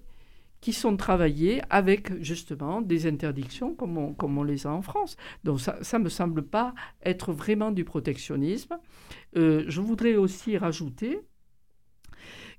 qui 0.61 0.73
sont 0.73 0.95
travaillés 0.95 1.61
avec 1.69 2.21
justement 2.21 2.81
des 2.81 3.07
interdictions 3.07 3.73
comme 3.73 3.97
on, 3.97 4.43
les 4.43 4.67
a 4.67 4.71
en 4.71 4.83
France. 4.83 5.17
Donc 5.43 5.59
ça 5.59 5.99
ne 5.99 6.03
me 6.03 6.09
semble 6.09 6.43
pas 6.43 6.73
être 7.03 7.33
vraiment 7.33 7.71
du 7.71 7.83
protectionnisme. 7.83 8.77
Euh, 9.35 9.65
je 9.67 9.81
voudrais 9.81 10.15
aussi 10.15 10.57
rajouter 10.57 11.19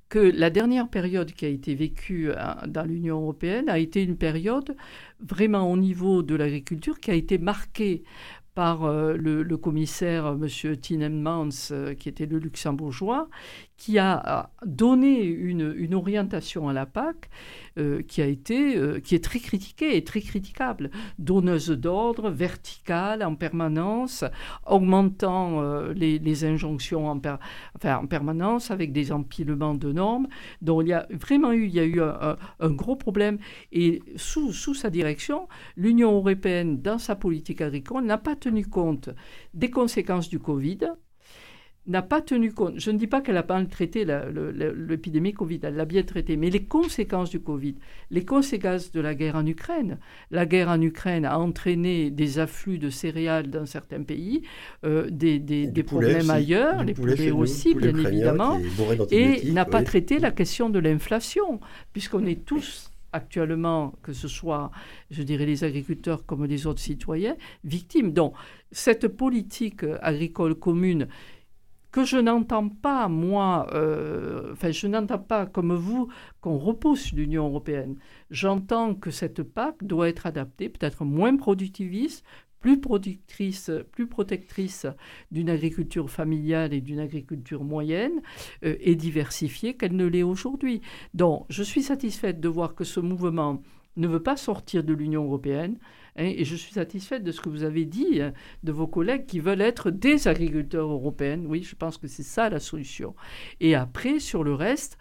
que 0.09 0.19
la 0.19 0.51
dernière 0.51 0.91
période 0.91 1.33
qui 1.33 1.47
a 1.47 1.49
été 1.49 1.75
vécue 1.75 2.31
euh, 2.31 2.37
dans 2.67 2.85
l'Union 2.85 3.21
européenne 3.23 3.69
a 3.69 3.79
été 3.79 4.03
une 4.03 4.17
période 4.17 4.77
vraiment 5.21 5.71
au 5.71 5.77
niveau 5.77 6.23
de 6.23 6.35
l'agriculture 6.35 6.99
qui 6.99 7.11
a 7.13 7.15
été 7.15 7.39
marquée 7.39 8.03
par 8.55 8.85
euh, 8.85 9.17
le, 9.17 9.57
commissaire 9.57 10.27
M. 10.27 10.77
Tinemans, 10.77 11.49
qui 11.99 12.09
était 12.09 12.27
le 12.27 12.39
luxembourgeois, 12.39 13.31
qui 13.77 13.99
a 13.99 14.51
donné 14.65 15.25
une, 15.25 15.95
orientation 15.95 16.69
à 16.69 16.73
la 16.73 16.87
PAC 16.87 17.29
euh, 17.79 18.03
qui 18.03 18.23
a 18.23 18.27
été, 18.27 18.77
euh, 18.77 19.01
qui 19.01 19.15
est 19.15 19.25
très 19.25 19.41
critiquée 19.41 19.97
et 19.97 20.05
très 20.05 20.21
critiquable, 20.21 20.91
donneuse 21.19 21.71
d'ordre, 21.71 22.31
verticale 22.31 23.25
en 23.25 23.35
permanence, 23.35 24.25
augmentant 24.67 25.61
euh, 25.61 25.93
les, 25.95 26.45
injonctions 26.45 27.09
en, 27.09 27.21
permanence 28.07 28.71
avec 28.71 28.93
des 28.93 29.11
empilements 29.11 29.75
de 29.75 29.93
normes. 29.93 30.29
Donc 30.61 30.83
il 30.85 30.89
y 30.89 30.93
a 30.93 31.07
vraiment 31.11 31.53
eu, 31.53 31.67
il 31.67 31.75
y 31.75 31.81
a 31.81 31.85
eu 31.85 32.01
un, 32.01 32.37
un 32.61 32.71
gros 32.71 32.97
problème. 32.97 33.39
Et 33.73 34.03
sous, 34.17 34.53
sous 34.53 34.75
sa 34.75 34.91
direction, 34.91 35.49
l'Union 35.77 36.13
européenne 36.13 36.81
dans 36.81 36.99
sa 36.99 37.17
politique 37.17 37.61
agricole 37.61 38.05
n'a 38.05 38.19
pas 38.19 38.37
tenu 38.37 38.65
compte 38.65 39.11
des 39.55 39.71
conséquences 39.71 40.29
du 40.29 40.39
Covid 40.39 40.79
n'a 41.87 42.03
pas 42.03 42.21
tenu 42.21 42.53
compte, 42.53 42.79
je 42.79 42.91
ne 42.93 42.99
dis 42.99 43.09
pas 43.09 43.21
qu'elle 43.21 43.35
n'a 43.35 43.43
pas 43.43 43.63
traité 43.65 44.05
l'épidémie 44.05 45.33
Covid, 45.33 45.61
elle 45.65 45.75
l'a 45.75 45.85
bien 45.85 46.03
traité, 46.05 46.37
mais 46.37 46.49
les 46.49 46.63
conséquences 46.63 47.31
du 47.31 47.41
Covid, 47.41 47.75
les 48.11 48.25
conséquences 48.25 48.93
de 48.93 49.01
la 49.01 49.15
guerre 49.17 49.35
en 49.35 49.45
Ukraine, 49.47 49.99
la 50.31 50.47
guerre 50.47 50.69
en 50.69 50.81
Ukraine 50.81 51.25
a 51.25 51.39
entraîné 51.39 52.11
des 52.11 52.39
afflux 52.39 52.79
de 52.79 52.89
céréales 52.89 53.51
dans 53.51 53.67
certains 53.67 54.03
pays, 54.03 54.43
euh, 54.85 55.09
des, 55.11 55.83
problèmes 55.85 56.31
ailleurs, 56.31 56.85
les 56.85 56.95
poulets 56.95 57.33
aussi, 57.33 57.75
bien 57.75 57.97
évidemment, 57.97 58.61
et 59.11 59.51
n'a 59.51 59.65
pas 59.65 59.83
traité 59.83 60.21
la 60.21 60.31
question 60.31 60.71
de 60.71 60.79
l'inflation, 60.79 61.59
puisqu'on 61.93 62.27
est 62.27 62.45
tous 62.45 62.93
actuellement, 63.13 63.95
que 64.03 64.13
ce 64.13 64.27
soit, 64.27 64.71
je 65.11 65.23
dirais, 65.23 65.47
les 65.47 65.65
agriculteurs 65.65 66.25
comme 66.25 66.47
les 66.47 66.67
autres 66.67 66.81
citoyens, 66.81 67.37
victimes. 67.65 68.13
Donc, 68.13 68.35
cette 68.71 69.09
politique 69.09 69.85
agricole 70.01 70.55
commune 70.55 71.09
que 71.93 72.05
je 72.05 72.17
n'entends 72.17 72.71
pas, 72.71 73.07
moi, 73.09 73.67
euh, 73.75 74.53
enfin, 74.53 74.71
je 74.71 74.87
n'entends 74.87 75.19
pas 75.19 75.47
comme 75.47 75.75
vous 75.75 76.09
qu'on 76.41 76.57
repousse 76.57 77.13
l'Union 77.13 77.47
européenne. 77.47 77.97
J'entends 78.31 78.95
que 78.95 79.11
cette 79.11 79.43
PAC 79.43 79.85
doit 79.85 80.09
être 80.09 80.27
adaptée, 80.27 80.71
peut-être 80.71 81.05
moins 81.05 81.37
productiviste, 81.37 82.25
plus 82.61 82.81
productrice, 82.81 83.71
plus 83.91 84.07
protectrice 84.07 84.87
d'une 85.31 85.51
agriculture 85.51 86.09
familiale 86.09 86.73
et 86.73 86.81
d'une 86.81 87.01
agriculture 87.01 87.63
moyenne 87.63 88.23
euh, 88.65 88.77
et 88.81 88.95
diversifiée 88.95 89.75
qu'elle 89.75 89.97
ne 89.97 90.07
l'est 90.07 90.23
aujourd'hui. 90.23 90.81
Donc, 91.13 91.45
je 91.51 91.63
suis 91.63 91.83
satisfaite 91.83 92.41
de 92.41 92.49
voir 92.49 92.75
que 92.75 92.85
ce 92.85 93.01
mouvement 93.01 93.63
ne 93.97 94.09
veut 94.09 94.23
pas 94.23 94.39
sortir 94.39 94.83
de 94.83 94.95
l'Union 94.95 95.25
européenne. 95.25 95.77
Hein, 96.17 96.25
et 96.37 96.45
je 96.45 96.57
suis 96.57 96.73
satisfaite 96.73 97.25
de 97.25 97.33
ce 97.33 97.41
que 97.41 97.49
vous 97.49 97.63
avez 97.63 97.85
dit 97.85 98.21
hein, 98.21 98.33
de 98.63 98.73
vos 98.73 98.87
collègues 98.87 99.27
qui 99.27 99.41
veulent 99.41 99.61
être 99.61 99.91
des 99.91 100.29
agriculteurs 100.29 100.91
européens. 100.91 101.41
Oui, 101.47 101.63
je 101.63 101.75
pense 101.75 101.99
que 101.99 102.09
c'est 102.09 102.23
ça 102.23 102.51
la 102.51 102.61
solution. 102.61 103.15
Et 103.61 103.75
après, 103.75 104.19
sur 104.19 104.45
le 104.45 104.55
reste, 104.55 104.99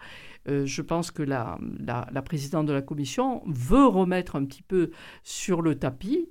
euh, 0.48 0.66
je 0.66 0.82
pense 0.82 1.10
que 1.10 1.22
la, 1.22 1.58
la, 1.80 2.22
présidente 2.22 2.66
de 2.66 2.72
la 2.72 2.82
Commission 2.82 3.42
veut 3.46 3.86
remettre 3.86 4.36
un 4.36 4.44
petit 4.44 4.62
peu 4.62 4.90
sur 5.22 5.62
le 5.62 5.76
tapis 5.76 6.28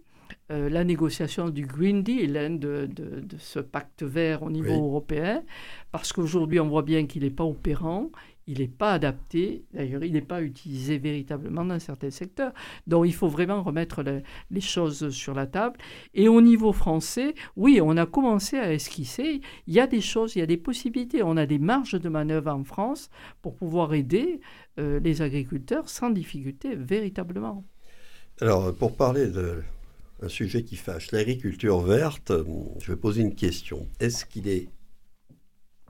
la 0.50 0.84
négociation 0.84 1.50
du 1.50 1.66
Green 1.66 2.04
Deal, 2.04 2.36
hein, 2.36 2.50
de, 2.50 2.90
ce 3.38 3.60
pacte 3.60 4.04
vert 4.04 4.44
au 4.44 4.52
niveau 4.52 4.74
européen, 4.74 5.44
parce 5.94 6.12
qu'aujourd'hui 6.12 6.60
on 6.60 6.68
voit 6.68 6.82
bien 6.82 7.06
qu'il 7.06 7.24
n'est 7.24 7.30
pas 7.30 7.46
opérant, 7.46 8.12
il 8.52 8.60
n'est 8.60 8.68
pas 8.68 8.92
adapté, 8.94 9.64
d'ailleurs 9.74 10.04
il 10.04 10.12
n'est 10.12 10.22
pas 10.22 10.42
utilisé 10.42 10.98
véritablement 10.98 11.64
dans 11.64 11.80
certains 11.80 12.10
secteurs. 12.10 12.54
Donc 12.86 13.06
il 13.08 13.14
faut 13.14 13.30
vraiment 13.30 13.64
remettre 13.64 14.04
les 14.52 14.62
choses 14.62 15.10
sur 15.10 15.34
la 15.34 15.48
table. 15.48 15.78
Et 16.14 16.28
au 16.28 16.42
niveau 16.42 16.74
français, 16.74 17.34
oui, 17.56 17.80
on 17.82 17.96
a 17.96 18.06
commencé 18.06 18.58
à 18.58 18.74
esquisser, 18.74 19.40
il 19.68 19.74
y 19.74 19.80
a 19.80 19.88
des 19.88 20.02
choses, 20.02 20.36
il 20.36 20.40
y 20.40 20.42
a 20.42 20.46
des 20.46 20.58
possibilités, 20.58 21.24
on 21.24 21.38
a 21.38 21.46
des 21.46 21.60
marges 21.60 22.00
de 22.00 22.10
manœuvre 22.10 22.52
en 22.52 22.64
France 22.66 23.10
pour 23.42 23.56
pouvoir 23.56 23.94
aider 23.94 24.42
euh, 24.80 25.00
les 25.00 25.22
agriculteurs 25.22 25.88
sans 25.88 26.10
difficulté, 26.10 26.76
véritablement. 26.76 27.64
Alors 28.42 28.74
pour 28.76 28.98
parler 28.98 29.28
d'un 29.28 30.30
sujet 30.30 30.64
qui 30.64 30.76
fâche, 30.76 31.12
l'agriculture 31.12 31.80
verte, 31.80 32.34
je 32.80 32.92
vais 32.92 32.98
poser 32.98 33.22
une 33.22 33.36
question. 33.36 33.88
Est-ce 34.02 34.26
qu'il 34.26 34.50
est 34.50 34.68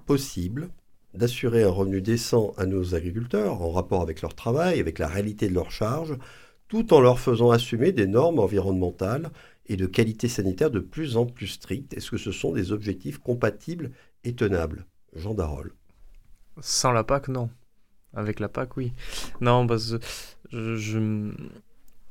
possible 0.05 0.69
d'assurer 1.13 1.63
un 1.63 1.69
revenu 1.69 2.01
décent 2.01 2.53
à 2.57 2.65
nos 2.65 2.95
agriculteurs 2.95 3.61
en 3.61 3.71
rapport 3.71 4.01
avec 4.01 4.21
leur 4.21 4.33
travail, 4.33 4.79
avec 4.79 4.99
la 4.99 5.07
réalité 5.07 5.49
de 5.49 5.53
leurs 5.53 5.71
charges, 5.71 6.17
tout 6.67 6.93
en 6.93 7.01
leur 7.01 7.19
faisant 7.19 7.51
assumer 7.51 7.91
des 7.91 8.07
normes 8.07 8.39
environnementales 8.39 9.29
et 9.67 9.75
de 9.75 9.85
qualité 9.85 10.27
sanitaire 10.27 10.71
de 10.71 10.79
plus 10.79 11.17
en 11.17 11.25
plus 11.25 11.47
strictes. 11.47 11.93
Est-ce 11.93 12.11
que 12.11 12.17
ce 12.17 12.31
sont 12.31 12.53
des 12.53 12.71
objectifs 12.71 13.17
compatibles 13.17 13.91
et 14.23 14.35
tenables? 14.35 14.85
Jean 15.15 15.33
Darol. 15.33 15.73
Sans 16.59 16.91
la 16.91 17.03
PAC, 17.03 17.27
non. 17.27 17.49
Avec 18.13 18.39
la 18.39 18.49
PAC, 18.49 18.77
oui. 18.77 18.93
Non, 19.39 19.67
parce 19.67 19.97
que 20.51 20.75
je, 20.75 21.31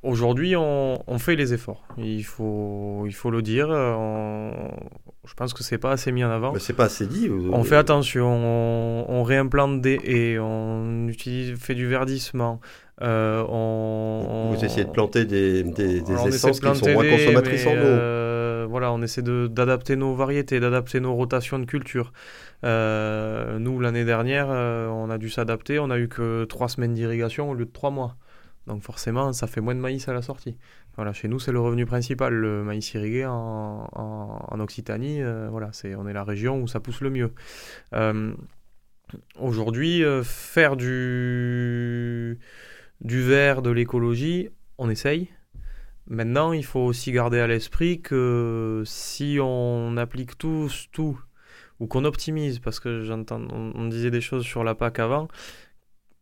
Aujourd'hui, 0.03 0.57
on, 0.57 1.18
fait 1.18 1.36
les 1.36 1.53
efforts. 1.53 1.84
Il 1.98 2.24
faut, 2.24 3.05
il 3.07 3.12
faut 3.12 3.30
le 3.30 3.42
dire. 3.42 3.68
je 3.68 5.34
pense 5.36 5.53
que 5.53 5.62
c'est 5.62 5.76
pas 5.76 5.92
assez 5.92 6.11
mis 6.11 6.24
en 6.24 6.30
avant. 6.30 6.53
Mais 6.53 6.59
c'est 6.59 6.72
pas 6.72 6.84
assez 6.84 7.07
dit. 7.07 7.28
On 7.53 7.64
fait 7.64 7.76
attention. 7.76 8.26
On, 8.26 9.22
réimplante 9.22 9.82
des 9.82 10.01
haies. 10.05 10.38
On 10.38 11.07
utilise, 11.09 11.59
fait 11.59 11.74
du 11.74 11.86
verdissement. 11.86 12.61
Euh, 13.03 13.44
on, 13.48 14.53
Vous 14.55 14.64
essayez 14.64 14.84
de 14.84 14.90
planter 14.90 15.24
des, 15.24 15.62
des, 15.62 16.03
des 16.03 16.26
essences 16.26 16.61
qui 16.61 16.74
sont 16.74 16.92
moins 16.92 17.09
consommatrices 17.09 17.66
en 17.66 17.72
eau. 17.72 17.76
Euh, 17.76 18.66
voilà, 18.68 18.92
on 18.92 19.01
essaie 19.03 19.22
d'adapter 19.22 19.96
nos 19.96 20.14
variétés, 20.14 20.61
d'adapter 20.61 21.01
nos 21.01 21.14
rotations 21.14 21.59
de 21.59 21.64
culture. 21.64 22.12
Euh, 22.64 23.59
nous, 23.59 23.80
l'année 23.80 24.05
dernière, 24.05 24.48
on 24.48 25.11
a 25.11 25.18
dû 25.18 25.30
s'adapter. 25.30 25.78
On 25.78 25.90
a 25.90 25.98
eu 25.98 26.09
que 26.09 26.44
trois 26.44 26.68
semaines 26.68 26.94
d'irrigation 26.94 27.51
au 27.51 27.55
lieu 27.55 27.64
de 27.64 27.70
trois 27.70 27.90
mois. 27.90 28.16
Donc 28.66 28.82
forcément, 28.82 29.32
ça 29.32 29.46
fait 29.46 29.61
moins 29.61 29.74
de 29.74 29.80
maïs 29.80 30.08
à 30.08 30.12
la 30.12 30.22
sortie. 30.22 30.56
Voilà, 30.96 31.12
chez 31.12 31.28
nous, 31.28 31.38
c'est 31.38 31.52
le 31.52 31.61
revenu 31.61 31.86
principal, 31.86 32.34
le 32.34 32.62
maïs 32.62 32.92
irrigué 32.94 33.24
en, 33.26 34.58
Occitanie. 34.61 35.22
Euh, 35.22 35.48
voilà, 35.50 35.70
c'est, 35.72 35.94
on 35.94 36.06
est 36.06 36.12
la 36.12 36.24
région 36.24 36.61
où 36.61 36.68
ça 36.68 36.80
pousse 36.80 37.00
le 37.00 37.11
mieux. 37.11 37.32
Euh, 37.94 38.34
aujourd'hui, 39.38 40.04
euh, 40.04 40.22
faire 40.22 40.76
du, 40.76 42.38
du 43.00 43.22
vert, 43.22 43.62
de 43.62 43.70
l'écologie, 43.70 44.50
on 44.78 44.90
essaye. 44.90 45.30
Maintenant, 46.06 46.52
il 46.52 46.64
faut 46.64 46.80
aussi 46.80 47.12
garder 47.12 47.38
à 47.38 47.46
l'esprit 47.46 48.02
que 48.02 48.82
si 48.84 49.38
on 49.40 49.96
applique 49.96 50.36
tous 50.36 50.88
tout, 50.92 51.18
ou 51.78 51.86
qu'on 51.86 52.04
optimise, 52.04 52.58
parce 52.58 52.78
que 52.78 53.04
j'entends, 53.04 53.40
on 53.50 53.86
disait 53.88 54.11
des 54.11 54.20
choses 54.20 54.44
sur 54.44 54.64
la 54.64 54.74
PAC 54.74 54.98
avant, 54.98 55.28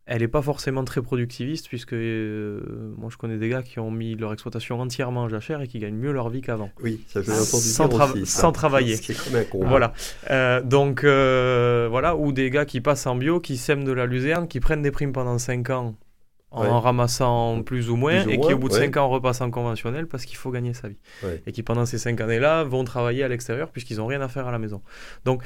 elle 0.08 0.22
n'est 0.22 0.28
pas 0.28 0.40
forcément 0.40 0.84
très 0.84 1.02
productiviste, 1.02 1.68
puisque 1.68 1.92
euh, 1.92 2.60
moi 2.96 3.10
je 3.12 3.18
connais 3.18 3.36
des 3.36 3.50
gars 3.50 3.62
qui 3.62 3.78
ont 3.78 3.90
mis 3.90 4.16
leur 4.16 4.32
exploitation 4.32 4.80
entièrement 4.80 5.24
en 5.24 5.28
jachère 5.28 5.60
et 5.60 5.68
qui 5.68 5.78
gagnent 5.78 5.98
mieux 5.98 6.12
leur 6.12 6.30
vie 6.30 6.40
qu'avant. 6.40 6.70
Oui, 6.82 7.04
ça 7.08 7.20
entendu 7.20 7.34
sans, 7.42 7.94
aussi, 7.94 8.26
sans 8.26 8.50
travailler. 8.50 8.96
Voilà. 9.52 9.92
Euh, 10.30 10.62
donc 10.62 11.04
euh, 11.04 11.88
voilà, 11.90 12.16
ou 12.16 12.32
des 12.32 12.48
gars 12.48 12.64
qui 12.64 12.80
passent 12.80 13.06
en 13.06 13.16
bio, 13.16 13.38
qui 13.38 13.58
sèment 13.58 13.84
de 13.84 13.92
la 13.92 14.06
luzerne, 14.06 14.48
qui 14.48 14.60
prennent 14.60 14.82
des 14.82 14.90
primes 14.90 15.12
pendant 15.12 15.38
5 15.38 15.68
ans 15.70 15.94
en 16.50 16.80
ramassant 16.80 17.62
plus 17.62 17.90
ou 17.90 17.96
moins, 17.96 18.26
et 18.26 18.40
qui 18.40 18.54
au 18.54 18.58
bout 18.58 18.70
de 18.70 18.74
5 18.74 18.96
ans 18.96 19.10
repassent 19.10 19.42
en 19.42 19.50
conventionnel 19.50 20.06
parce 20.06 20.24
qu'il 20.24 20.38
faut 20.38 20.50
gagner 20.50 20.72
sa 20.72 20.88
vie. 20.88 20.98
Et 21.46 21.52
qui 21.52 21.62
pendant 21.62 21.84
ces 21.84 21.98
5 21.98 22.18
années-là 22.18 22.64
vont 22.64 22.84
travailler 22.84 23.24
à 23.24 23.28
l'extérieur 23.28 23.70
puisqu'ils 23.70 23.98
n'ont 23.98 24.06
rien 24.06 24.22
à 24.22 24.28
faire 24.28 24.48
à 24.48 24.52
la 24.52 24.58
maison. 24.58 24.80
Donc 25.26 25.42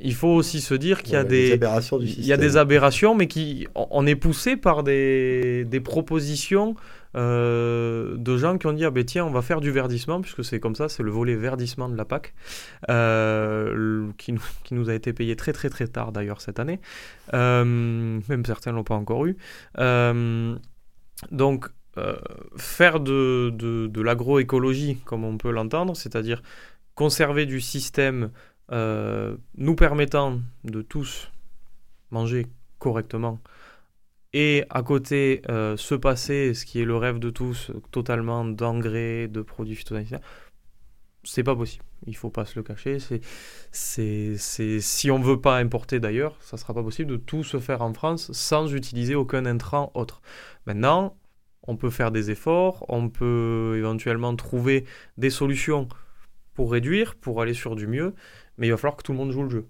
il 0.00 0.14
faut 0.14 0.28
aussi 0.28 0.60
se 0.60 0.74
dire 0.74 1.02
qu'il 1.02 1.14
y 1.14 1.16
a 1.16 1.24
des, 1.24 1.52
aberrations 1.52 1.98
du 1.98 2.06
il 2.06 2.26
y 2.26 2.32
a 2.32 2.36
des 2.36 2.56
aberrations, 2.56 3.14
mais 3.14 3.26
qui 3.26 3.66
on 3.74 4.06
est 4.06 4.16
poussé 4.16 4.56
par 4.56 4.82
des, 4.82 5.64
des 5.64 5.80
propositions 5.80 6.74
euh, 7.14 8.16
de 8.16 8.36
gens 8.38 8.56
qui 8.56 8.66
ont 8.66 8.72
dit 8.72 8.86
ah 8.86 8.90
ben 8.90 9.04
tiens 9.04 9.26
on 9.26 9.30
va 9.30 9.42
faire 9.42 9.60
du 9.60 9.70
verdissement 9.70 10.22
puisque 10.22 10.44
c'est 10.44 10.60
comme 10.60 10.74
ça, 10.74 10.88
c'est 10.88 11.02
le 11.02 11.10
volet 11.10 11.36
verdissement 11.36 11.88
de 11.88 11.96
la 11.96 12.06
PAC 12.06 12.32
euh, 12.88 14.08
qui, 14.16 14.34
qui, 14.64 14.74
nous 14.74 14.88
a 14.88 14.94
été 14.94 15.12
payé 15.12 15.36
très 15.36 15.52
très 15.52 15.68
très 15.68 15.86
tard 15.86 16.12
d'ailleurs 16.12 16.40
cette 16.40 16.58
année, 16.58 16.80
euh, 17.34 17.64
même 18.28 18.44
certains 18.46 18.72
l'ont 18.72 18.84
pas 18.84 18.94
encore 18.94 19.26
eu. 19.26 19.36
donc 21.30 21.68
faire 22.56 23.00
de, 23.00 23.50
de, 23.50 23.86
de 23.86 24.00
l'agroécologie 24.00 24.96
comme 25.04 25.24
on 25.24 25.36
peut 25.36 25.50
l'entendre, 25.50 25.94
c'est-à-dire 25.94 26.42
conserver 26.94 27.44
du 27.44 27.60
système 27.60 28.30
euh, 28.70 29.36
nous 29.56 29.74
permettant 29.74 30.40
de 30.64 30.82
tous 30.82 31.30
manger 32.10 32.46
correctement 32.78 33.40
et 34.32 34.64
à 34.70 34.82
côté 34.82 35.42
euh, 35.50 35.76
se 35.76 35.94
passer 35.94 36.54
ce 36.54 36.64
qui 36.64 36.80
est 36.80 36.84
le 36.84 36.96
rêve 36.96 37.18
de 37.18 37.30
tous 37.30 37.70
totalement 37.90 38.44
d'engrais, 38.44 39.28
de 39.28 39.42
produits 39.42 39.76
phytosanitaires, 39.76 40.20
c'est 41.24 41.42
pas 41.42 41.54
possible. 41.54 41.84
Il 42.06 42.16
faut 42.16 42.30
pas 42.30 42.44
se 42.44 42.58
le 42.58 42.62
cacher. 42.62 42.98
C'est, 42.98 43.20
c'est, 43.70 44.36
c'est, 44.38 44.80
si 44.80 45.10
on 45.10 45.20
veut 45.20 45.40
pas 45.40 45.58
importer 45.58 46.00
d'ailleurs, 46.00 46.36
ça 46.40 46.56
sera 46.56 46.74
pas 46.74 46.82
possible 46.82 47.10
de 47.10 47.16
tout 47.16 47.44
se 47.44 47.60
faire 47.60 47.82
en 47.82 47.92
France 47.92 48.32
sans 48.32 48.74
utiliser 48.74 49.14
aucun 49.14 49.46
intrant 49.46 49.92
autre. 49.94 50.22
Maintenant, 50.66 51.16
on 51.64 51.76
peut 51.76 51.90
faire 51.90 52.10
des 52.10 52.30
efforts, 52.30 52.84
on 52.88 53.08
peut 53.08 53.74
éventuellement 53.76 54.34
trouver 54.34 54.84
des 55.16 55.30
solutions 55.30 55.88
pour 56.54 56.72
réduire, 56.72 57.14
pour 57.14 57.40
aller 57.40 57.54
sur 57.54 57.76
du 57.76 57.86
mieux 57.86 58.14
mais 58.58 58.66
il 58.68 58.70
va 58.70 58.76
falloir 58.76 58.96
que 58.96 59.02
tout 59.02 59.12
le 59.12 59.18
monde 59.18 59.32
joue 59.32 59.42
le 59.42 59.50
jeu. 59.50 59.66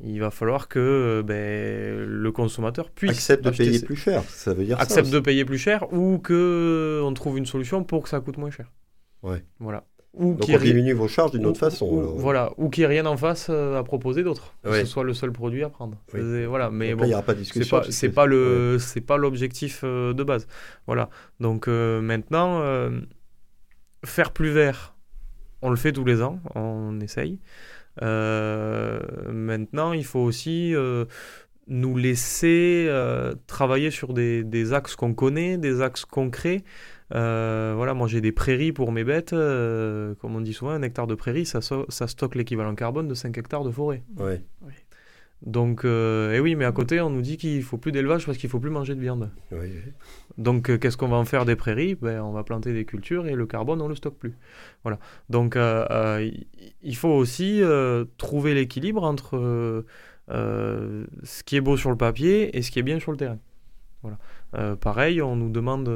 Il 0.00 0.18
va 0.20 0.30
falloir 0.30 0.68
que 0.68 0.78
euh, 0.78 1.22
ben, 1.22 2.06
le 2.08 2.32
consommateur 2.32 2.90
puisse 2.90 3.10
accepte 3.10 3.44
de 3.44 3.50
payer 3.50 3.80
plus 3.80 3.96
cher. 3.96 4.22
Ça 4.28 4.54
veut 4.54 4.64
dire 4.64 4.80
accepte 4.80 5.10
de 5.10 5.20
payer 5.20 5.44
plus 5.44 5.58
cher 5.58 5.92
ou 5.92 6.18
que 6.18 7.02
on 7.04 7.12
trouve 7.12 7.36
une 7.36 7.46
solution 7.46 7.84
pour 7.84 8.02
que 8.02 8.08
ça 8.08 8.20
coûte 8.20 8.38
moins 8.38 8.50
cher. 8.50 8.72
Ouais. 9.22 9.44
Voilà. 9.58 9.84
Ou 10.14 10.34
Donc 10.34 10.48
on 10.48 10.58
diminue 10.58 10.94
vos 10.94 11.06
charges 11.06 11.32
d'une 11.32 11.44
autre 11.44 11.60
façon. 11.60 11.86
voilà, 12.16 12.52
ou 12.56 12.70
qu'il 12.70 12.80
n'y 12.80 12.84
ait 12.86 13.00
rien 13.00 13.06
en 13.06 13.16
face 13.16 13.48
euh, 13.50 13.78
à 13.78 13.84
proposer 13.84 14.22
d'autre, 14.22 14.54
que 14.64 14.72
ce 14.72 14.86
soit 14.86 15.04
le 15.04 15.12
seul 15.12 15.32
produit 15.32 15.62
à 15.62 15.68
prendre. 15.68 15.98
Voilà, 16.12 16.70
mais 16.70 16.94
bon, 16.94 17.04
il 17.04 17.08
n'y 17.08 17.12
aura 17.12 17.22
pas 17.22 17.34
de 17.34 17.40
discussion. 17.40 17.82
C'est 17.90 18.08
pas, 18.08 18.24
le, 18.24 18.78
c'est 18.80 19.02
pas 19.02 19.18
l'objectif 19.18 19.82
euh, 19.84 20.14
de 20.14 20.24
base. 20.24 20.48
Voilà. 20.86 21.10
Donc 21.40 21.68
maintenant, 21.68 22.62
faire 24.04 24.32
plus 24.32 24.50
vert, 24.50 24.94
on 25.60 25.68
le 25.68 25.76
fait 25.76 25.92
tous 25.92 26.06
les 26.06 26.22
ans, 26.22 26.40
on 26.54 27.00
essaye. 27.00 27.38
Euh, 28.02 29.00
maintenant, 29.32 29.92
il 29.92 30.04
faut 30.04 30.20
aussi 30.20 30.74
euh, 30.74 31.04
nous 31.66 31.96
laisser 31.96 32.86
euh, 32.88 33.34
travailler 33.46 33.90
sur 33.90 34.12
des, 34.14 34.72
axes 34.72 34.96
qu'on 34.96 35.14
connaît, 35.14 35.58
des 35.58 35.80
axes 35.82 36.04
concrets. 36.04 36.62
voilà, 37.10 37.94
moi 37.94 38.06
j'ai 38.08 38.20
des 38.20 38.32
prairies 38.32 38.72
pour 38.72 38.92
mes 38.92 39.04
bêtes. 39.04 39.30
comme 39.30 40.36
on 40.36 40.40
dit 40.40 40.52
souvent, 40.52 40.72
un 40.72 40.82
hectare 40.82 41.06
de 41.06 41.14
prairie, 41.14 41.46
ça, 41.46 41.60
ça 41.60 42.06
stocke 42.06 42.34
l'équivalent 42.34 42.74
carbone 42.74 43.08
de 43.08 43.14
5 43.14 43.36
hectares 43.38 43.64
de 43.64 43.70
forêt. 43.70 44.02
Ouais. 44.18 44.40
Donc, 45.42 45.82
eh 45.84 46.40
oui, 46.40 46.56
mais 46.56 46.64
à 46.64 46.72
côté, 46.72 47.00
on 47.00 47.10
nous 47.10 47.22
dit 47.22 47.36
qu'il 47.36 47.62
faut 47.62 47.78
plus 47.78 47.92
d'élevage 47.92 48.26
parce 48.26 48.38
qu'il 48.38 48.50
faut 48.50 48.60
plus 48.60 48.70
manger 48.70 48.94
de 48.94 49.00
viande. 49.00 49.30
Donc, 50.38 50.78
qu'est-ce 50.78 50.96
qu'on 50.96 51.08
va 51.08 51.16
en 51.16 51.24
faire 51.24 51.44
des 51.44 51.56
prairies? 51.56 51.96
Ben, 51.96 52.22
On 52.22 52.30
va 52.30 52.44
planter 52.44 52.72
des 52.72 52.84
cultures 52.84 53.26
et 53.26 53.34
le 53.34 53.46
carbone, 53.46 53.82
on 53.82 53.88
le 53.88 53.96
stocke 53.96 54.16
plus. 54.16 54.36
Voilà. 54.84 54.98
Donc, 55.28 55.56
il 56.82 56.96
faut 56.96 57.08
aussi 57.08 57.62
euh, 57.62 58.04
trouver 58.16 58.54
l'équilibre 58.54 59.02
entre 59.02 59.36
euh, 59.36 59.84
euh, 60.30 61.04
ce 61.24 61.42
qui 61.42 61.56
est 61.56 61.60
beau 61.60 61.76
sur 61.76 61.90
le 61.90 61.96
papier 61.96 62.56
et 62.56 62.62
ce 62.62 62.70
qui 62.70 62.78
est 62.78 62.82
bien 62.84 63.00
sur 63.00 63.10
le 63.10 63.18
terrain. 63.18 63.38
Voilà. 64.02 64.76
pareil, 64.76 65.20
on 65.20 65.34
nous 65.34 65.50
demande 65.50 65.92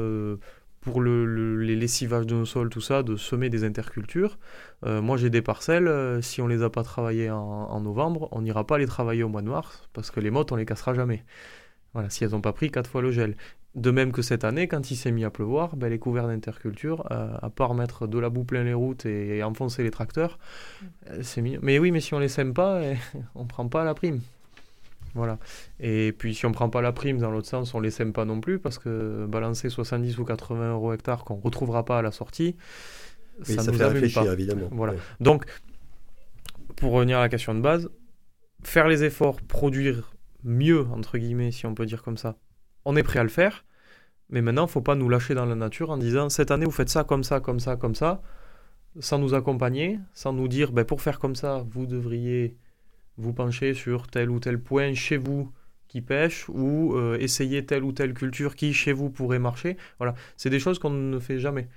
pour 0.81 0.99
le, 0.99 1.55
les 1.55 1.77
lessivages 1.77 2.27
de 2.27 2.35
nos 2.35 2.45
sols, 2.45 2.69
tout 2.69 2.81
ça, 2.81 3.01
de 3.01 3.15
semer 3.15 3.49
des 3.49 3.63
intercultures. 3.63 4.37
moi, 4.85 5.15
j'ai 5.15 5.29
des 5.29 5.41
parcelles, 5.41 6.21
si 6.21 6.41
on 6.41 6.47
les 6.47 6.63
a 6.63 6.69
pas 6.69 6.83
travaillées 6.83 7.31
en, 7.31 7.39
en 7.39 7.79
novembre, 7.79 8.27
on 8.33 8.41
n'ira 8.41 8.67
pas 8.67 8.77
les 8.77 8.87
travailler 8.87 9.23
au 9.23 9.29
mois 9.29 9.41
de 9.41 9.47
mars, 9.47 9.87
parce 9.93 10.11
que 10.11 10.19
les 10.19 10.31
mottes, 10.31 10.51
on 10.51 10.57
les 10.57 10.65
cassera 10.65 10.93
jamais. 10.93 11.23
Voilà, 11.93 12.09
si 12.09 12.25
elles 12.25 12.31
n'ont 12.31 12.41
pas 12.41 12.51
pris 12.51 12.71
quatre 12.71 12.89
fois 12.89 13.01
le 13.01 13.11
gel. 13.11 13.37
De 13.75 13.89
même 13.89 14.11
que 14.11 14.21
cette 14.21 14.43
année, 14.43 14.67
quand 14.67 14.91
il 14.91 14.95
s'est 14.95 15.11
mis 15.11 15.25
à 15.25 15.31
pleuvoir, 15.31 15.75
ben, 15.75 15.89
les 15.89 15.97
couverts 15.97 16.27
d'interculture, 16.27 17.07
euh, 17.11 17.35
à 17.41 17.49
part 17.49 17.73
mettre 17.73 18.05
de 18.05 18.19
la 18.19 18.29
boue 18.29 18.43
plein 18.43 18.63
les 18.63 18.73
routes 18.73 19.07
et, 19.07 19.41
enfoncer 19.41 19.81
les 19.81 19.89
tracteurs, 19.89 20.37
mm. 20.37 20.85
euh, 21.09 21.19
c'est 21.23 21.41
mis. 21.41 21.57
Mais 21.61 21.79
oui, 21.79 21.91
mais 21.91 21.99
si 21.99 22.13
on 22.13 22.19
les 22.19 22.27
sème 22.27 22.53
pas, 22.53 22.81
eh, 22.83 22.97
on 23.33 23.45
prend 23.45 23.67
pas 23.67 23.83
la 23.83 23.95
prime. 23.95 24.21
Voilà. 25.15 25.37
Et 25.79 26.11
puis 26.17 26.33
si 26.33 26.45
on 26.45 26.51
prend 26.51 26.69
pas 26.69 26.81
la 26.81 26.91
prime 26.91 27.17
dans 27.17 27.31
l'autre 27.31 27.47
sens, 27.47 27.73
on 27.73 27.79
les 27.79 27.91
sème 27.91 28.13
pas 28.13 28.25
non 28.25 28.41
plus 28.41 28.57
parce 28.57 28.79
que 28.79 29.25
balancer 29.27 29.69
70 29.69 30.17
ou 30.17 30.25
80 30.25 30.71
euros 30.71 30.93
hectare 30.93 31.23
qu'on 31.23 31.35
retrouvera 31.35 31.85
pas 31.85 31.99
à 31.99 32.01
la 32.01 32.11
sortie, 32.11 32.55
ça, 33.43 33.63
nous 33.63 33.73
fait 33.73 33.85
réfléchir, 33.85 34.31
évidemment. 34.31 34.69
Voilà. 34.71 34.93
Donc, 35.19 35.45
pour 36.75 36.91
revenir 36.91 37.17
à 37.17 37.21
la 37.21 37.29
question 37.29 37.53
de 37.53 37.61
base, 37.61 37.89
faire 38.63 38.87
les 38.87 39.03
efforts, 39.03 39.41
produire 39.41 40.13
mieux, 40.43 40.85
entre 40.91 41.17
guillemets, 41.17 41.51
si 41.51 41.65
on 41.65 41.73
peut 41.73 41.85
dire 41.85 42.03
comme 42.03 42.17
ça, 42.17 42.37
on 42.85 42.95
est 42.95 43.03
prêt 43.03 43.19
à 43.19 43.23
le 43.23 43.29
faire. 43.29 43.65
Mais 44.29 44.41
maintenant, 44.41 44.63
il 44.63 44.67
ne 44.67 44.71
faut 44.71 44.81
pas 44.81 44.95
nous 44.95 45.09
lâcher 45.09 45.35
dans 45.35 45.45
la 45.45 45.55
nature 45.55 45.89
en 45.91 45.97
disant 45.97 46.29
cette 46.29 46.51
année, 46.51 46.65
vous 46.65 46.71
faites 46.71 46.89
ça, 46.89 47.03
comme 47.03 47.23
ça, 47.23 47.39
comme 47.39 47.59
ça, 47.59 47.75
comme 47.75 47.95
ça, 47.95 48.21
sans 48.99 49.19
nous 49.19 49.33
accompagner, 49.33 49.99
sans 50.13 50.33
nous 50.33 50.47
dire 50.47 50.71
ben, 50.71 50.85
pour 50.85 51.01
faire 51.01 51.19
comme 51.19 51.35
ça, 51.35 51.63
vous 51.71 51.85
devriez 51.85 52.57
vous 53.17 53.33
pencher 53.33 53.73
sur 53.73 54.07
tel 54.07 54.29
ou 54.29 54.39
tel 54.39 54.59
point 54.59 54.93
chez 54.93 55.17
vous 55.17 55.51
qui 55.87 56.01
pêche 56.01 56.49
ou 56.49 56.95
euh, 56.95 57.17
essayer 57.19 57.65
telle 57.65 57.83
ou 57.83 57.91
telle 57.91 58.13
culture 58.15 58.55
qui 58.55 58.73
chez 58.73 58.93
vous 58.93 59.11
pourrait 59.11 59.39
marcher. 59.39 59.77
Voilà, 59.99 60.15
c'est 60.37 60.49
des 60.49 60.59
choses 60.59 60.79
qu'on 60.79 60.89
ne 60.89 61.19
fait 61.19 61.37
jamais. 61.37 61.67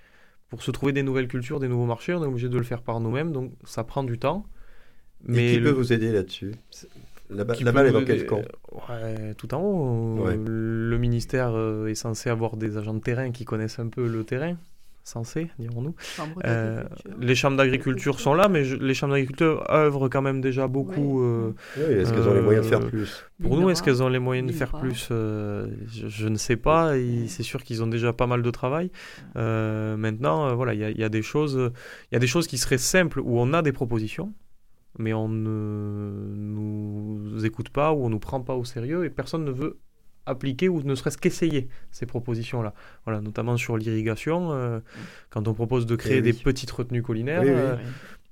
Pour 0.49 0.63
se 0.63 0.71
trouver 0.71 0.93
des 0.93 1.03
nouvelles 1.03 1.29
cultures, 1.29 1.61
des 1.61 1.69
nouveaux 1.69 1.87
marchés, 1.87 2.15
on 2.15 2.23
est 2.23 2.27
obligé 2.27 2.49
de 2.49 2.57
le 2.57 2.65
faire 2.65 2.81
par 2.81 3.01
nous-mêmes, 3.01 3.33
donc 3.33 3.53
ça 3.65 3.85
prend 3.85 4.05
du 4.05 4.19
temps. 4.19 4.47
Mais 5.25 5.53
Et 5.53 5.57
qui 5.57 5.61
peut 5.61 5.71
vous 5.71 5.93
aider 5.93 6.13
là-dessus? 6.13 6.53
La, 7.31 7.45
balle 7.45 7.87
est 7.87 7.93
dans 7.93 8.05
quel 8.05 8.27
camp 8.27 8.43
Tout 9.37 9.55
en 9.55 9.61
haut. 9.61 10.27
Le 10.29 10.99
ministère 10.99 11.53
euh, 11.55 11.87
est 11.87 11.95
censé 11.95 12.31
avoir 12.31 12.57
des 12.57 12.77
agents 12.77 12.95
de 12.95 13.01
terrain 13.01 13.31
qui 13.31 13.45
connaissent 13.45 13.79
un 13.79 13.89
peu 13.89 14.07
le 14.07 14.25
terrain. 14.25 14.57
Censé, 15.03 15.47
dirons-nous. 15.61 15.95
Euh, 16.45 16.83
les 17.21 17.37
chambres 17.37 17.57
d'agriculture 17.57 18.19
sont 18.19 18.35
là, 18.35 18.49
mais 18.49 18.65
les 18.65 18.93
chambres 18.93 19.13
d'agriculture 19.13 19.65
œuvrent 19.71 20.09
quand 20.09 20.21
même 20.21 20.41
déjà 20.41 20.67
beaucoup. 20.67 21.23
Euh, 21.23 21.53
est-ce 21.77 22.13
qu'elles 22.13 22.29
ont 22.29 22.35
les 22.35 22.41
moyens 22.41 22.65
de 22.65 22.71
faire 22.71 22.85
plus 22.89 23.25
Pour 23.41 23.57
nous, 23.57 23.71
est-ce 23.71 23.85
qu'elles 23.85 24.03
ont 24.03 24.09
les 24.09 24.19
moyens 24.19 24.49
de 24.49 24.53
faire 24.53 24.73
plus 24.73 25.07
je, 25.09 26.29
ne 26.29 26.37
sais 26.37 26.57
pas. 26.57 26.95
C'est 27.29 27.45
sûr 27.45 27.63
qu'ils 27.63 27.85
ont 27.85 27.87
déjà 27.87 28.13
pas 28.13 28.27
mal 28.27 28.43
de 28.43 28.51
travail. 28.51 28.91
maintenant, 29.37 30.55
voilà, 30.57 30.75
il 30.75 30.81
y, 30.81 31.01
y, 31.01 31.05
a 31.05 31.09
des 31.09 31.23
choses, 31.23 31.71
il 32.11 32.15
y 32.15 32.17
a 32.17 32.21
des 32.21 32.27
choses 32.27 32.49
qui 32.49 32.59
seraient 32.59 32.77
simples 32.77 33.21
où 33.21 33.39
on 33.39 33.53
a 33.53 33.63
des 33.63 33.73
propositions 33.73 34.33
mais 34.99 35.13
on 35.13 35.29
ne 35.29 36.35
nous 36.37 37.45
écoute 37.45 37.71
pas 37.71 37.93
ou 37.93 38.05
on 38.05 38.07
ne 38.07 38.15
nous 38.15 38.19
prend 38.19 38.41
pas 38.41 38.55
au 38.55 38.65
sérieux 38.65 39.05
et 39.05 39.11
personne 39.11 39.45
ne 39.45 39.51
veut 39.51 39.79
appliquer 40.27 40.69
ou 40.69 40.83
ne 40.83 40.95
serait-ce 40.95 41.19
qu'essayer 41.19 41.69
ces 41.93 42.05
propositions-là. 42.05 42.75
Voilà, 43.05 43.21
notamment 43.21 43.57
sur 43.57 43.77
l'irrigation, 43.77 44.53
euh, 44.53 44.81
quand 45.31 45.49
on 45.49 45.55
propose 45.55 45.87
de 45.87 45.97
créer 45.97 46.19
eh 46.19 46.23
des 46.23 46.33
petites 46.33 46.71
retenues 46.71 47.03
collinaires, 47.03 47.43
euh, 47.45 47.77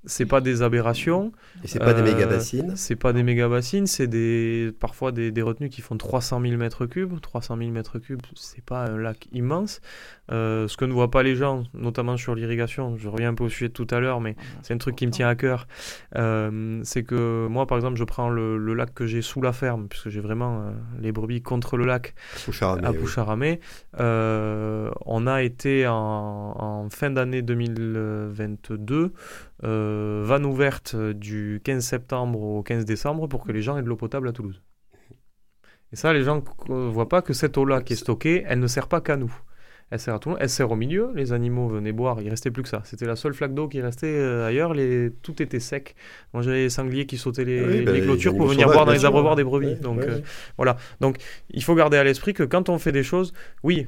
c'est 0.05 0.25
pas 0.25 0.41
des 0.41 0.61
aberrations. 0.61 1.31
Et 1.63 1.67
c'est 1.67 1.79
pas 1.79 1.93
des 1.93 2.01
méga 2.01 2.27
bassines. 2.27 2.71
Euh, 2.71 2.75
c'est 2.75 2.95
pas 2.95 3.13
des 3.13 3.23
méga 3.23 3.47
bassines, 3.47 3.87
c'est 3.87 4.07
des 4.07 4.71
parfois 4.79 5.11
des, 5.11 5.31
des, 5.31 5.41
retenues 5.41 5.69
qui 5.69 5.81
font 5.81 5.97
300 5.97 6.41
000 6.41 6.57
mètres 6.57 6.85
cubes. 6.85 7.19
300 7.19 7.57
000 7.57 7.71
mètres 7.71 7.97
cubes, 7.97 8.21
c'est 8.35 8.63
pas 8.63 8.85
un 8.85 8.97
lac 8.97 9.27
immense. 9.31 9.81
Euh, 10.31 10.67
ce 10.67 10.77
que 10.77 10.85
ne 10.85 10.93
voient 10.93 11.11
pas 11.11 11.23
les 11.23 11.35
gens, 11.35 11.63
notamment 11.73 12.17
sur 12.17 12.35
l'irrigation, 12.35 12.97
je 12.97 13.07
reviens 13.09 13.29
un 13.29 13.33
peu 13.33 13.43
au 13.43 13.49
sujet 13.49 13.67
de 13.67 13.73
tout 13.73 13.87
à 13.91 13.99
l'heure, 13.99 14.21
mais 14.21 14.35
c'est 14.63 14.73
un 14.73 14.77
truc 14.77 14.95
qui 14.95 15.05
me 15.05 15.11
tient 15.11 15.27
à 15.27 15.35
cœur. 15.35 15.67
Euh, 16.15 16.79
c'est 16.83 17.03
que 17.03 17.47
moi, 17.47 17.67
par 17.67 17.77
exemple, 17.77 17.97
je 17.97 18.03
prends 18.03 18.29
le, 18.29 18.73
lac 18.73 18.93
que 18.93 19.05
j'ai 19.05 19.21
sous 19.21 19.41
la 19.41 19.53
ferme, 19.53 19.87
puisque 19.87 20.09
j'ai 20.09 20.21
vraiment 20.21 20.73
les 20.99 21.11
brebis 21.11 21.41
contre 21.41 21.77
le 21.77 21.85
lac 21.85 22.15
à 22.83 22.93
Poucharamé. 22.93 23.59
on 23.97 25.27
a 25.27 25.43
été 25.43 25.87
en, 25.87 25.95
en 25.95 26.89
fin 26.89 27.09
d'année 27.09 27.41
2022 27.41 29.13
euh, 29.63 30.21
vanne 30.25 30.45
ouverte 30.45 30.95
du 30.95 31.61
15 31.63 31.83
septembre 31.83 32.41
au 32.41 32.61
15 32.61 32.85
décembre 32.85 33.27
pour 33.27 33.43
que 33.43 33.51
les 33.51 33.61
gens 33.61 33.77
aient 33.77 33.83
de 33.83 33.87
l'eau 33.87 33.95
potable 33.95 34.27
à 34.27 34.31
Toulouse. 34.33 34.61
Et 35.93 35.95
ça, 35.95 36.11
les 36.13 36.23
gens 36.23 36.43
ne 36.67 36.89
voient 36.89 37.07
pas 37.07 37.21
que 37.21 37.33
cette 37.33 37.57
eau-là 37.57 37.81
qui 37.81 37.93
est 37.93 37.97
stockée, 37.97 38.43
elle 38.47 38.59
ne 38.59 38.67
sert 38.67 38.87
pas 38.87 38.99
qu'à 39.01 39.15
nous. 39.15 39.33
Elle 39.91 39.99
sert 39.99 40.15
à 40.15 40.19
tout 40.19 40.29
le 40.29 40.33
monde. 40.33 40.41
Elle 40.41 40.49
sert 40.49 40.71
au 40.71 40.75
milieu. 40.75 41.11
Les 41.15 41.31
animaux 41.31 41.67
venaient 41.67 41.91
boire. 41.91 42.21
Il 42.21 42.29
restait 42.29 42.51
plus 42.51 42.63
que 42.63 42.69
ça. 42.69 42.81
C'était 42.85 43.05
la 43.05 43.15
seule 43.15 43.33
flaque 43.33 43.53
d'eau 43.53 43.67
qui 43.67 43.81
restait 43.81 44.07
euh, 44.07 44.47
ailleurs. 44.47 44.73
Les... 44.73 45.11
Tout 45.21 45.41
était 45.41 45.59
sec. 45.59 45.95
Moi, 46.33 46.41
j'avais 46.41 46.63
les 46.63 46.69
sangliers 46.69 47.05
qui 47.05 47.17
sautaient 47.17 47.45
les, 47.45 47.83
ben, 47.83 48.01
clôtures 48.01 48.35
pour 48.35 48.47
venir 48.47 48.67
boire 48.67 48.85
dans 48.85 48.91
les 48.91 49.05
abreuvoirs 49.05 49.35
des 49.35 49.43
brebis. 49.43 49.75
Donc, 49.75 50.01
euh, 50.01 50.19
voilà. 50.57 50.77
Donc, 51.01 51.17
il 51.51 51.63
faut 51.63 51.75
garder 51.75 51.97
à 51.97 52.03
l'esprit 52.03 52.33
que 52.33 52.43
quand 52.43 52.69
on 52.69 52.79
fait 52.79 52.91
des 52.91 53.03
choses, 53.03 53.33
oui, 53.63 53.87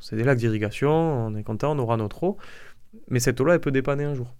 c'est 0.00 0.16
des 0.16 0.24
lacs 0.24 0.38
d'irrigation. 0.38 0.90
On 0.90 1.34
est 1.34 1.42
content, 1.42 1.72
on 1.72 1.78
aura 1.78 1.96
notre 1.96 2.22
eau. 2.24 2.36
Mais 3.08 3.20
cette 3.20 3.40
eau-là, 3.40 3.54
elle 3.54 3.60
peut 3.60 3.70
dépanner 3.70 4.04
un 4.04 4.14
jour 4.14 4.34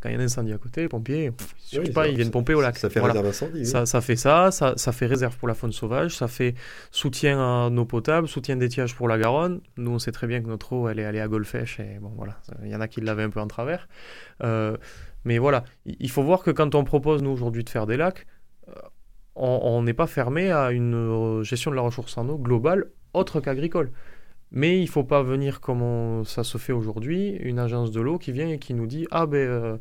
quand 0.00 0.08
il 0.08 0.12
y 0.12 0.14
a 0.16 0.20
un 0.20 0.24
incendie 0.24 0.52
à 0.52 0.58
côté, 0.58 0.82
les 0.82 0.88
pompiers, 0.88 1.30
ils, 1.72 1.92
pas, 1.92 2.08
ils 2.08 2.16
viennent 2.16 2.30
pomper 2.30 2.54
au 2.54 2.60
lac. 2.60 2.78
Ça 2.78 2.90
fait 2.90 3.00
réserve 3.00 3.26
incendie. 3.26 3.66
Ça, 3.66 3.86
ça, 3.86 4.00
fait 4.00 4.16
ça, 4.16 4.50
ça, 4.50 4.74
ça, 4.76 4.92
fait 4.92 5.06
réserve 5.06 5.36
pour 5.36 5.48
la 5.48 5.54
faune 5.54 5.72
sauvage, 5.72 6.16
ça 6.16 6.28
fait 6.28 6.54
soutien 6.90 7.38
à 7.38 7.70
nos 7.70 7.84
potables, 7.84 8.28
soutien 8.28 8.56
d'étiage 8.56 8.94
pour 8.94 9.08
la 9.08 9.18
Garonne. 9.18 9.60
Nous, 9.76 9.90
on 9.90 9.98
sait 9.98 10.12
très 10.12 10.26
bien 10.26 10.40
que 10.40 10.46
notre 10.46 10.72
eau, 10.72 10.88
elle 10.88 10.98
est 10.98 11.04
allée 11.04 11.20
à 11.20 11.28
Golfech, 11.28 11.80
et 11.80 11.98
bon, 12.00 12.12
voilà, 12.16 12.38
il 12.62 12.70
y 12.70 12.76
en 12.76 12.80
a 12.80 12.88
qui 12.88 13.00
l'avaient 13.00 13.22
un 13.22 13.30
peu 13.30 13.40
en 13.40 13.48
travers. 13.48 13.88
Euh, 14.42 14.76
mais 15.24 15.38
voilà, 15.38 15.64
il 15.86 16.10
faut 16.10 16.22
voir 16.22 16.42
que 16.42 16.50
quand 16.50 16.74
on 16.74 16.84
propose, 16.84 17.22
nous, 17.22 17.30
aujourd'hui, 17.30 17.64
de 17.64 17.70
faire 17.70 17.86
des 17.86 17.96
lacs, 17.96 18.26
euh, 18.68 18.72
on 19.36 19.82
n'est 19.82 19.94
pas 19.94 20.06
fermé 20.06 20.52
à 20.52 20.70
une 20.70 20.94
euh, 20.94 21.42
gestion 21.42 21.70
de 21.70 21.76
la 21.76 21.82
ressource 21.82 22.16
en 22.18 22.28
eau 22.28 22.38
globale 22.38 22.86
autre 23.14 23.40
qu'agricole. 23.40 23.90
Mais 24.56 24.78
il 24.78 24.82
ne 24.82 24.88
faut 24.88 25.02
pas 25.02 25.24
venir 25.24 25.60
comme 25.60 26.24
ça 26.24 26.44
se 26.44 26.58
fait 26.58 26.72
aujourd'hui, 26.72 27.30
une 27.40 27.58
agence 27.58 27.90
de 27.90 28.00
l'eau 28.00 28.18
qui 28.18 28.30
vient 28.30 28.48
et 28.48 28.60
qui 28.60 28.72
nous 28.72 28.86
dit 28.86 29.04
Ah 29.10 29.26
ben, 29.26 29.36
euh, 29.36 29.76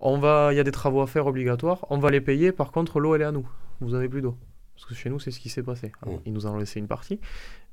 on 0.00 0.18
va, 0.18 0.52
il 0.52 0.56
y 0.56 0.60
a 0.60 0.64
des 0.64 0.70
travaux 0.70 1.00
à 1.00 1.06
faire 1.06 1.26
obligatoires, 1.26 1.86
on 1.88 1.98
va 1.98 2.10
les 2.10 2.20
payer, 2.20 2.52
par 2.52 2.72
contre, 2.72 3.00
l'eau, 3.00 3.14
elle 3.14 3.22
est 3.22 3.24
à 3.24 3.32
nous. 3.32 3.48
Vous 3.80 3.92
n'avez 3.92 4.10
plus 4.10 4.20
d'eau. 4.20 4.36
Parce 4.74 4.84
que 4.84 4.94
chez 4.94 5.08
nous, 5.08 5.18
c'est 5.18 5.30
ce 5.30 5.40
qui 5.40 5.48
s'est 5.48 5.62
passé. 5.62 5.92
Mmh. 6.04 6.10
ils 6.26 6.32
nous 6.34 6.44
en 6.44 6.54
ont 6.54 6.58
laissé 6.58 6.78
une 6.78 6.88
partie. 6.88 7.20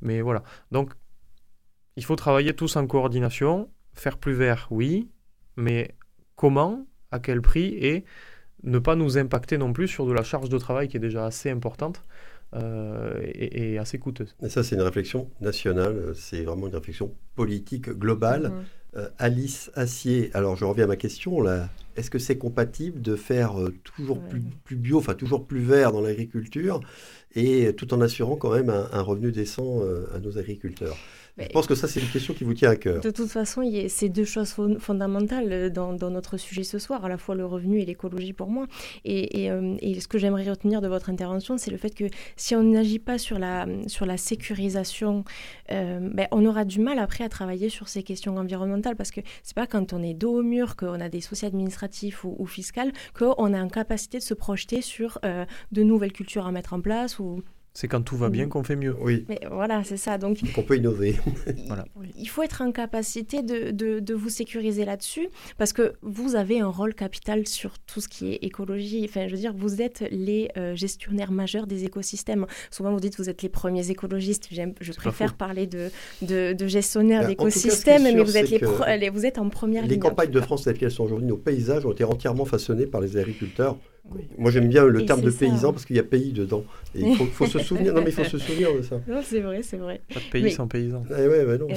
Mais 0.01 0.21
voilà. 0.21 0.43
Donc, 0.71 0.93
il 1.97 2.05
faut 2.05 2.15
travailler 2.15 2.53
tous 2.53 2.77
en 2.77 2.87
coordination. 2.87 3.69
Faire 3.93 4.17
plus 4.17 4.33
vert, 4.33 4.67
oui. 4.71 5.09
Mais 5.57 5.93
comment, 6.37 6.85
à 7.11 7.19
quel 7.19 7.41
prix 7.41 7.75
et 7.81 8.05
ne 8.63 8.79
pas 8.79 8.95
nous 8.95 9.17
impacter 9.17 9.57
non 9.57 9.73
plus 9.73 9.89
sur 9.89 10.05
de 10.05 10.13
la 10.13 10.23
charge 10.23 10.47
de 10.47 10.57
travail 10.57 10.87
qui 10.87 10.95
est 10.95 11.01
déjà 11.01 11.25
assez 11.25 11.49
importante. 11.49 12.01
Euh, 12.55 13.21
et, 13.35 13.77
assez 13.77 13.99
coûteuse. 13.99 14.35
Et 14.41 14.49
ça, 14.49 14.63
c'est 14.63 14.75
une 14.75 14.81
réflexion 14.81 15.29
nationale, 15.39 16.13
c'est 16.15 16.41
vraiment 16.41 16.67
une 16.67 16.75
réflexion 16.75 17.13
politique 17.35 17.89
globale. 17.89 18.49
Mhm. 18.49 18.63
Euh, 18.97 19.09
Alice 19.19 19.69
Assier, 19.75 20.31
alors 20.33 20.55
je 20.55 20.65
reviens 20.65 20.85
à 20.85 20.87
ma 20.87 20.95
question 20.95 21.41
là. 21.41 21.69
Est-ce 21.95 22.09
que 22.09 22.17
c'est 22.17 22.39
compatible 22.39 23.01
de 23.01 23.15
faire 23.15 23.61
euh, 23.61 23.71
toujours 23.83 24.19
plus, 24.19 24.41
plus, 24.63 24.77
bio, 24.77 24.97
enfin 24.97 25.13
toujours 25.13 25.45
plus 25.45 25.59
vert 25.59 25.91
dans 25.91 26.01
l'agriculture, 26.01 26.79
et 27.35 27.71
tout 27.73 27.93
en 27.93 28.01
assurant 28.01 28.35
quand 28.35 28.51
même 28.51 28.69
un, 28.69 29.01
revenu 29.01 29.31
décent 29.31 29.83
à 30.15 30.17
nos 30.17 30.39
agriculteurs? 30.39 30.97
Je 31.47 31.53
pense 31.53 31.67
que 31.67 31.75
ça, 31.75 31.87
c'est 31.87 31.99
une 31.99 32.09
question 32.09 32.33
qui 32.33 32.43
vous 32.43 32.53
tient 32.53 32.69
à 32.69 32.75
cœur. 32.75 33.01
De 33.01 33.11
toute 33.11 33.29
façon, 33.29 33.61
il 33.61 33.75
y 33.75 33.79
a 33.79 33.89
ces 33.89 34.09
deux 34.09 34.25
choses 34.25 34.55
fondamentales 34.79 35.51
euh, 35.51 35.69
dans, 35.69 36.09
notre 36.09 36.37
sujet 36.37 36.63
ce 36.63 36.79
soir, 36.79 37.05
à 37.05 37.09
la 37.09 37.17
fois 37.17 37.35
le 37.35 37.45
revenu 37.45 37.79
et 37.79 37.85
l'écologie 37.85 38.33
pour 38.33 38.49
moi. 38.49 38.67
Et, 39.05 39.51
euh, 39.51 39.77
ce 39.99 40.07
que 40.07 40.17
j'aimerais 40.17 40.49
retenir 40.49 40.81
de 40.81 40.87
votre 40.87 41.09
intervention, 41.09 41.57
c'est 41.57 41.71
le 41.71 41.77
fait 41.77 41.93
que 41.93 42.05
si 42.35 42.55
on 42.55 42.63
n'agit 42.63 42.99
pas 42.99 43.17
sur 43.17 43.39
la, 43.39 43.67
sur 43.87 44.05
la 44.05 44.17
sécurisation, 44.17 45.23
euh, 45.71 45.99
ben, 46.01 46.27
on 46.31 46.45
aura 46.45 46.65
du 46.65 46.79
mal 46.79 46.99
après 46.99 47.23
à 47.23 47.29
travailler 47.29 47.69
sur 47.69 47.87
ces 47.87 48.03
questions 48.03 48.37
environnementales 48.37 48.95
parce 48.95 49.11
que 49.11 49.21
c'est 49.43 49.55
pas 49.55 49.67
quand 49.67 49.93
on 49.93 50.01
est 50.01 50.13
dos 50.13 50.39
au 50.39 50.43
mur, 50.43 50.75
qu'on 50.75 50.99
a 50.99 51.09
des 51.09 51.21
soucis 51.21 51.45
administratifs 51.45 52.23
ou, 52.23 52.35
ou 52.37 52.45
fiscaux, 52.45 52.69
qu'on 53.17 53.53
a 53.53 53.57
une 53.57 53.71
capacité 53.71 54.19
de 54.19 54.23
se 54.23 54.33
projeter 54.33 54.81
sur 54.81 55.19
de 55.71 55.83
nouvelles 55.83 56.11
cultures 56.11 56.45
à 56.45 56.51
mettre 56.51 56.73
en 56.73 56.81
place 56.81 57.19
ou 57.19 57.41
c'est 57.79 57.87
quand 57.87 58.01
tout 58.01 58.17
va 58.17 58.27
bien 58.27 58.49
qu'on 58.49 58.61
fait 58.61 58.75
mieux. 58.75 58.93
Oui. 58.99 59.23
Mais 59.29 59.39
voilà, 59.49 59.85
c'est 59.85 59.95
ça. 59.95 60.17
Donc, 60.17 60.39
on 60.57 60.63
peut 60.63 60.75
innover. 60.75 61.15
voilà. 61.67 61.85
Il 62.17 62.27
faut 62.27 62.43
être 62.43 62.61
en 62.61 62.73
capacité 62.73 63.41
de, 63.41 63.71
de, 63.71 64.13
vous 64.13 64.27
sécuriser 64.27 64.83
là-dessus 64.83 65.29
parce 65.57 65.71
que 65.71 65.93
vous 66.01 66.35
avez 66.35 66.59
un 66.59 66.67
rôle 66.67 66.93
capital 66.93 67.47
sur 67.47 67.79
tout 67.79 68.01
ce 68.01 68.09
qui 68.09 68.33
est 68.33 68.39
écologie. 68.41 69.05
Enfin, 69.07 69.29
je 69.29 69.31
veux 69.31 69.39
dire, 69.39 69.53
vous 69.55 69.81
êtes 69.81 70.03
les 70.11 70.49
euh, 70.57 70.75
gestionnaires 70.75 71.31
majeurs 71.31 71.67
des 71.67 71.85
écosystèmes. 71.85 72.47
Souvent, 72.69 72.91
vous 72.91 72.99
dites 72.99 73.15
que 73.15 73.21
vous 73.21 73.29
êtes 73.29 73.43
les 73.43 73.49
premiers 73.49 73.89
écologistes. 73.89 74.49
Je 74.51 74.91
préfère 74.91 75.35
parler 75.35 75.65
de, 75.65 75.89
de, 76.21 76.67
gestionnaires 76.67 77.27
d'écosystèmes, 77.27 78.03
mais 78.03 78.21
vous 78.21 78.35
êtes, 78.35 78.49
les, 78.49 79.09
vous 79.09 79.25
êtes 79.25 79.37
en 79.37 79.47
première 79.47 79.83
ligne. 79.83 79.91
Les 79.91 79.99
campagnes 79.99 80.31
de 80.31 80.41
France 80.41 80.65
telles 80.65 80.77
qu'elles 80.77 80.91
sont 80.91 81.05
aujourd'hui, 81.05 81.27
nos 81.27 81.37
paysages 81.37 81.85
ont 81.85 81.93
été 81.93 82.03
entièrement 82.03 82.43
façonnés 82.43 82.87
par 82.87 82.99
les 82.99 83.15
agriculteurs 83.15 83.77
moi, 84.37 84.51
j'aime 84.51 84.67
bien 84.67 84.85
le 84.85 85.05
terme 85.05 85.21
de 85.21 85.31
paysan 85.31 85.71
parce 85.71 85.85
qu'il 85.85 85.95
y 85.95 85.99
a 85.99 86.03
pays 86.03 86.31
dedans. 86.31 86.63
Et 86.95 87.01
il 87.01 87.15
faut, 87.15 87.45
se 87.45 87.59
souvenir. 87.59 87.93
Non, 87.93 88.01
mais 88.01 88.09
il 88.09 88.13
faut 88.13 88.23
se 88.23 88.37
souvenir 88.37 88.73
de 88.75 88.81
ça. 88.81 88.99
c'est 89.23 89.41
vrai, 89.41 89.61
c'est 89.63 89.77
vrai. 89.77 90.01
Pas 90.13 90.19
de 90.19 90.29
pays 90.31 90.51
sans 90.51 90.67
paysan. 90.67 91.03
Eh 91.09 91.27
ouais, 91.27 91.45
bah 91.45 91.57
non. 91.57 91.67
Eh 91.69 91.75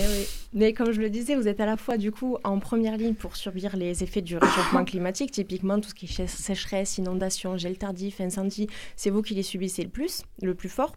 mais 0.54 0.72
comme 0.72 0.92
je 0.92 1.00
le 1.00 1.10
disais, 1.10 1.34
vous 1.34 1.48
êtes 1.48 1.60
à 1.60 1.66
la 1.66 1.76
fois 1.76 1.96
du 1.96 2.12
coup 2.12 2.36
en 2.44 2.58
première 2.58 2.96
ligne 2.96 3.14
pour 3.14 3.36
subir 3.36 3.76
les 3.76 4.02
effets 4.02 4.22
du 4.22 4.36
réchauffement 4.36 4.84
climatique. 4.86 5.30
Typiquement, 5.32 5.80
tout 5.80 5.90
ce 5.90 5.94
qui 5.94 6.06
est 6.06 6.26
sécheresse, 6.26 6.98
inondation, 6.98 7.56
gel 7.56 7.78
tardif, 7.78 8.20
incendie, 8.20 8.68
c'est 8.96 9.10
vous 9.10 9.22
qui 9.22 9.34
les 9.34 9.42
subissez 9.42 9.82
le 9.82 9.90
plus, 9.90 10.22
le 10.42 10.54
plus 10.54 10.68
fort. 10.68 10.94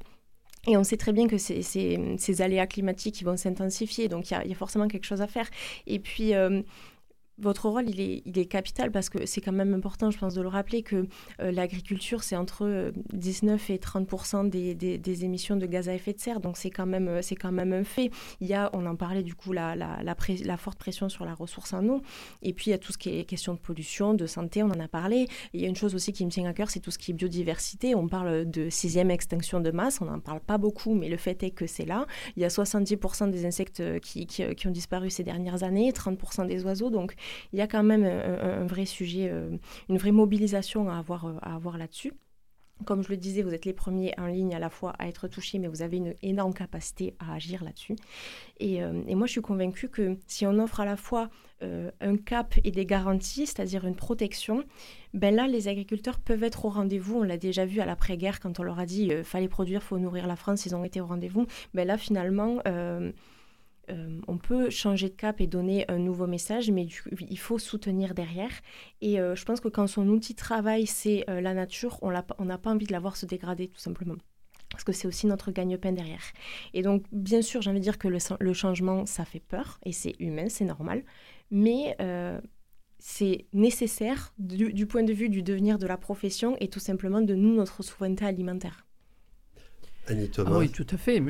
Et 0.67 0.77
on 0.77 0.83
sait 0.83 0.97
très 0.97 1.13
bien 1.13 1.27
que 1.27 1.37
ces, 1.37 1.61
ces, 1.61 2.41
aléas 2.41 2.65
climatiques 2.65 3.23
vont 3.23 3.37
s'intensifier, 3.37 4.07
donc 4.07 4.31
il 4.31 4.49
y, 4.49 4.51
a 4.51 4.55
forcément 4.55 4.87
quelque 4.87 5.05
chose 5.05 5.21
à 5.21 5.27
faire. 5.27 5.47
Et 5.85 5.99
puis, 5.99 6.33
euh, 6.33 6.61
votre 7.37 7.67
rôle, 7.67 7.89
il 7.89 7.99
est, 7.99 8.45
capital 8.45 8.91
parce 8.91 9.09
que 9.09 9.25
c'est 9.25 9.41
quand 9.41 9.51
même 9.51 9.73
important, 9.73 10.11
je 10.11 10.17
pense, 10.17 10.35
de 10.35 10.41
le 10.41 10.47
rappeler 10.47 10.83
que 10.83 11.07
euh, 11.41 11.51
l'agriculture, 11.51 12.23
c'est 12.23 12.35
entre 12.35 12.93
19 13.13 13.69
euh, 13.69 13.73
et 13.73 13.77
30 13.79 14.49
des, 14.49 14.75
des, 14.75 15.25
émissions 15.25 15.55
de 15.55 15.65
gaz 15.65 15.89
à 15.89 15.95
effet 15.95 16.13
de 16.13 16.19
serre. 16.19 16.39
Donc, 16.39 16.57
c'est 16.57 16.69
quand, 16.69 16.85
même, 16.85 17.07
euh, 17.07 17.21
quand 17.39 17.51
même 17.51 17.73
un 17.73 17.83
fait. 17.83 18.11
Il 18.39 18.47
y 18.47 18.53
a, 18.53 18.69
on 18.73 18.85
en 18.85 18.95
parlait 18.95 19.23
du 19.23 19.35
coup, 19.35 19.51
la, 19.51 19.75
la, 19.75 20.57
forte 20.57 20.77
pression 20.77 21.09
sur 21.09 21.25
la 21.25 21.33
ressource 21.33 21.73
en 21.73 21.85
eau. 21.87 22.01
Et 22.41 22.53
puis, 22.53 22.67
il 22.67 22.69
y 22.69 22.73
a 22.73 22.77
tout 22.77 22.93
ce 22.93 22.97
qui 22.97 23.17
est 23.17 23.25
question 23.25 23.53
de 23.53 23.59
pollution, 23.59 24.13
de 24.13 24.27
santé, 24.27 24.63
on 24.63 24.67
en 24.67 24.79
a 24.79 24.87
parlé. 24.87 25.27
il 25.53 25.61
y 25.61 25.65
a 25.65 25.67
une 25.67 25.75
chose 25.75 25.95
aussi 25.95 26.13
qui 26.13 26.25
me 26.25 26.31
tient 26.31 26.45
à 26.45 26.53
cœur, 26.53 26.69
c'est 26.69 26.79
tout 26.79 26.91
ce 26.91 26.97
qui 26.97 27.11
est 27.11 27.13
biodiversité. 27.15 27.95
On 27.95 28.07
parle 28.07 28.49
de 28.49 28.69
sixième 28.69 29.11
extinction 29.11 29.59
de 29.59 29.71
masse. 29.71 29.99
On 30.01 30.05
n'en 30.05 30.19
parle 30.19 30.39
pas 30.39 30.57
beaucoup, 30.57 30.93
mais 30.93 31.09
le 31.09 31.17
fait 31.17 31.41
est 31.43 31.51
que 31.51 31.67
c'est 31.67 31.85
là. 31.85 32.05
Il 32.37 32.41
y 32.41 32.45
a 32.45 32.49
70% 32.49 33.31
des 33.31 33.45
insectes 33.45 33.81
qui, 33.99 34.27
qui, 34.27 34.55
qui 34.55 34.67
ont 34.67 34.71
disparu 34.71 35.09
ces 35.09 35.23
dernières 35.23 35.63
années, 35.63 35.91
30% 35.91 36.47
des 36.47 36.63
oiseaux. 36.63 36.89
Donc, 36.89 37.15
il 37.53 37.59
y 37.59 37.61
a 37.61 37.67
quand 37.67 37.83
même 37.83 38.03
un, 38.03 38.65
vrai 38.65 38.85
sujet, 38.85 39.29
euh, 39.31 39.57
une 39.89 39.97
vraie 39.97 40.11
mobilisation 40.11 40.89
à 40.89 40.97
avoir, 40.97 41.25
euh, 41.25 41.33
à 41.41 41.55
avoir 41.55 41.77
là-dessus. 41.77 42.13
Comme 42.83 43.03
je 43.03 43.09
le 43.09 43.15
disais, 43.15 43.41
vous 43.41 43.53
êtes 43.53 43.63
les 43.63 43.71
premiers 43.71 44.13
en 44.19 44.25
ligne 44.25 44.53
à 44.53 44.59
la 44.59 44.69
fois 44.69 44.93
à 44.99 45.07
être 45.07 45.29
touchés, 45.29 45.59
mais 45.59 45.69
vous 45.69 45.81
avez 45.81 45.95
une 45.95 46.13
énorme 46.21 46.53
capacité 46.53 47.15
à 47.19 47.33
agir 47.33 47.63
là-dessus. 47.63 47.95
Et, 48.59 48.83
euh, 48.83 48.91
moi, 49.15 49.27
je 49.27 49.31
suis 49.31 49.41
convaincue 49.41 49.87
que 49.87 50.17
si 50.27 50.45
on 50.45 50.59
offre 50.59 50.81
à 50.81 50.85
la 50.85 50.97
fois 50.97 51.29
un 51.61 52.17
cap 52.17 52.53
et 52.63 52.69
des 52.69 52.85
garanties, 52.85 53.47
c'est-à-dire 53.47 53.87
une 53.87 53.95
protection, 53.95 54.65
ben 55.13 55.33
là, 55.33 55.47
les 55.47 55.67
agriculteurs 55.69 56.19
peuvent 56.19 56.43
être 56.43 56.65
au 56.65 56.69
rendez-vous. 56.69 57.19
On 57.19 57.23
l'a 57.23 57.37
déjà 57.37 57.65
vu 57.65 57.79
à 57.79 57.85
l'après-guerre, 57.85 58.39
quand 58.41 58.59
on 58.59 58.63
leur 58.63 58.77
a 58.77 58.85
dit 58.85 59.09
fallait 59.23 59.47
produire, 59.47 59.81
faut 59.81 59.97
nourrir 59.97 60.27
la 60.27 60.35
France, 60.35 60.65
ils 60.65 60.75
ont 60.75 60.83
été 60.83 60.99
au 60.99 61.07
rendez-vous. 61.07 61.47
Ben 61.73 61.87
là, 61.87 61.97
finalement 61.97 62.59
euh, 63.89 64.19
on 64.27 64.37
peut 64.37 64.69
changer 64.69 65.09
de 65.09 65.15
cap 65.15 65.41
et 65.41 65.47
donner 65.47 65.85
un 65.89 65.97
nouveau 65.97 66.27
message, 66.27 66.71
mais 66.71 66.87
il 67.19 67.39
faut 67.39 67.59
soutenir 67.59 68.13
derrière. 68.13 68.51
Et 69.01 69.19
euh, 69.19 69.35
je 69.35 69.45
pense 69.45 69.59
que 69.59 69.67
quand 69.67 69.87
son 69.87 70.07
outil 70.09 70.33
de 70.33 70.37
travail, 70.37 70.85
c'est 70.87 71.29
euh, 71.29 71.41
la 71.41 71.53
nature, 71.53 71.99
on 72.01 72.11
n'a 72.11 72.57
pas 72.57 72.69
envie 72.71 72.85
de 72.87 72.91
la 72.91 72.99
voir 72.99 73.15
se 73.15 73.25
dégrader, 73.25 73.67
tout 73.67 73.79
simplement. 73.79 74.15
Parce 74.71 74.83
que 74.83 74.91
c'est 74.91 75.07
aussi 75.07 75.27
notre 75.27 75.51
gagne-pain 75.51 75.93
derrière. 75.93 76.23
Et 76.73 76.81
donc, 76.81 77.03
bien 77.11 77.41
sûr, 77.41 77.61
j'ai 77.61 77.69
envie 77.69 77.79
de 77.79 77.83
dire 77.83 77.97
que 77.97 78.07
le, 78.07 78.53
changement, 78.53 79.05
ça 79.05 79.23
fait 79.23 79.39
peur, 79.39 79.79
et 79.85 79.91
c'est 79.91 80.15
humain, 80.19 80.49
c'est 80.49 80.65
normal. 80.65 81.03
Mais 81.51 81.95
c'est 82.99 83.45
nécessaire 83.53 84.33
du, 84.39 84.87
point 84.87 85.03
de 85.03 85.13
vue 85.13 85.29
du 85.29 85.43
devenir 85.43 85.77
de 85.77 85.85
la 85.85 85.97
profession 85.97 86.57
et 86.59 86.69
tout 86.69 86.79
simplement 86.79 87.21
de 87.21 87.35
nous, 87.35 87.53
notre 87.53 87.83
souveraineté 87.83 88.25
alimentaire. 88.25 88.84
Ah 90.55 90.57
oui, 90.59 90.69
tout 90.69 90.87
à 90.91 90.97
fait. 90.97 91.21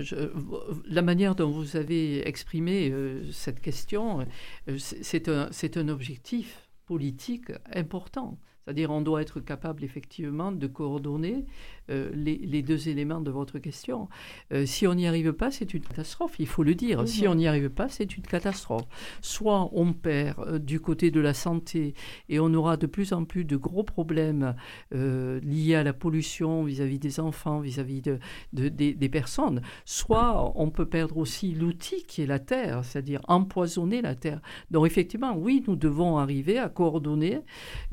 la 0.88 1.01
manière 1.01 1.36
dont 1.36 1.49
vous 1.49 1.76
avez 1.76 2.28
exprimé 2.28 2.91
euh, 2.91 3.32
cette 3.32 3.61
question, 3.61 4.26
euh, 4.69 4.78
c'est 4.78 5.30
un, 5.30 5.49
un 5.76 5.88
objectif 5.88 6.69
politique 6.86 7.51
important. 7.73 8.38
C'est-à-dire 8.63 8.89
on 8.89 9.01
doit 9.01 9.21
être 9.21 9.39
capable 9.39 9.84
effectivement 9.84 10.51
de 10.51 10.67
coordonner 10.67 11.45
euh, 11.92 12.10
les, 12.16 12.64
deux 12.64 12.90
éléments 12.90 13.22
de 13.22 13.30
votre 13.30 13.60
question. 13.60 14.10
Euh, 14.52 14.66
si 14.66 14.88
on 14.88 14.96
n'y 14.96 15.08
arrive 15.08 15.34
pas, 15.34 15.52
c'est 15.52 15.74
une 15.74 15.82
catastrophe, 15.82 16.34
il 16.40 16.48
faut 16.48 16.64
le 16.64 16.74
dire. 16.74 17.08
Si 17.08 17.28
on 17.28 17.36
n'y 17.36 17.48
arrive 17.48 17.70
pas, 17.70 17.90
c'est 17.90 18.18
une 18.18 18.24
catastrophe. 18.24 18.86
Soit 19.22 19.70
on 19.72 19.94
perd 19.94 20.40
euh, 20.40 20.58
du 20.58 20.80
côté 20.80 21.12
de 21.12 21.20
la 21.20 21.36
santé 21.36 21.94
et 22.28 22.40
on 22.40 22.52
aura 22.56 22.78
de 22.78 22.88
plus 22.88 23.14
en 23.14 23.24
plus 23.24 23.46
de 23.46 23.56
gros 23.56 23.84
problèmes 23.84 24.56
liés 24.92 25.76
à 25.76 25.84
la 25.84 25.94
pollution 25.94 26.64
vis-à-vis 26.64 27.00
des 27.00 27.20
enfants, 27.20 27.60
vis-à-vis 27.60 28.02
de, 28.02 28.20
des, 28.54 29.10
personnes. 29.10 29.62
Soit 29.86 30.54
on 30.56 30.70
peut 30.70 30.88
perdre 30.88 31.18
aussi 31.18 31.52
l'outil 31.52 32.04
qui 32.04 32.22
est 32.22 32.26
la 32.26 32.40
terre, 32.40 32.84
c'est-à-dire 32.84 33.22
empoisonner 33.28 34.02
la 34.02 34.16
terre. 34.16 34.42
Donc 34.72 34.88
effectivement, 34.88 35.36
oui, 35.38 35.64
nous 35.68 35.76
devons 35.76 36.18
arriver 36.18 36.58
à 36.58 36.70
coordonner 36.70 37.42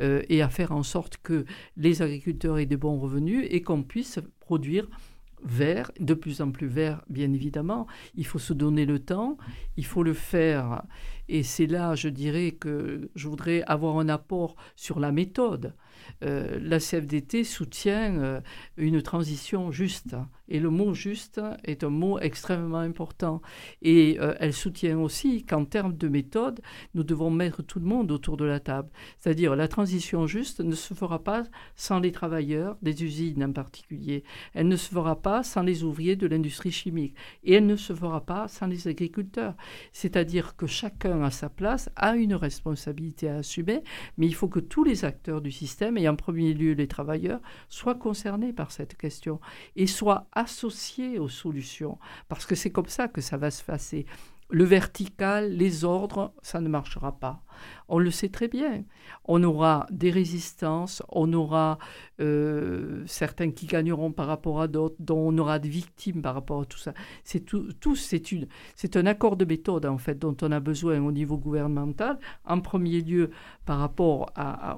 et 0.01 0.43
à 0.43 0.49
faire 0.49 0.73
en 0.73 0.83
sorte 0.83 1.19
que 1.23 1.45
les 1.77 2.03
agriculteurs 2.03 2.59
aient 2.59 2.67
de 2.67 2.77
bons 2.77 2.99
revenus 2.99 3.47
et 3.51 3.63
qu'on 3.63 3.82
puisse 3.83 4.19
produire 4.41 4.89
vert, 5.45 5.91
de 5.99 6.15
plus 6.15 6.41
en 6.41 6.51
plus 6.51 6.69
vert, 6.69 7.03
bien 7.09 7.33
évidemment. 7.33 7.87
Il 8.15 8.27
faut 8.27 8.39
se 8.39 8.53
donner 8.53 8.87
le 8.87 8.99
temps, 8.99 9.37
il 9.77 9.85
faut 9.85 10.03
le 10.03 10.15
faire. 10.15 10.83
Et 11.35 11.43
c'est 11.45 11.67
là, 11.67 11.95
je 11.95 12.11
dirais, 12.11 12.51
que 12.53 13.09
je 13.15 13.27
voudrais 13.27 13.63
avoir 13.63 13.97
un 13.99 14.11
apport 14.11 14.55
sur 14.77 15.01
la 15.01 15.13
méthode. 15.13 15.75
Euh, 16.25 16.59
la 16.61 16.79
CFDT 16.79 17.45
soutient 17.45 18.19
euh, 18.19 18.41
une 18.77 19.01
transition 19.01 19.71
juste. 19.71 20.15
Et 20.49 20.61
le 20.61 20.69
mot 20.69 20.93
juste 20.93 21.41
est 21.65 21.85
un 21.85 21.91
mot 21.91 22.19
extrêmement 22.19 22.79
important. 22.79 23.41
Et 23.81 24.19
euh, 24.21 24.35
elle 24.39 24.53
soutient 24.53 24.99
aussi 24.99 25.45
qu'en 25.45 25.65
termes 25.65 25.97
de 25.97 26.09
méthode, 26.09 26.61
nous 26.95 27.05
devons 27.05 27.31
mettre 27.31 27.63
tout 27.63 27.81
le 27.81 27.87
monde 27.87 28.11
autour 28.11 28.37
de 28.37 28.45
la 28.45 28.61
table. 28.61 28.91
C'est-à-dire 29.19 29.57
la 29.57 29.69
transition 29.69 30.27
juste 30.27 30.61
ne 30.61 30.75
se 30.75 30.93
fera 30.93 31.25
pas 31.25 31.45
sans 31.77 32.01
les 32.01 32.13
travailleurs 32.13 32.77
des 32.83 33.05
usines 33.05 33.43
en 33.43 33.53
particulier. 33.53 34.25
Elle 34.53 34.69
ne 34.69 34.77
se 34.77 34.91
fera 34.91 35.21
pas 35.21 35.43
sans 35.43 35.63
les 35.63 35.85
ouvriers 35.85 36.17
de 36.17 36.27
l'industrie 36.27 36.73
chimique. 36.73 37.17
Et 37.45 37.55
elle 37.55 37.67
ne 37.67 37.77
se 37.77 37.95
fera 37.95 38.21
pas 38.21 38.49
sans 38.49 38.67
les 38.67 38.89
agriculteurs. 38.89 39.55
C'est-à-dire 39.93 40.57
que 40.57 40.67
chacun 40.67 41.22
à 41.25 41.31
sa 41.31 41.49
place 41.49 41.91
a 41.97 42.17
une 42.17 42.35
responsabilité 42.35 43.29
à 43.29 43.37
assumer, 43.37 43.83
mais 44.17 44.27
il 44.27 44.35
faut 44.35 44.49
que 44.49 44.61
tous 44.61 44.85
les 44.85 45.05
acteurs 45.05 45.41
du 45.41 45.51
système, 45.51 45.99
et 45.99 46.09
en 46.09 46.17
premier 46.17 46.55
lieu 46.55 46.73
les 46.73 46.89
travailleurs, 46.89 47.41
soient 47.69 47.95
concernés 47.95 48.53
par 48.53 48.71
cette 48.71 48.97
question 48.97 49.41
et 49.77 49.87
soient 49.87 50.27
associés 50.33 51.19
aux 51.19 51.29
solutions, 51.29 51.99
parce 52.29 52.47
que 52.47 52.55
c'est 52.55 52.71
comme 52.71 52.89
ça 52.89 53.09
que 53.09 53.21
ça 53.21 53.37
va 53.37 53.51
se 53.51 53.65
passer. 53.65 54.07
Le 54.49 54.65
vertical, 54.65 55.53
les 55.53 55.85
ordres, 55.85 56.35
ça 56.43 56.61
ne 56.61 56.69
marchera 56.69 57.19
pas. 57.19 57.43
On 57.89 57.99
le 57.99 58.11
sait 58.11 58.29
très 58.29 58.49
bien. 58.49 58.85
On 59.25 59.43
aura 59.43 59.87
des 59.91 60.11
résistances, 60.11 61.03
on 61.09 61.33
aura 61.33 61.79
euh, 62.21 63.03
certains 63.07 63.51
qui 63.51 63.67
gagneront 63.67 64.13
par 64.13 64.27
rapport 64.27 64.61
à 64.61 64.69
d'autres, 64.69 64.97
dont 64.99 65.19
on 65.19 65.37
aura 65.39 65.59
des 65.59 65.69
victimes 65.69 66.23
par 66.23 66.35
rapport 66.35 66.63
à 66.63 66.65
tout 66.65 66.79
ça. 66.79 66.95
C'est 67.25 67.41
tout, 67.41 67.69
un 68.95 69.07
accord 69.07 69.37
de 69.37 69.45
méthode 69.45 69.87
en 69.87 69.99
fait 69.99 70.19
dont 70.19 70.37
on 70.43 70.53
a 70.53 70.61
besoin 70.61 71.01
au 71.01 71.13
niveau 71.13 71.37
gouvernemental. 71.37 72.19
En 72.45 72.61
premier 72.61 73.01
lieu 73.01 73.31
par 73.65 73.79
rapport 73.79 74.33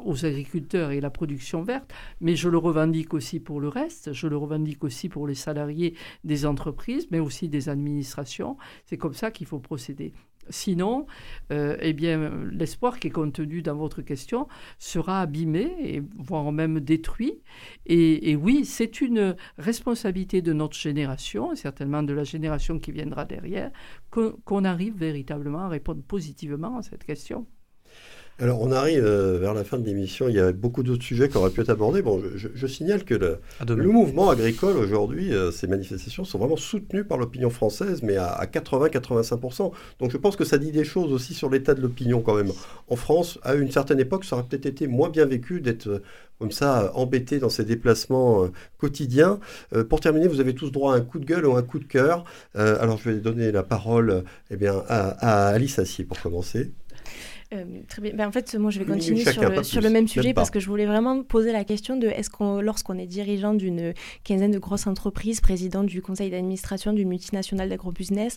aux 0.05 0.25
agriculteurs 0.25 0.91
et 0.91 1.01
la 1.01 1.11
production 1.11 1.63
verte, 1.63 1.93
mais 2.21 2.37
je 2.37 2.49
le 2.49 2.59
revendique 2.59 3.15
aussi 3.15 3.41
pour 3.41 3.61
le 3.61 3.69
reste. 3.69 4.13
Je 4.13 4.27
le 4.27 4.37
revendique 4.37 4.85
aussi 4.85 5.09
pour 5.09 5.27
les 5.27 5.35
salariés 5.35 5.95
des 6.25 6.47
entreprises, 6.47 7.09
mais 7.11 7.19
aussi 7.19 7.49
des 7.49 7.69
administrations. 7.69 8.57
C'est 8.87 8.97
comme 8.97 9.15
ça 9.15 9.31
qu'il 9.31 9.47
faut 9.47 9.61
procéder. 9.61 10.13
Sinon, 10.51 11.07
euh, 11.53 11.77
eh 11.81 11.95
l'espoir 12.53 12.99
qui 12.99 13.09
est 13.09 13.11
contenu 13.11 13.63
dans 13.63 13.77
votre 13.77 14.03
question 14.03 14.49
sera 14.79 15.21
abîmé, 15.21 16.03
voire 16.17 16.51
même 16.53 16.81
détruit. 16.81 17.41
Et, 17.87 18.37
oui, 18.37 18.65
c'est 18.65 19.01
une 19.01 19.37
responsabilité 19.59 20.43
de 20.43 20.53
notre 20.53 20.77
génération, 20.77 21.53
et 21.53 21.57
certainement 21.57 22.03
de 22.03 22.13
la 22.13 22.25
génération 22.25 22.79
qui 22.79 22.93
viendra 22.93 23.25
derrière, 23.25 23.71
qu'on 24.11 24.65
arrive 24.65 24.97
véritablement 24.97 25.61
à 25.61 25.69
répondre 25.69 26.03
positivement 26.03 26.79
à 26.79 26.83
cette 26.83 27.05
question. 27.05 27.47
Alors, 28.41 28.61
on 28.61 28.73
arrive 28.73 29.05
euh, 29.05 29.39
vers 29.39 29.55
la 29.55 29.63
fin 29.63 29.79
de 29.79 29.87
l'émission. 29.87 30.29
Il 30.29 30.35
y 30.35 30.41
a 30.41 30.51
beaucoup 30.51 30.83
d'autres 30.83 31.05
sujets 31.05 31.29
qui 31.29 31.37
auraient 31.37 31.51
pu 31.51 31.61
être 31.61 31.71
abordés. 31.71 32.03
Bon, 32.03 32.21
je, 32.35 32.67
signale 32.67 33.05
que 33.05 33.15
le, 33.15 33.39
le 33.69 33.87
mouvement 33.87 34.29
agricole 34.29 34.77
aujourd'hui, 34.77 35.33
euh, 35.33 35.53
ces 35.53 35.69
manifestations 35.69 36.25
sont 36.25 36.39
vraiment 36.39 36.57
soutenues 36.57 37.05
par 37.05 37.17
l'opinion 37.17 37.49
française, 37.49 38.03
mais 38.03 38.17
à, 38.17 38.45
80-85%. 38.53 39.71
Donc, 40.01 40.11
je 40.11 40.17
pense 40.17 40.35
que 40.35 40.45
ça 40.45 40.59
dit 40.59 40.73
des 40.73 40.83
choses 40.83 41.13
aussi 41.13 41.33
sur 41.33 41.49
l'état 41.49 41.75
de 41.75 41.81
l'opinion 41.81 42.23
quand 42.23 42.35
même. 42.35 42.51
En 42.89 42.97
France, 42.97 43.39
à 43.45 43.55
une 43.55 43.71
certaine 43.71 44.01
époque, 44.01 44.25
ça 44.25 44.35
aurait 44.35 44.47
peut-être 44.47 44.67
été 44.67 44.89
moins 44.89 45.11
bien 45.11 45.27
vécu 45.27 45.61
d'être 45.61 45.87
euh, 45.87 46.03
comme 46.41 46.51
ça 46.51 46.91
embêté 46.97 47.39
dans 47.39 47.51
ces 47.51 47.65
déplacements 47.65 48.49
quotidiens. 48.77 49.39
pour 49.89 50.01
terminer, 50.01 50.27
vous 50.27 50.41
avez 50.41 50.53
tous 50.53 50.73
droit 50.73 50.93
à 50.93 50.97
un 50.97 51.01
coup 51.01 51.21
de 51.21 51.25
gueule 51.25 51.47
ou 51.47 51.55
un 51.55 51.63
coup 51.63 51.79
de 51.79 51.85
cœur. 51.85 52.25
alors, 52.55 52.99
je 52.99 53.09
vais 53.09 53.21
donner 53.21 53.53
la 53.53 53.63
parole 53.63 54.25
eh 54.51 54.57
bien, 54.57 54.83
à, 54.89 55.11
à 55.11 55.55
Alice 55.55 55.79
Assier 55.79 56.05
pour 56.05 56.21
commencer. 56.21 56.73
Euh, 57.55 57.65
très 57.89 58.03
bien. 58.03 58.13
Ben, 58.15 58.29
en 58.29 58.33
fait, 58.33 58.55
moi, 58.57 58.71
je 58.71 58.79
vais 58.79 58.85
continuer 58.85 59.25
sur, 59.25 59.49
le, 59.49 59.63
sur 59.63 59.81
le, 59.81 59.91
même 59.91 60.09
sujet 60.09 60.35
parce 60.35 60.51
que 60.51 60.61
je 60.61 60.69
voulais 60.69 60.87
vraiment 60.87 61.23
poser 61.23 61.53
la 61.53 61.65
question 61.65 61.97
de 61.97 62.09
est-ce 62.09 62.31
qu'on, 62.31 62.61
lorsqu'on 62.61 62.99
est 62.99 63.07
dirigeant 63.07 63.55
d'une 63.55 63.95
quinzaine 64.25 64.51
de 64.51 64.59
grosses 64.59 64.87
entreprises, 64.87 65.41
président 65.41 65.85
du 65.85 66.03
conseil 66.03 66.31
d'administration 66.31 66.93
d'une 66.93 67.09
multinationale 67.09 67.69
d'agrobusiness, 67.69 68.37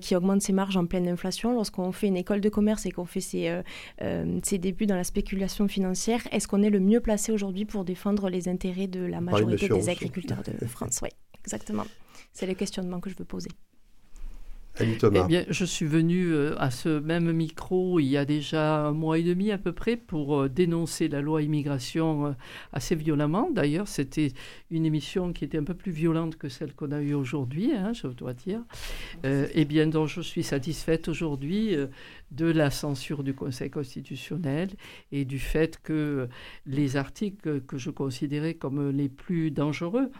qui 0.00 0.16
augmente 0.16 0.42
ses 0.42 0.52
marges 0.52 0.76
en 0.76 0.86
pleine 0.86 1.08
inflation, 1.08 1.54
lorsqu'on 1.54 1.92
fait 1.92 2.06
une 2.06 2.16
école 2.16 2.40
de 2.40 2.48
commerce 2.48 2.86
et 2.86 2.90
qu'on 2.90 3.04
fait 3.04 3.20
ses, 3.20 3.48
euh, 3.48 3.62
euh, 4.02 4.40
ses, 4.42 4.58
débuts 4.58 4.86
dans 4.86 4.96
la 4.96 5.04
spéculation 5.04 5.68
financière, 5.68 6.26
est-ce 6.32 6.48
qu'on 6.48 6.62
est 6.62 6.70
le 6.70 6.80
mieux 6.80 7.00
placé 7.00 7.32
aujourd'hui 7.32 7.64
pour 7.64 7.84
défendre 7.84 8.28
les 8.28 8.48
intérêts 8.48 8.86
de 8.86 9.04
la 9.04 9.20
majorité 9.20 9.68
des 9.68 9.88
agriculteurs 9.88 10.42
de 10.42 10.66
France? 10.66 11.00
Oui, 11.02 11.10
exactement. 11.40 11.84
C'est 12.32 12.46
le 12.46 12.54
questionnement 12.54 13.00
que 13.00 13.10
je 13.10 13.16
veux 13.16 13.24
poser. 13.24 13.50
Eh 15.24 15.28
bien, 15.28 15.44
je 15.48 15.64
suis 15.64 15.86
venu 15.86 16.26
euh, 16.32 16.54
à 16.58 16.70
ce 16.70 17.00
même 17.00 17.32
micro 17.32 17.98
il 17.98 18.06
y 18.06 18.16
a 18.16 18.24
déjà 18.24 18.86
un 18.86 18.92
mois 18.92 19.18
et 19.18 19.22
demi 19.22 19.50
à 19.50 19.58
peu 19.58 19.72
près 19.72 19.96
pour 19.96 20.40
euh, 20.40 20.48
dénoncer 20.48 21.08
la 21.08 21.20
loi 21.20 21.42
immigration 21.42 22.26
euh, 22.26 22.32
assez 22.72 22.94
violemment. 22.94 23.50
D'ailleurs, 23.50 23.88
c'était 23.88 24.32
une 24.70 24.84
émission 24.84 25.32
qui 25.32 25.44
était 25.44 25.58
un 25.58 25.64
peu 25.64 25.74
plus 25.74 25.92
violente 25.92 26.36
que 26.36 26.48
celle 26.48 26.74
qu'on 26.74 26.92
a 26.92 27.00
eue 27.00 27.14
aujourd'hui, 27.14 27.72
hein, 27.74 27.92
je 27.92 28.08
dois 28.08 28.34
dire. 28.34 28.60
eh 29.24 29.64
bien, 29.64 29.86
donc, 29.86 30.08
je 30.08 30.20
suis 30.20 30.42
satisfaite 30.42 31.08
aujourd'hui 31.08 31.76
de 32.30 32.46
la 32.46 32.70
censure 32.70 33.22
du 33.22 33.34
Conseil 33.34 33.70
constitutionnel 33.70 34.70
et 35.12 35.24
du 35.24 35.38
fait 35.38 35.80
que 35.82 36.28
les 36.66 36.96
articles 36.96 37.60
que 37.62 37.78
je 37.78 37.90
considérais 37.90 38.54
comme 38.54 38.90
les 38.90 39.08
plus 39.08 39.50
dangereux 39.50 40.10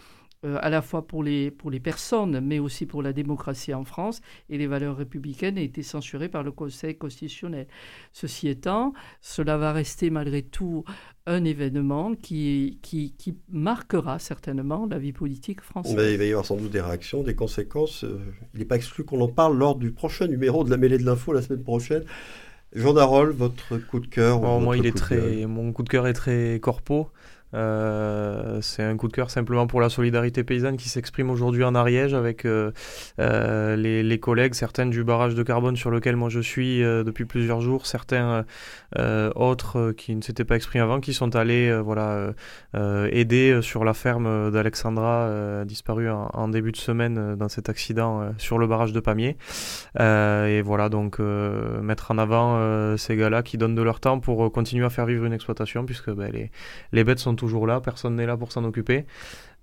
euh, 0.45 0.59
à 0.61 0.69
la 0.69 0.83
fois 0.83 1.07
pour 1.07 1.23
les, 1.23 1.51
pour 1.51 1.71
les 1.71 1.81
personnes, 1.81 2.41
mais 2.41 2.59
aussi 2.59 2.85
pour 2.85 3.03
la 3.03 3.13
démocratie 3.13 3.73
en 3.73 3.85
France, 3.85 4.21
et 4.51 4.59
les 4.59 4.67
valeurs 4.67 4.97
républicaines 4.97 5.57
a 5.57 5.63
été 5.63 5.83
censurées 5.83 6.29
par 6.29 6.43
le 6.43 6.53
Conseil 6.53 6.97
constitutionnel. 6.97 7.67
Ceci 8.13 8.49
étant, 8.49 8.93
cela 9.21 9.57
va 9.57 9.73
rester 9.73 10.11
malgré 10.11 10.43
tout 10.43 10.85
un 11.27 11.45
événement 11.45 12.15
qui, 12.15 12.79
qui, 12.83 13.15
qui 13.17 13.37
marquera 13.51 14.19
certainement 14.19 14.87
la 14.89 14.99
vie 14.99 15.13
politique 15.13 15.61
française. 15.63 16.13
il 16.13 16.19
va 16.19 16.25
y 16.25 16.31
avoir 16.31 16.45
sans 16.45 16.57
doute 16.57 16.71
des 16.71 16.81
réactions, 16.81 17.23
des 17.23 17.35
conséquences. 17.35 18.05
Euh, 18.05 18.21
il 18.55 18.61
n'est 18.61 18.67
pas 18.67 18.77
exclu 18.77 19.05
qu'on 19.05 19.21
en 19.23 19.29
parle 19.29 19.57
lors 19.57 19.77
du 19.77 19.91
prochain 19.91 20.27
numéro 20.27 20.65
de 20.65 20.71
la 20.71 20.77
mêlée 20.77 20.99
de 20.99 21.05
l'info 21.05 21.33
la 21.33 21.43
semaine 21.43 21.63
prochaine. 21.63 22.05
Jean 22.75 22.93
Darol, 22.93 23.31
votre 23.31 23.79
coup 23.79 24.01
de 24.01 24.07
cœur 24.07 24.41
Moi, 24.61 24.77
il 24.77 24.87
est 24.87 24.97
très, 24.97 25.47
mon 25.47 25.73
coup 25.73 25.83
de 25.83 25.89
cœur 25.89 26.07
est 26.07 26.13
très 26.13 26.61
corpo. 26.61 27.11
Euh, 27.57 28.59
c'est 28.61 28.83
un 28.83 28.97
coup 28.97 29.09
de 29.09 29.13
cœur 29.13 29.31
simplement 29.31 29.67
pour 29.67 29.81
la 29.81 29.89
solidarité 29.89 30.45
paysanne 30.45 30.77
qui 30.77 30.89
s'exprime 30.89 31.31
aujourd'hui 31.31 31.65
en 31.65 31.75
Ariège 31.75 32.13
avec 32.13 32.45
euh, 32.45 32.71
euh, 33.19 33.77
les, 33.77 34.21
collègues, 34.21 34.55
certaines 34.55 34.91
du 34.91 35.05
barrage 35.05 35.35
de 35.35 35.43
carbone 35.43 35.77
sur 35.77 35.91
lequel 35.91 36.17
moi 36.17 36.29
je 36.29 36.41
suis 36.41 36.81
depuis 36.81 37.25
plusieurs 37.25 37.61
jours, 37.61 37.87
certains 37.87 38.45
autres 39.35 39.93
qui 39.93 40.15
ne 40.17 40.23
s'étaient 40.23 40.45
pas 40.45 40.57
exprimés 40.57 40.83
avant, 40.83 41.01
qui 41.01 41.13
sont 41.13 41.37
allés 41.37 41.75
voilà, 41.81 42.33
aider 43.11 43.61
sur 43.63 43.85
la 43.85 43.95
ferme 43.95 44.51
d'Alexandra 44.51 45.65
disparue 45.65 46.09
en, 46.11 46.49
début 46.49 46.73
de 46.73 46.77
semaine 46.77 47.37
dans 47.37 47.49
cet 47.49 47.69
accident 47.69 48.33
sur 48.39 48.59
le 48.59 48.67
barrage 48.67 48.93
de 48.93 49.01
Pamiers. 49.01 49.37
et 49.99 50.63
voilà, 50.63 50.89
donc 50.89 51.19
mettre 51.19 52.11
en 52.11 52.19
avant 52.19 52.97
ces 52.97 53.17
gars-là 53.17 53.43
qui 53.43 53.59
donnent 53.59 53.75
de 53.75 53.83
leur 53.83 54.01
temps 54.01 54.19
pour 54.19 54.51
continuer 54.51 54.87
à 54.87 54.91
faire 54.91 55.07
vivre 55.07 55.25
une 55.25 55.33
exploitation 55.33 55.85
puisque 55.85 56.11
ben, 56.11 56.31
les, 56.33 56.51
les 56.93 57.05
bêtes 57.05 57.19
sont 57.19 57.35
toujours 57.35 57.46
là, 57.47 57.81
personne 57.81 58.17
n'est 58.17 58.27
là 58.27 58.37
pour 58.37 58.53
s'en 58.53 58.65
occuper. 58.65 59.07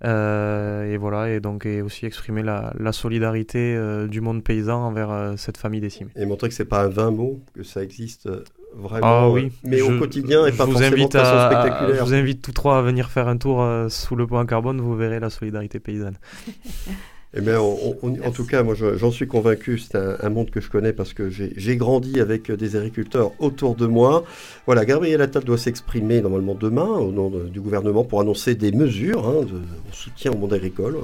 Euh, 0.05 0.91
et 0.91 0.97
voilà, 0.97 1.29
et 1.29 1.39
donc 1.39 1.65
et 1.65 1.81
aussi 1.81 2.05
exprimer 2.05 2.43
la, 2.43 2.91
solidarité 2.91 3.75
euh, 3.75 4.07
du 4.07 4.19
monde 4.19 4.43
paysan 4.43 4.85
envers 4.85 5.11
euh, 5.11 5.33
cette 5.37 5.57
famille 5.57 5.79
décimée. 5.79 6.11
Et 6.15 6.25
montrer 6.25 6.49
que 6.49 6.55
c'est 6.55 6.65
pas 6.65 6.83
un 6.83 6.89
vain 6.89 7.11
mot, 7.11 7.41
que 7.55 7.63
ça 7.63 7.81
existe 7.81 8.29
vraiment, 8.75 9.07
ah, 9.07 9.29
oui. 9.29 9.51
mais 9.63 9.81
au 9.81 9.97
quotidien 9.99 10.45
et 10.45 10.51
pas 10.51 10.65
vous 10.65 10.73
forcément 10.73 10.95
invite 10.95 11.13
de 11.13 11.17
façon 11.19 11.51
spectaculaire. 11.51 11.95
je 11.95 12.03
vous 12.03 12.13
invite 12.15 12.41
tous 12.41 12.51
trois 12.51 12.79
à 12.79 12.81
venir 12.81 13.09
faire 13.09 13.27
un 13.27 13.37
tour 13.37 13.65
sous 13.89 14.15
le 14.15 14.27
point 14.27 14.45
carbone, 14.45 14.81
vous 14.81 14.95
verrez 14.95 15.19
la 15.19 15.29
solidarité 15.29 15.79
paysanne. 15.79 16.17
Eh 17.35 17.41
bien, 17.41 17.59
en 17.59 18.31
tout 18.31 18.45
cas, 18.45 18.61
moi, 18.61 18.75
j'en 18.75 19.09
suis 19.09 19.25
convaincu. 19.25 19.79
C'est 19.79 19.95
un, 19.95 20.29
monde 20.29 20.51
que 20.51 20.61
je 20.61 20.69
connais 20.69 20.93
parce 20.93 21.13
que 21.13 21.29
j'ai 21.29 21.77
grandi 21.77 22.19
avec 22.19 22.51
des 22.51 22.75
agriculteurs 22.75 23.31
autour 23.39 23.75
de 23.75 23.87
moi. 23.87 24.23
Voilà, 24.67 24.85
Gabriel 24.85 25.19
Attal 25.21 25.43
doit 25.43 25.57
s'exprimer 25.57 26.21
normalement 26.21 26.53
demain 26.53 26.85
au 26.85 27.11
nom 27.11 27.29
du 27.29 27.59
gouvernement 27.59 28.03
pour 28.03 28.21
annoncer 28.21 28.53
des 28.53 28.71
mesures 28.71 29.27
hein, 29.27 29.41
de 29.41 29.61
soutien 29.91 30.31
au 30.31 30.37
monde 30.37 30.53
agricole. 30.53 30.97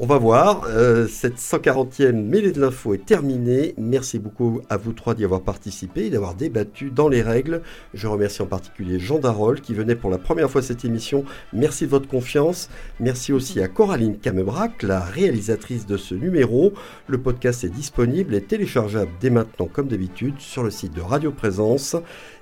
On 0.00 0.06
va 0.06 0.16
voir. 0.16 0.62
Euh, 0.68 1.08
cette 1.08 1.38
140e 1.38 2.12
mêlée 2.12 2.52
de 2.52 2.60
l'info 2.60 2.94
est 2.94 3.04
terminée. 3.04 3.74
Merci 3.78 4.20
beaucoup 4.20 4.60
à 4.70 4.76
vous 4.76 4.92
trois 4.92 5.16
d'y 5.16 5.24
avoir 5.24 5.40
participé 5.40 6.06
et 6.06 6.10
d'avoir 6.10 6.36
débattu 6.36 6.92
dans 6.92 7.08
les 7.08 7.20
règles. 7.20 7.62
Je 7.94 8.06
remercie 8.06 8.40
en 8.40 8.46
particulier 8.46 9.00
Jean 9.00 9.18
Darol 9.18 9.60
qui 9.60 9.74
venait 9.74 9.96
pour 9.96 10.08
la 10.08 10.18
première 10.18 10.48
fois 10.52 10.60
à 10.60 10.64
cette 10.64 10.84
émission. 10.84 11.24
Merci 11.52 11.86
de 11.86 11.90
votre 11.90 12.06
confiance. 12.06 12.70
Merci 13.00 13.32
aussi 13.32 13.60
à 13.60 13.66
Coraline 13.66 14.18
Camebrac, 14.18 14.84
la 14.84 15.00
réalisatrice 15.00 15.84
de 15.84 15.96
ce 15.96 16.14
numéro. 16.14 16.74
Le 17.08 17.18
podcast 17.18 17.64
est 17.64 17.68
disponible 17.68 18.36
et 18.36 18.40
téléchargeable 18.40 19.10
dès 19.20 19.30
maintenant 19.30 19.66
comme 19.66 19.88
d'habitude 19.88 20.38
sur 20.38 20.62
le 20.62 20.70
site 20.70 20.94
de 20.94 21.00
Radio 21.00 21.32
Présence. 21.32 21.96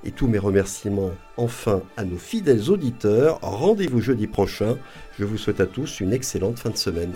Et 0.05 0.11
tous 0.11 0.29
mes 0.29 0.39
remerciements 0.39 1.13
enfin 1.39 1.81
à 1.97 2.05
nos 2.05 2.19
fidèles 2.19 2.69
auditeurs. 2.69 3.39
Rendez-vous 3.41 4.03
jeudi 4.03 4.27
prochain. 4.27 4.77
Je 5.19 5.25
vous 5.25 5.39
souhaite 5.39 5.61
à 5.61 5.67
tous 5.67 6.01
une 6.01 6.13
excellente 6.13 6.59
fin 6.59 6.69
de 6.69 6.77
semaine. 6.77 7.15